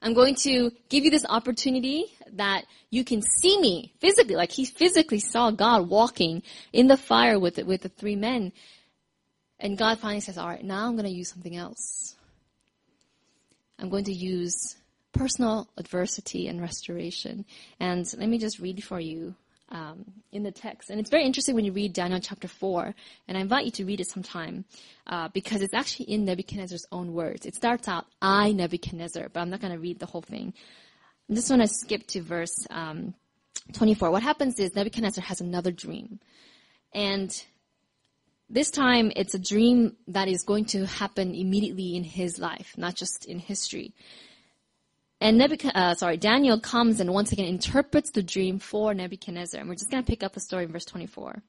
I'm 0.00 0.14
going 0.14 0.36
to 0.42 0.70
give 0.88 1.04
you 1.04 1.10
this 1.10 1.26
opportunity 1.28 2.06
that 2.34 2.64
you 2.90 3.04
can 3.04 3.22
see 3.22 3.60
me 3.60 3.92
physically, 4.00 4.36
like 4.36 4.52
he 4.52 4.64
physically 4.64 5.18
saw 5.18 5.50
God 5.50 5.88
walking 5.88 6.42
in 6.72 6.86
the 6.86 6.96
fire 6.96 7.38
with 7.38 7.56
the, 7.56 7.64
with 7.64 7.82
the 7.82 7.88
three 7.88 8.16
men. 8.16 8.52
And 9.58 9.76
God 9.76 9.98
finally 9.98 10.20
says, 10.20 10.38
all 10.38 10.48
right, 10.48 10.64
now 10.64 10.86
I'm 10.86 10.94
going 10.94 11.04
to 11.04 11.10
use 11.10 11.30
something 11.30 11.56
else. 11.56 12.14
I'm 13.78 13.88
going 13.88 14.04
to 14.04 14.12
use 14.12 14.76
personal 15.12 15.68
adversity 15.76 16.46
and 16.48 16.60
restoration. 16.60 17.44
And 17.80 18.06
let 18.16 18.28
me 18.28 18.38
just 18.38 18.60
read 18.60 18.82
for 18.84 19.00
you 19.00 19.34
um, 19.70 20.04
in 20.32 20.42
the 20.42 20.50
text. 20.50 20.90
And 20.90 20.98
it's 21.00 21.10
very 21.10 21.24
interesting 21.24 21.54
when 21.54 21.64
you 21.64 21.72
read 21.72 21.92
Daniel 21.92 22.20
chapter 22.20 22.48
4, 22.48 22.94
and 23.26 23.36
I 23.36 23.40
invite 23.40 23.64
you 23.64 23.70
to 23.72 23.84
read 23.84 24.00
it 24.00 24.08
sometime, 24.08 24.64
uh, 25.06 25.28
because 25.28 25.62
it's 25.62 25.74
actually 25.74 26.06
in 26.06 26.24
Nebuchadnezzar's 26.24 26.86
own 26.92 27.12
words. 27.12 27.46
It 27.46 27.54
starts 27.54 27.88
out, 27.88 28.06
I, 28.22 28.52
Nebuchadnezzar, 28.52 29.28
but 29.32 29.40
I'm 29.40 29.50
not 29.50 29.60
going 29.60 29.72
to 29.72 29.78
read 29.78 29.98
the 29.98 30.06
whole 30.06 30.22
thing. 30.22 30.54
I 31.30 31.34
just 31.34 31.50
want 31.50 31.62
to 31.62 31.68
skip 31.68 32.06
to 32.08 32.22
verse 32.22 32.66
um, 32.70 33.14
24. 33.72 34.10
What 34.10 34.22
happens 34.22 34.58
is 34.58 34.74
Nebuchadnezzar 34.74 35.22
has 35.24 35.40
another 35.40 35.70
dream. 35.70 36.20
And 36.94 37.30
this 38.48 38.70
time 38.70 39.12
it's 39.14 39.34
a 39.34 39.38
dream 39.38 39.96
that 40.08 40.28
is 40.28 40.42
going 40.42 40.64
to 40.66 40.86
happen 40.86 41.34
immediately 41.34 41.96
in 41.96 42.04
his 42.04 42.38
life, 42.38 42.74
not 42.78 42.94
just 42.94 43.26
in 43.26 43.38
history. 43.38 43.94
And 45.20 45.36
Nebuchadnezzar, 45.36 45.90
uh, 45.90 45.94
sorry, 45.94 46.16
Daniel 46.16 46.60
comes 46.60 47.00
and 47.00 47.12
once 47.12 47.32
again 47.32 47.46
interprets 47.46 48.10
the 48.10 48.22
dream 48.22 48.58
for 48.58 48.94
Nebuchadnezzar. 48.94 49.60
And 49.60 49.68
we're 49.68 49.74
just 49.74 49.90
going 49.90 50.02
to 50.02 50.08
pick 50.08 50.22
up 50.22 50.32
the 50.32 50.40
story 50.40 50.64
in 50.64 50.72
verse 50.72 50.84
24. 50.84 51.42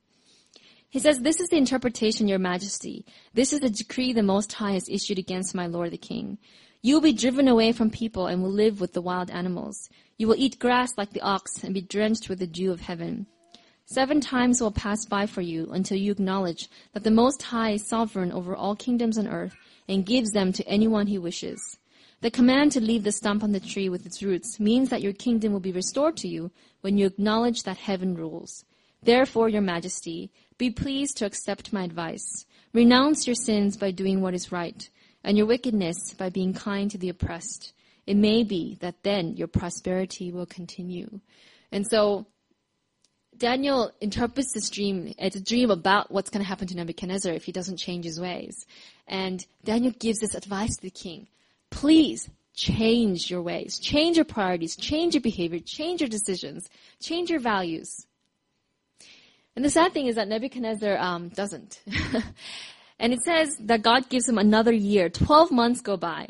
He 0.89 0.97
says, 0.97 1.19
This 1.19 1.39
is 1.39 1.49
the 1.49 1.57
interpretation, 1.57 2.27
your 2.27 2.39
majesty. 2.39 3.05
This 3.33 3.53
is 3.53 3.59
the 3.59 3.69
decree 3.69 4.11
the 4.11 4.23
Most 4.23 4.53
High 4.53 4.71
has 4.71 4.89
issued 4.89 5.19
against 5.19 5.53
my 5.53 5.67
lord 5.67 5.91
the 5.91 5.97
king. 5.97 6.39
You 6.81 6.95
will 6.95 7.01
be 7.01 7.13
driven 7.13 7.47
away 7.47 7.73
from 7.73 7.91
people 7.91 8.25
and 8.25 8.41
will 8.41 8.51
live 8.51 8.81
with 8.81 8.93
the 8.93 9.01
wild 9.01 9.29
animals. 9.29 9.89
You 10.17 10.27
will 10.27 10.35
eat 10.37 10.59
grass 10.59 10.93
like 10.97 11.11
the 11.11 11.21
ox 11.21 11.63
and 11.63 11.73
be 11.73 11.81
drenched 11.81 12.27
with 12.27 12.39
the 12.39 12.47
dew 12.47 12.71
of 12.71 12.81
heaven. 12.81 13.27
Seven 13.85 14.21
times 14.21 14.61
will 14.61 14.71
pass 14.71 15.05
by 15.05 15.25
for 15.25 15.41
you 15.41 15.71
until 15.71 15.97
you 15.97 16.11
acknowledge 16.11 16.69
that 16.93 17.03
the 17.03 17.11
Most 17.11 17.41
High 17.41 17.71
is 17.71 17.87
sovereign 17.87 18.31
over 18.31 18.55
all 18.55 18.75
kingdoms 18.75 19.17
on 19.17 19.27
earth 19.27 19.55
and 19.87 20.05
gives 20.05 20.31
them 20.31 20.53
to 20.53 20.67
anyone 20.67 21.07
he 21.07 21.17
wishes. 21.17 21.78
The 22.21 22.31
command 22.31 22.73
to 22.73 22.81
leave 22.81 23.03
the 23.03 23.13
stump 23.13 23.43
on 23.43 23.53
the 23.53 23.61
tree 23.61 23.87
with 23.87 24.05
its 24.05 24.21
roots 24.21 24.59
means 24.59 24.89
that 24.89 25.01
your 25.01 25.13
kingdom 25.13 25.53
will 25.53 25.61
be 25.61 25.71
restored 25.71 26.17
to 26.17 26.27
you 26.27 26.51
when 26.81 26.97
you 26.97 27.05
acknowledge 27.05 27.63
that 27.63 27.77
heaven 27.77 28.13
rules. 28.13 28.65
Therefore, 29.01 29.47
your 29.47 29.61
majesty, 29.61 30.29
be 30.57 30.69
pleased 30.69 31.15
to 31.17 31.25
accept 31.25 31.71
my 31.71 31.83
advice. 31.83 32.45
Renounce 32.73 33.25
your 33.25 33.35
sins 33.35 33.77
by 33.77 33.91
doing 33.91 34.19
what 34.19 34.33
is 34.33 34.51
right, 34.51 34.89
and 35.23 35.37
your 35.37 35.45
wickedness 35.45 36.13
by 36.13 36.29
being 36.29 36.53
kind 36.53 36.91
to 36.91 36.97
the 36.97 37.07
oppressed. 37.07 37.71
It 38.05 38.17
may 38.17 38.43
be 38.43 38.77
that 38.81 39.03
then 39.03 39.37
your 39.37 39.47
prosperity 39.47 40.33
will 40.33 40.45
continue. 40.45 41.21
And 41.71 41.87
so, 41.87 42.25
Daniel 43.37 43.93
interprets 44.01 44.51
this 44.51 44.69
dream 44.69 45.13
as 45.17 45.35
a 45.35 45.41
dream 45.41 45.71
about 45.71 46.11
what's 46.11 46.29
going 46.29 46.43
to 46.43 46.49
happen 46.49 46.67
to 46.67 46.75
Nebuchadnezzar 46.75 47.31
if 47.31 47.45
he 47.45 47.53
doesn't 47.53 47.77
change 47.77 48.03
his 48.03 48.19
ways. 48.19 48.65
And 49.07 49.45
Daniel 49.63 49.93
gives 49.97 50.19
this 50.19 50.35
advice 50.35 50.75
to 50.75 50.81
the 50.81 50.89
king 50.89 51.27
please 51.69 52.29
change 52.53 53.31
your 53.31 53.41
ways, 53.41 53.79
change 53.79 54.17
your 54.17 54.25
priorities, 54.25 54.75
change 54.75 55.15
your 55.15 55.21
behavior, 55.21 55.59
change 55.59 56.01
your 56.01 56.09
decisions, 56.09 56.69
change 56.99 57.29
your 57.29 57.39
values. 57.39 58.05
And 59.55 59.65
the 59.65 59.69
sad 59.69 59.93
thing 59.93 60.07
is 60.07 60.15
that 60.15 60.27
Nebuchadnezzar 60.27 60.97
um, 60.97 61.29
doesn't. 61.29 61.81
and 62.99 63.13
it 63.13 63.21
says 63.23 63.55
that 63.61 63.81
God 63.81 64.09
gives 64.09 64.27
him 64.27 64.37
another 64.37 64.71
year. 64.71 65.09
Twelve 65.09 65.51
months 65.51 65.81
go 65.81 65.97
by. 65.97 66.29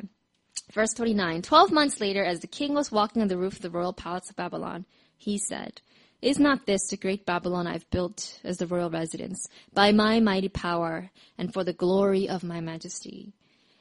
Verse 0.72 0.94
29. 0.94 1.42
Twelve 1.42 1.72
months 1.72 2.00
later, 2.00 2.24
as 2.24 2.40
the 2.40 2.48
king 2.48 2.74
was 2.74 2.92
walking 2.92 3.22
on 3.22 3.28
the 3.28 3.38
roof 3.38 3.58
of 3.58 3.62
the 3.62 3.70
royal 3.70 3.94
palace 3.94 4.30
of 4.30 4.36
Babylon, 4.36 4.86
he 5.18 5.38
said, 5.38 5.82
Is 6.22 6.40
not 6.40 6.66
this 6.66 6.88
the 6.90 6.98
great 6.98 7.26
Babylon 7.26 7.68
I've 7.68 7.90
built 7.90 8.40
as 8.44 8.58
the 8.58 8.68
royal 8.68 8.90
residence, 8.90 9.48
by 9.74 9.92
my 9.92 10.20
mighty 10.20 10.50
power 10.50 11.12
and 11.38 11.54
for 11.54 11.64
the 11.64 11.74
glory 11.74 12.30
of 12.30 12.44
my 12.44 12.62
majesty? 12.62 13.34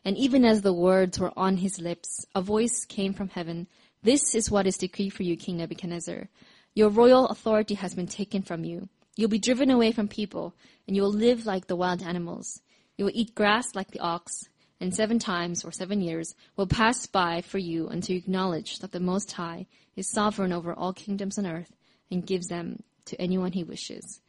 And 0.05 0.17
even 0.17 0.45
as 0.45 0.63
the 0.63 0.73
words 0.73 1.19
were 1.19 1.33
on 1.37 1.59
his 1.59 1.81
lips, 1.81 2.25
a 2.35 2.41
voice 2.41 2.85
came 2.85 3.13
from 3.13 3.29
heaven. 3.29 3.67
This 4.03 4.35
is 4.35 4.51
what 4.51 4.67
is 4.67 4.77
decreed 4.77 5.13
for 5.13 5.23
you, 5.23 5.37
King 5.37 5.59
Nebuchadnezzar. 5.59 6.29
Your 6.75 6.89
royal 6.89 7.27
authority 7.27 7.75
has 7.75 7.95
been 7.95 8.07
taken 8.07 8.43
from 8.43 8.65
you. 8.65 8.89
You'll 9.17 9.29
be 9.29 9.39
driven 9.39 9.71
away 9.71 9.91
from 9.93 10.07
people, 10.07 10.55
and 10.87 10.95
you 10.95 11.03
will 11.03 11.13
live 11.13 11.45
like 11.45 11.67
the 11.67 11.77
wild 11.77 12.03
animals. 12.03 12.63
You 12.97 13.05
will 13.05 13.13
eat 13.15 13.35
grass 13.35 13.75
like 13.75 13.91
the 13.91 14.01
ox, 14.01 14.49
and 14.81 14.95
seven 14.95 15.19
times 15.19 15.65
or 15.65 15.73
seven 15.73 16.01
years 16.01 16.35
will 16.57 16.67
pass 16.67 17.07
by 17.07 17.41
for 17.41 17.59
you 17.59 17.89
until 17.89 18.15
you 18.15 18.21
acknowledge 18.21 18.79
that 18.79 18.93
the 18.93 19.01
Most 19.01 19.33
High 19.33 19.67
is 19.97 20.09
sovereign 20.09 20.53
over 20.53 20.73
all 20.73 20.93
kingdoms 20.93 21.37
on 21.39 21.47
earth 21.47 21.75
and 22.11 22.27
gives 22.27 22.47
them 22.47 22.83
to 23.07 23.21
anyone 23.21 23.53
he 23.53 23.65
wishes. 23.65 24.21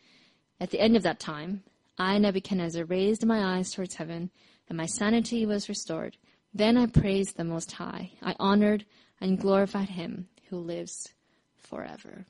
At 0.59 0.71
the 0.71 0.79
end 0.79 0.95
of 0.95 1.03
that 1.03 1.19
time, 1.19 1.63
I, 1.97 2.17
Nebuchadnezzar, 2.17 2.85
raised 2.85 3.25
my 3.25 3.57
eyes 3.57 3.71
towards 3.71 3.95
heaven 3.95 4.31
and 4.69 4.77
my 4.77 4.85
sanity 4.85 5.45
was 5.45 5.67
restored. 5.67 6.15
Then 6.53 6.77
I 6.77 6.85
praised 6.85 7.35
the 7.35 7.43
Most 7.43 7.73
High. 7.73 8.11
I 8.21 8.35
honored 8.39 8.85
and 9.19 9.39
glorified 9.39 9.89
Him 9.89 10.29
who 10.49 10.57
lives 10.57 11.09
forever. 11.57 12.25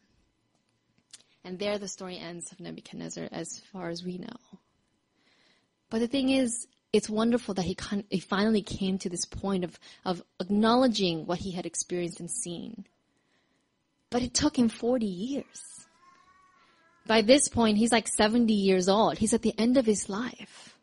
And 1.44 1.60
there 1.60 1.78
the 1.78 1.88
story 1.88 2.18
ends 2.18 2.52
of 2.52 2.60
Nebuchadnezzar 2.60 3.30
as 3.32 3.60
far 3.72 3.90
as 3.90 4.04
we 4.04 4.18
know. 4.18 4.60
But 5.90 6.00
the 6.00 6.08
thing 6.08 6.30
is, 6.30 6.68
it's 6.92 7.10
wonderful 7.10 7.54
that 7.54 7.66
he, 7.66 7.76
con- 7.76 8.04
he 8.10 8.20
finally 8.20 8.62
came 8.62 8.98
to 9.00 9.10
this 9.10 9.26
point 9.26 9.64
of, 9.64 9.80
of 10.06 10.24
acknowledging 10.40 11.26
what 11.26 11.40
he 11.40 11.52
had 11.52 11.66
experienced 11.66 12.20
and 12.20 12.30
seen. 12.30 12.86
But 14.10 14.24
it 14.24 14.34
took 14.34 14.58
him 14.58 14.70
40 14.70 15.06
years. 15.06 15.88
By 17.06 17.22
this 17.22 17.48
point, 17.48 17.78
he's 17.78 17.92
like 17.92 18.08
70 18.08 18.54
years 18.54 18.90
old. 18.90 19.18
He's 19.18 19.34
at 19.34 19.42
the 19.42 19.58
end 19.58 19.78
of 19.78 19.86
his 19.86 20.10
life. 20.10 20.76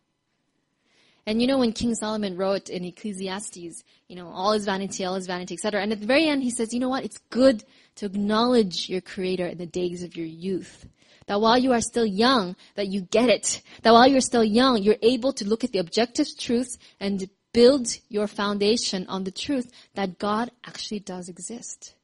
And 1.26 1.40
you 1.40 1.48
know, 1.48 1.58
when 1.58 1.72
King 1.72 1.94
Solomon 1.96 2.36
wrote 2.36 2.68
in 2.68 2.84
Ecclesiastes, 2.84 3.82
you 4.06 4.14
know, 4.14 4.28
all 4.28 4.52
is 4.52 4.64
vanity, 4.64 5.04
all 5.04 5.16
is 5.16 5.26
vanity, 5.26 5.54
etc. 5.54 5.82
And 5.82 5.90
at 5.90 6.00
the 6.00 6.06
very 6.06 6.28
end, 6.28 6.44
he 6.44 6.50
says, 6.50 6.72
you 6.72 6.78
know 6.78 6.88
what? 6.88 7.04
It's 7.04 7.18
good 7.30 7.64
to 7.96 8.06
acknowledge 8.06 8.88
your 8.88 9.00
creator 9.00 9.46
in 9.46 9.58
the 9.58 9.66
days 9.66 10.04
of 10.04 10.16
your 10.16 10.26
youth. 10.26 10.86
That 11.26 11.40
while 11.40 11.58
you 11.58 11.72
are 11.72 11.80
still 11.80 12.06
young, 12.06 12.54
that 12.76 12.86
you 12.86 13.00
get 13.00 13.28
it. 13.28 13.60
That 13.82 13.92
while 13.92 14.06
you're 14.06 14.20
still 14.20 14.44
young, 14.44 14.80
you're 14.80 15.02
able 15.02 15.32
to 15.32 15.44
look 15.44 15.64
at 15.64 15.72
the 15.72 15.80
objective 15.80 16.28
truth 16.38 16.78
and 17.00 17.28
build 17.52 17.88
your 18.08 18.28
foundation 18.28 19.06
on 19.08 19.24
the 19.24 19.32
truth 19.32 19.72
that 19.94 20.18
God 20.20 20.52
actually 20.64 21.00
does 21.00 21.28
exist. 21.28 21.94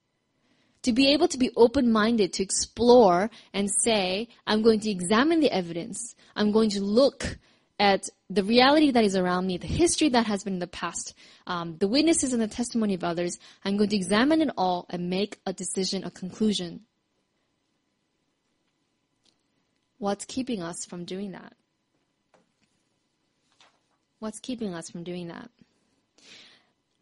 To 0.82 0.92
be 0.92 1.12
able 1.12 1.28
to 1.28 1.38
be 1.38 1.52
open-minded, 1.54 2.32
to 2.32 2.42
explore 2.42 3.30
and 3.52 3.70
say, 3.70 4.28
I'm 4.48 4.62
going 4.62 4.80
to 4.80 4.90
examine 4.90 5.38
the 5.38 5.52
evidence. 5.52 6.16
I'm 6.34 6.50
going 6.50 6.70
to 6.70 6.80
look 6.80 7.38
at 7.78 8.08
the 8.30 8.44
reality 8.44 8.90
that 8.90 9.04
is 9.04 9.16
around 9.16 9.46
me, 9.46 9.58
the 9.58 9.66
history 9.66 10.08
that 10.10 10.26
has 10.26 10.44
been 10.44 10.54
in 10.54 10.58
the 10.58 10.66
past, 10.66 11.14
um, 11.46 11.76
the 11.78 11.88
witnesses 11.88 12.32
and 12.32 12.40
the 12.40 12.48
testimony 12.48 12.94
of 12.94 13.04
others. 13.04 13.38
I'm 13.64 13.76
going 13.76 13.90
to 13.90 13.96
examine 13.96 14.40
it 14.42 14.50
all 14.56 14.86
and 14.90 15.10
make 15.10 15.40
a 15.46 15.52
decision, 15.52 16.04
a 16.04 16.10
conclusion. 16.10 16.82
What's 19.98 20.24
keeping 20.24 20.62
us 20.62 20.84
from 20.84 21.04
doing 21.04 21.32
that? 21.32 21.54
What's 24.18 24.38
keeping 24.38 24.74
us 24.74 24.88
from 24.90 25.02
doing 25.02 25.28
that? 25.28 25.50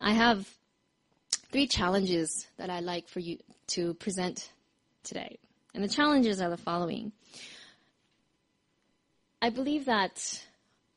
I 0.01 0.13
have 0.13 0.49
three 1.53 1.67
challenges 1.67 2.47
that 2.57 2.71
I'd 2.71 2.85
like 2.85 3.09
for 3.09 3.21
you 3.21 3.39
to 3.69 3.95
present 3.95 4.51
today. 5.05 5.39
And 5.75 5.85
the 5.85 5.89
challenges 5.89 6.41
are 6.41 6.51
the 6.51 6.57
following. 6.57 7.13
I 9.43 9.51
believe 9.51 9.87
that 9.87 10.43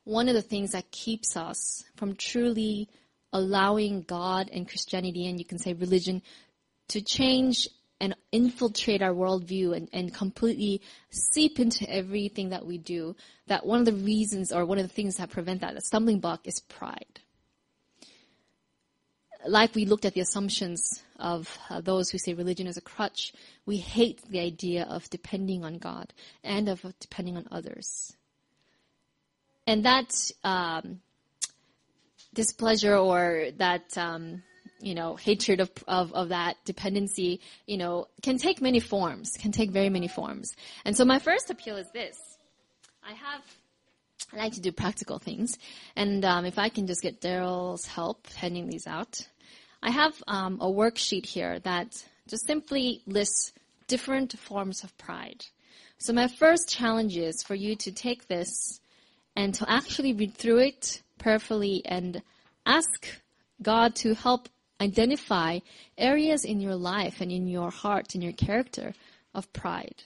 one 0.03 0.27
of 0.27 0.35
the 0.35 0.41
things 0.41 0.71
that 0.71 0.91
keeps 0.91 1.37
us 1.37 1.83
from 1.95 2.15
truly 2.15 2.89
allowing 3.31 4.01
God 4.01 4.49
and 4.51 4.67
Christianity, 4.67 5.27
and 5.27 5.39
you 5.39 5.45
can 5.45 5.57
say 5.57 5.73
religion, 5.73 6.21
to 6.89 7.01
change 7.01 7.67
and 7.99 8.15
infiltrate 8.31 9.01
our 9.01 9.13
worldview 9.13 9.75
and, 9.75 9.87
and 9.93 10.13
completely 10.13 10.81
seep 11.09 11.59
into 11.59 11.89
everything 11.89 12.49
that 12.49 12.65
we 12.65 12.77
do, 12.77 13.15
that 13.47 13.65
one 13.65 13.79
of 13.79 13.85
the 13.85 13.93
reasons 13.93 14.51
or 14.51 14.65
one 14.65 14.77
of 14.77 14.87
the 14.87 14.93
things 14.93 15.15
that 15.17 15.29
prevent 15.29 15.61
that, 15.61 15.81
stumbling 15.83 16.19
block 16.19 16.45
is 16.45 16.59
pride. 16.59 17.19
Like 19.47 19.73
we 19.75 19.85
looked 19.85 20.05
at 20.05 20.13
the 20.13 20.21
assumptions 20.21 21.03
of 21.17 21.57
uh, 21.69 21.81
those 21.81 22.09
who 22.09 22.17
say 22.17 22.33
religion 22.33 22.67
is 22.67 22.77
a 22.77 22.81
crutch, 22.81 23.33
we 23.65 23.77
hate 23.77 24.21
the 24.29 24.39
idea 24.39 24.83
of 24.83 25.09
depending 25.09 25.63
on 25.63 25.77
God 25.77 26.13
and 26.43 26.69
of 26.69 26.85
depending 26.99 27.37
on 27.37 27.47
others 27.51 28.15
and 29.67 29.85
that 29.85 30.13
um, 30.43 30.99
displeasure 32.33 32.95
or 32.95 33.47
that 33.57 33.97
um, 33.97 34.43
you 34.83 34.93
know, 34.93 35.15
hatred 35.15 35.61
of, 35.61 35.71
of, 35.87 36.13
of 36.13 36.29
that 36.29 36.57
dependency, 36.65 37.39
you 37.65 37.77
know, 37.77 38.07
can 38.21 38.37
take 38.37 38.61
many 38.61 38.81
forms, 38.81 39.37
can 39.39 39.51
take 39.51 39.71
very 39.71 39.89
many 39.89 40.09
forms. 40.09 40.55
And 40.83 40.95
so 40.95 41.05
my 41.05 41.19
first 41.19 41.49
appeal 41.49 41.77
is 41.77 41.89
this. 41.93 42.17
I 43.01 43.13
have, 43.13 43.41
I 44.33 44.37
like 44.37 44.53
to 44.53 44.61
do 44.61 44.73
practical 44.73 45.19
things. 45.19 45.57
And 45.95 46.25
um, 46.25 46.45
if 46.45 46.59
I 46.59 46.67
can 46.67 46.85
just 46.85 47.01
get 47.01 47.21
Daryl's 47.21 47.87
help 47.87 48.27
handing 48.33 48.67
these 48.67 48.85
out. 48.85 49.25
I 49.81 49.91
have 49.91 50.21
um, 50.27 50.59
a 50.61 50.67
worksheet 50.67 51.25
here 51.25 51.59
that 51.59 52.03
just 52.27 52.45
simply 52.45 53.01
lists 53.05 53.53
different 53.87 54.37
forms 54.37 54.83
of 54.83 54.97
pride. 54.97 55.45
So 55.97 56.11
my 56.11 56.27
first 56.27 56.69
challenge 56.69 57.15
is 57.15 57.43
for 57.43 57.55
you 57.55 57.75
to 57.77 57.91
take 57.91 58.27
this 58.27 58.81
and 59.35 59.53
to 59.55 59.69
actually 59.69 60.13
read 60.13 60.33
through 60.35 60.59
it 60.59 61.01
prayerfully 61.17 61.81
and 61.85 62.21
ask 62.65 63.07
God 63.61 63.95
to 63.95 64.13
help 64.13 64.49
identify 64.81 65.59
areas 65.97 66.43
in 66.43 66.59
your 66.59 66.75
life 66.75 67.21
and 67.21 67.31
in 67.31 67.47
your 67.47 67.71
heart 67.71 68.13
and 68.13 68.23
your 68.23 68.33
character 68.33 68.93
of 69.33 69.51
pride. 69.53 70.03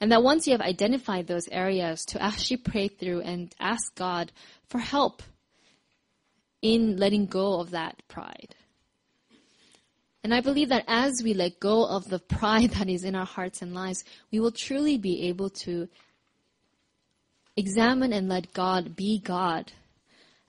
And 0.00 0.12
that 0.12 0.22
once 0.22 0.46
you 0.46 0.52
have 0.52 0.60
identified 0.60 1.26
those 1.26 1.48
areas 1.48 2.04
to 2.06 2.22
actually 2.22 2.58
pray 2.58 2.88
through 2.88 3.22
and 3.22 3.54
ask 3.58 3.94
God 3.94 4.32
for 4.68 4.78
help 4.78 5.22
in 6.60 6.96
letting 6.96 7.26
go 7.26 7.60
of 7.60 7.70
that 7.70 8.02
pride. 8.08 8.54
And 10.22 10.34
I 10.34 10.40
believe 10.40 10.70
that 10.70 10.84
as 10.88 11.22
we 11.22 11.34
let 11.34 11.60
go 11.60 11.86
of 11.86 12.08
the 12.08 12.18
pride 12.36 12.70
that 12.70 12.88
is 12.88 13.04
in 13.04 13.14
our 13.14 13.24
hearts 13.24 13.62
and 13.62 13.74
lives, 13.74 14.04
we 14.32 14.40
will 14.40 14.50
truly 14.50 14.98
be 14.98 15.28
able 15.28 15.50
to 15.50 15.88
examine 17.56 18.12
and 18.12 18.28
let 18.28 18.52
God 18.52 18.96
be 18.96 19.18
God. 19.18 19.72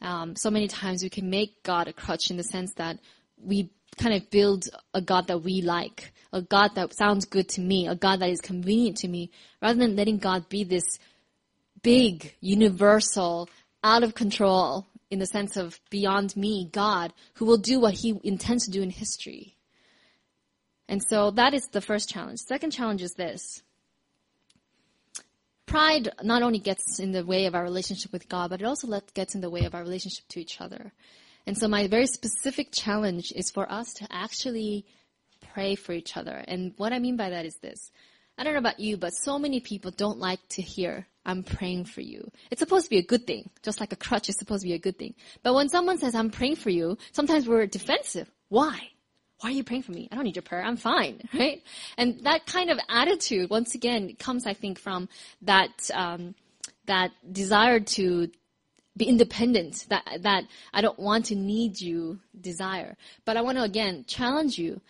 Um, 0.01 0.35
so 0.35 0.51
many 0.51 0.67
times 0.67 1.03
we 1.03 1.09
can 1.09 1.29
make 1.29 1.63
God 1.63 1.87
a 1.87 1.93
crutch 1.93 2.29
in 2.29 2.37
the 2.37 2.43
sense 2.43 2.73
that 2.75 2.99
we 3.41 3.69
kind 3.97 4.15
of 4.15 4.29
build 4.29 4.65
a 4.93 5.01
God 5.01 5.27
that 5.27 5.39
we 5.39 5.61
like, 5.61 6.13
a 6.31 6.41
God 6.41 6.75
that 6.75 6.93
sounds 6.93 7.25
good 7.25 7.49
to 7.49 7.61
me, 7.61 7.87
a 7.87 7.95
God 7.95 8.19
that 8.19 8.29
is 8.29 8.41
convenient 8.41 8.97
to 8.97 9.07
me, 9.07 9.31
rather 9.61 9.79
than 9.79 9.95
letting 9.95 10.17
God 10.17 10.49
be 10.49 10.63
this 10.63 10.99
big, 11.81 12.35
universal, 12.41 13.49
out 13.83 14.03
of 14.03 14.13
control, 14.13 14.85
in 15.09 15.19
the 15.19 15.25
sense 15.25 15.55
of 15.55 15.79
beyond 15.89 16.35
me, 16.35 16.67
God, 16.71 17.13
who 17.35 17.45
will 17.45 17.57
do 17.57 17.79
what 17.79 17.93
he 17.93 18.19
intends 18.23 18.65
to 18.65 18.71
do 18.71 18.81
in 18.81 18.89
history. 18.89 19.55
And 20.89 21.01
so 21.09 21.31
that 21.31 21.53
is 21.53 21.67
the 21.71 21.81
first 21.81 22.09
challenge. 22.09 22.39
Second 22.39 22.71
challenge 22.71 23.01
is 23.01 23.13
this. 23.13 23.61
Pride 25.67 26.09
not 26.23 26.41
only 26.41 26.59
gets 26.59 26.99
in 26.99 27.11
the 27.11 27.25
way 27.25 27.45
of 27.45 27.53
our 27.53 27.63
relationship 27.63 28.11
with 28.13 28.29
God, 28.29 28.49
but 28.49 28.61
it 28.61 28.65
also 28.65 28.87
let, 28.87 29.13
gets 29.13 29.35
in 29.35 29.41
the 29.41 29.49
way 29.49 29.65
of 29.65 29.75
our 29.75 29.81
relationship 29.81 30.25
to 30.29 30.39
each 30.39 30.59
other. 30.61 30.93
And 31.45 31.57
so 31.57 31.67
my 31.67 31.87
very 31.87 32.07
specific 32.07 32.69
challenge 32.71 33.31
is 33.35 33.51
for 33.51 33.69
us 33.71 33.93
to 33.95 34.07
actually 34.09 34.85
pray 35.53 35.75
for 35.75 35.91
each 35.91 36.15
other. 36.15 36.43
And 36.47 36.73
what 36.77 36.93
I 36.93 36.99
mean 36.99 37.17
by 37.17 37.29
that 37.29 37.45
is 37.45 37.57
this. 37.57 37.91
I 38.37 38.43
don't 38.43 38.53
know 38.53 38.59
about 38.59 38.79
you, 38.79 38.97
but 38.97 39.13
so 39.13 39.37
many 39.37 39.59
people 39.59 39.91
don't 39.91 40.19
like 40.19 40.39
to 40.49 40.61
hear, 40.61 41.05
I'm 41.25 41.43
praying 41.43 41.85
for 41.85 42.01
you. 42.01 42.31
It's 42.49 42.59
supposed 42.59 42.85
to 42.85 42.89
be 42.89 42.99
a 42.99 43.03
good 43.03 43.27
thing, 43.27 43.49
just 43.61 43.79
like 43.79 43.91
a 43.91 43.97
crutch 43.97 44.29
is 44.29 44.37
supposed 44.37 44.61
to 44.61 44.69
be 44.69 44.75
a 44.75 44.79
good 44.79 44.97
thing. 44.97 45.15
But 45.43 45.53
when 45.53 45.69
someone 45.69 45.97
says, 45.97 46.15
I'm 46.15 46.29
praying 46.29 46.57
for 46.57 46.69
you, 46.69 46.97
sometimes 47.11 47.47
we're 47.47 47.65
defensive. 47.65 48.29
Why? 48.47 48.91
Why 49.39 49.49
are 49.49 49.53
you 49.53 49.63
praying 49.63 49.83
for 49.83 49.91
me? 49.91 50.07
I 50.11 50.15
don't 50.15 50.23
need 50.23 50.35
your 50.35 50.43
prayer. 50.43 50.63
I'm 50.63 50.77
fine, 50.77 51.21
right? 51.33 51.61
And 51.97 52.23
that 52.23 52.45
kind 52.45 52.69
of 52.69 52.79
attitude, 52.89 53.49
once 53.49 53.75
again, 53.75 54.15
comes, 54.17 54.45
I 54.45 54.53
think, 54.53 54.79
from 54.79 55.09
that 55.43 55.89
um, 55.93 56.35
that 56.85 57.11
desire 57.31 57.79
to 57.79 58.29
be 58.95 59.05
independent. 59.05 59.85
That 59.89 60.05
that 60.21 60.45
I 60.73 60.81
don't 60.81 60.97
want 60.99 61.25
to 61.25 61.35
need 61.35 61.79
you 61.79 62.19
desire. 62.39 62.97
But 63.25 63.37
I 63.37 63.41
want 63.41 63.57
to 63.57 63.63
again 63.63 64.05
challenge 64.07 64.57
you 64.57 64.81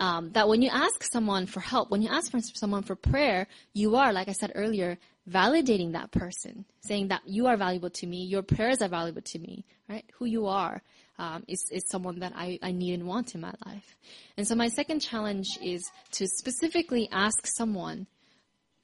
um, 0.00 0.30
that 0.32 0.48
when 0.48 0.62
you 0.62 0.70
ask 0.72 1.04
someone 1.04 1.46
for 1.46 1.60
help, 1.60 1.90
when 1.90 2.02
you 2.02 2.08
ask 2.08 2.32
for 2.32 2.40
someone 2.40 2.82
for 2.82 2.96
prayer, 2.96 3.46
you 3.72 3.94
are, 3.94 4.12
like 4.12 4.28
I 4.28 4.32
said 4.32 4.50
earlier, 4.56 4.98
validating 5.30 5.92
that 5.92 6.10
person, 6.10 6.64
saying 6.80 7.08
that 7.08 7.22
you 7.24 7.46
are 7.46 7.56
valuable 7.56 7.90
to 7.90 8.06
me, 8.08 8.24
your 8.24 8.42
prayers 8.42 8.82
are 8.82 8.88
valuable 8.88 9.22
to 9.22 9.38
me, 9.38 9.64
right? 9.88 10.04
Who 10.14 10.24
you 10.24 10.46
are 10.48 10.82
um, 11.22 11.44
is, 11.46 11.70
is 11.70 11.84
someone 11.88 12.18
that 12.18 12.32
I, 12.34 12.58
I 12.60 12.72
need 12.72 12.94
and 12.94 13.06
want 13.06 13.36
in 13.36 13.40
my 13.40 13.52
life. 13.64 13.96
And 14.36 14.46
so 14.46 14.56
my 14.56 14.66
second 14.66 14.98
challenge 14.98 15.46
is 15.62 15.88
to 16.12 16.26
specifically 16.26 17.08
ask 17.12 17.46
someone 17.46 18.08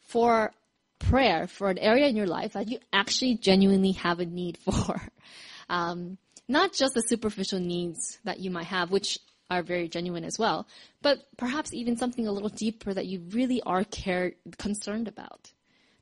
for 0.06 0.52
prayer 1.00 1.48
for 1.48 1.68
an 1.68 1.78
area 1.78 2.06
in 2.06 2.14
your 2.14 2.28
life 2.28 2.52
that 2.52 2.68
you 2.68 2.78
actually 2.92 3.34
genuinely 3.34 3.90
have 3.92 4.20
a 4.20 4.24
need 4.24 4.56
for. 4.64 5.02
Um, 5.68 6.16
not 6.46 6.72
just 6.72 6.94
the 6.94 7.02
superficial 7.02 7.58
needs 7.58 8.18
that 8.22 8.38
you 8.38 8.52
might 8.52 8.66
have, 8.66 8.92
which 8.92 9.18
are 9.50 9.64
very 9.64 9.88
genuine 9.88 10.24
as 10.24 10.38
well, 10.38 10.68
but 11.02 11.18
perhaps 11.36 11.74
even 11.74 11.96
something 11.96 12.28
a 12.28 12.32
little 12.32 12.50
deeper 12.50 12.94
that 12.94 13.06
you 13.06 13.20
really 13.30 13.60
are 13.62 13.82
care 13.82 14.32
concerned 14.58 15.08
about. 15.08 15.50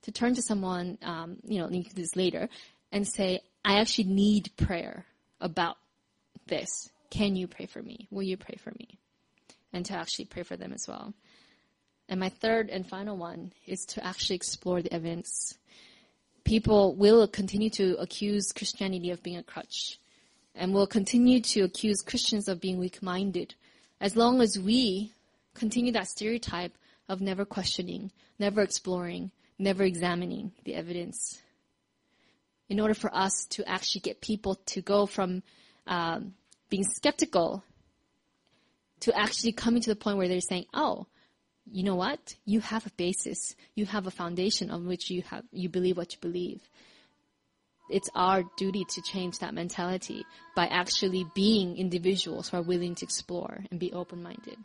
To 0.02 0.12
turn 0.12 0.34
to 0.34 0.42
someone, 0.42 0.98
um, 1.02 1.38
you 1.44 1.58
know, 1.58 1.68
you 1.70 1.82
can 1.82 1.94
do 1.94 2.02
this 2.02 2.14
later, 2.14 2.48
and 2.92 3.08
say, 3.08 3.40
"I 3.64 3.80
actually 3.80 4.04
need 4.04 4.50
prayer 4.56 5.06
about 5.40 5.78
this. 6.46 6.90
Can 7.10 7.36
you 7.36 7.46
pray 7.46 7.66
for 7.66 7.82
me? 7.82 8.08
Will 8.10 8.22
you 8.22 8.36
pray 8.36 8.56
for 8.62 8.70
me? 8.78 8.98
And 9.72 9.84
to 9.86 9.94
actually 9.94 10.26
pray 10.26 10.42
for 10.42 10.56
them 10.56 10.72
as 10.72 10.86
well. 10.88 11.14
And 12.08 12.20
my 12.20 12.28
third 12.28 12.70
and 12.70 12.88
final 12.88 13.16
one 13.16 13.52
is 13.66 13.84
to 13.86 14.04
actually 14.04 14.36
explore 14.36 14.80
the 14.80 14.92
evidence. 14.92 15.58
People 16.44 16.94
will 16.94 17.26
continue 17.26 17.70
to 17.70 17.96
accuse 17.98 18.52
Christianity 18.52 19.10
of 19.10 19.22
being 19.22 19.36
a 19.36 19.42
crutch 19.42 19.98
and 20.54 20.72
will 20.72 20.86
continue 20.86 21.40
to 21.40 21.62
accuse 21.62 22.00
Christians 22.00 22.48
of 22.48 22.60
being 22.60 22.78
weak-minded 22.78 23.54
as 24.00 24.16
long 24.16 24.40
as 24.40 24.58
we 24.58 25.12
continue 25.54 25.92
that 25.92 26.08
stereotype 26.08 26.76
of 27.08 27.20
never 27.20 27.44
questioning, 27.44 28.12
never 28.38 28.62
exploring, 28.62 29.30
never 29.58 29.84
examining 29.84 30.52
the 30.64 30.74
evidence. 30.74 31.40
In 32.68 32.80
order 32.80 32.94
for 32.94 33.14
us 33.14 33.46
to 33.50 33.68
actually 33.68 34.00
get 34.02 34.20
people 34.20 34.56
to 34.66 34.80
go 34.80 35.06
from 35.06 35.42
um, 35.86 36.34
being 36.68 36.84
skeptical 36.84 37.62
to 39.00 39.16
actually 39.16 39.52
coming 39.52 39.82
to 39.82 39.90
the 39.90 39.96
point 39.96 40.18
where 40.18 40.28
they're 40.28 40.40
saying, 40.40 40.66
oh, 40.74 41.06
you 41.70 41.82
know 41.82 41.96
what? 41.96 42.36
You 42.44 42.60
have 42.60 42.86
a 42.86 42.90
basis. 42.96 43.54
You 43.74 43.86
have 43.86 44.06
a 44.06 44.10
foundation 44.10 44.70
on 44.70 44.86
which 44.86 45.10
you 45.10 45.22
have, 45.22 45.44
you 45.52 45.68
believe 45.68 45.96
what 45.96 46.12
you 46.12 46.18
believe. 46.20 46.60
It's 47.88 48.10
our 48.14 48.42
duty 48.56 48.84
to 48.94 49.02
change 49.02 49.38
that 49.38 49.54
mentality 49.54 50.24
by 50.56 50.66
actually 50.66 51.24
being 51.34 51.76
individuals 51.76 52.48
who 52.48 52.56
are 52.56 52.62
willing 52.62 52.94
to 52.96 53.04
explore 53.04 53.64
and 53.70 53.78
be 53.78 53.92
open-minded. 53.92 54.56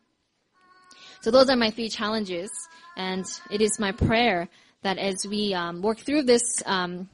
So 1.22 1.30
those 1.30 1.50
are 1.50 1.56
my 1.56 1.70
three 1.70 1.90
challenges, 1.90 2.50
and 2.98 3.26
it 3.52 3.62
is 3.62 3.80
my 3.80 3.92
prayer 3.92 4.50
that 4.82 4.98
as 4.98 5.26
we 5.28 5.54
um, 5.54 5.84
work 5.84 6.00
through 6.00 6.24
this 6.24 6.64
um, 6.66 7.10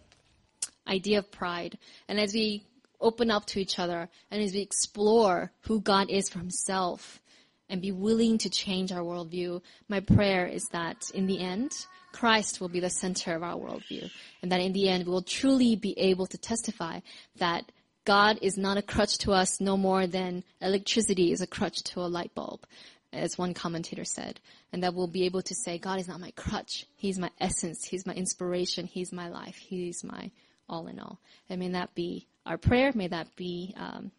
idea 0.88 1.20
of 1.20 1.30
pride, 1.30 1.78
and 2.08 2.18
as 2.18 2.34
we 2.34 2.64
open 3.00 3.30
up 3.32 3.46
to 3.46 3.60
each 3.60 3.80
other 3.80 4.10
and 4.32 4.42
as 4.42 4.54
we 4.54 4.62
explore 4.62 5.52
who 5.62 5.82
God 5.82 6.10
is 6.10 6.30
for 6.30 6.40
himself 6.40 7.22
and 7.70 7.82
be 7.82 7.92
willing 7.92 8.38
to 8.40 8.50
change 8.50 8.92
our 8.92 9.02
worldview, 9.02 9.62
my 9.90 10.00
prayer 10.00 10.46
is 10.46 10.68
that 10.70 11.10
in 11.14 11.28
the 11.28 11.40
end, 11.40 11.72
Christ 12.12 12.62
will 12.62 12.70
be 12.70 12.80
the 12.80 12.90
center 12.90 13.36
of 13.36 13.44
our 13.44 13.56
worldview. 13.56 14.10
And 14.42 14.52
that 14.52 14.62
in 14.62 14.74
the 14.74 14.90
end, 14.90 15.06
we 15.06 15.12
will 15.12 15.22
truly 15.22 15.76
be 15.76 15.98
able 16.00 16.28
to 16.28 16.38
testify 16.38 17.02
that 17.38 17.72
God 18.06 18.40
is 18.42 18.58
not 18.58 18.78
a 18.78 18.82
crutch 18.82 19.18
to 19.20 19.34
us 19.34 19.60
no 19.60 19.76
more 19.76 20.08
than 20.08 20.44
electricity 20.62 21.32
is 21.32 21.42
a 21.42 21.48
crutch 21.48 21.84
to 21.84 22.00
a 22.00 22.08
light 22.08 22.34
bulb, 22.34 22.66
as 23.12 23.38
one 23.38 23.54
commentator 23.54 24.06
said. 24.06 24.40
And 24.72 24.82
that 24.84 24.94
we'll 24.94 25.08
be 25.08 25.26
able 25.26 25.42
to 25.42 25.54
say, 25.54 25.78
God 25.78 26.00
is 26.00 26.08
not 26.08 26.22
my 26.22 26.32
crutch. 26.32 26.86
He's 26.96 27.20
my 27.20 27.30
essence. 27.40 27.84
He's 27.84 28.06
my 28.06 28.14
inspiration. 28.14 28.88
He's 28.88 29.12
my 29.12 29.28
life. 29.28 29.58
He's 29.58 30.04
my 30.04 30.32
all 30.70 30.88
in 30.88 31.00
all. 31.00 31.20
And 31.50 31.60
may 31.60 31.70
that 31.70 31.96
be 31.96 32.28
our 32.48 32.58
prayer. 32.58 32.92
May 32.94 33.08
that 33.08 33.36
be 33.36 33.74
um, 33.78 34.12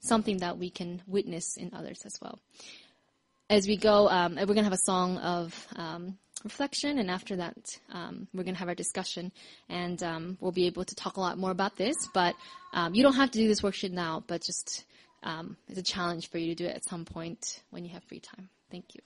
something 0.00 0.38
that 0.38 0.58
we 0.58 0.70
can 0.70 1.02
witness 1.06 1.56
in 1.56 1.72
others 1.74 2.02
as 2.04 2.18
well. 2.22 2.38
As 3.50 3.66
we 3.66 3.76
go, 3.76 4.08
um, 4.08 4.36
we're 4.36 4.46
going 4.46 4.56
to 4.58 4.64
have 4.64 4.72
a 4.72 4.78
song 4.78 5.18
of 5.18 5.66
um, 5.76 6.18
reflection, 6.42 6.98
and 6.98 7.10
after 7.10 7.36
that, 7.36 7.56
um, 7.92 8.26
we're 8.34 8.42
going 8.42 8.54
to 8.54 8.58
have 8.58 8.68
our 8.68 8.74
discussion, 8.74 9.30
and 9.68 10.02
um, 10.02 10.36
we'll 10.40 10.52
be 10.52 10.66
able 10.66 10.84
to 10.84 10.94
talk 10.94 11.16
a 11.16 11.20
lot 11.20 11.38
more 11.38 11.52
about 11.52 11.76
this. 11.76 11.96
But 12.12 12.34
um, 12.72 12.94
you 12.94 13.02
don't 13.02 13.14
have 13.14 13.30
to 13.30 13.38
do 13.38 13.46
this 13.46 13.60
worksheet 13.60 13.92
now, 13.92 14.24
but 14.26 14.42
just 14.42 14.84
it's 15.68 15.78
a 15.78 15.82
challenge 15.82 16.30
for 16.30 16.38
you 16.38 16.48
to 16.48 16.54
do 16.54 16.66
it 16.66 16.76
at 16.76 16.84
some 16.84 17.04
point 17.04 17.62
when 17.70 17.84
you 17.84 17.90
have 17.90 18.04
free 18.04 18.20
time. 18.20 18.48
Thank 18.70 18.94
you. 18.94 19.00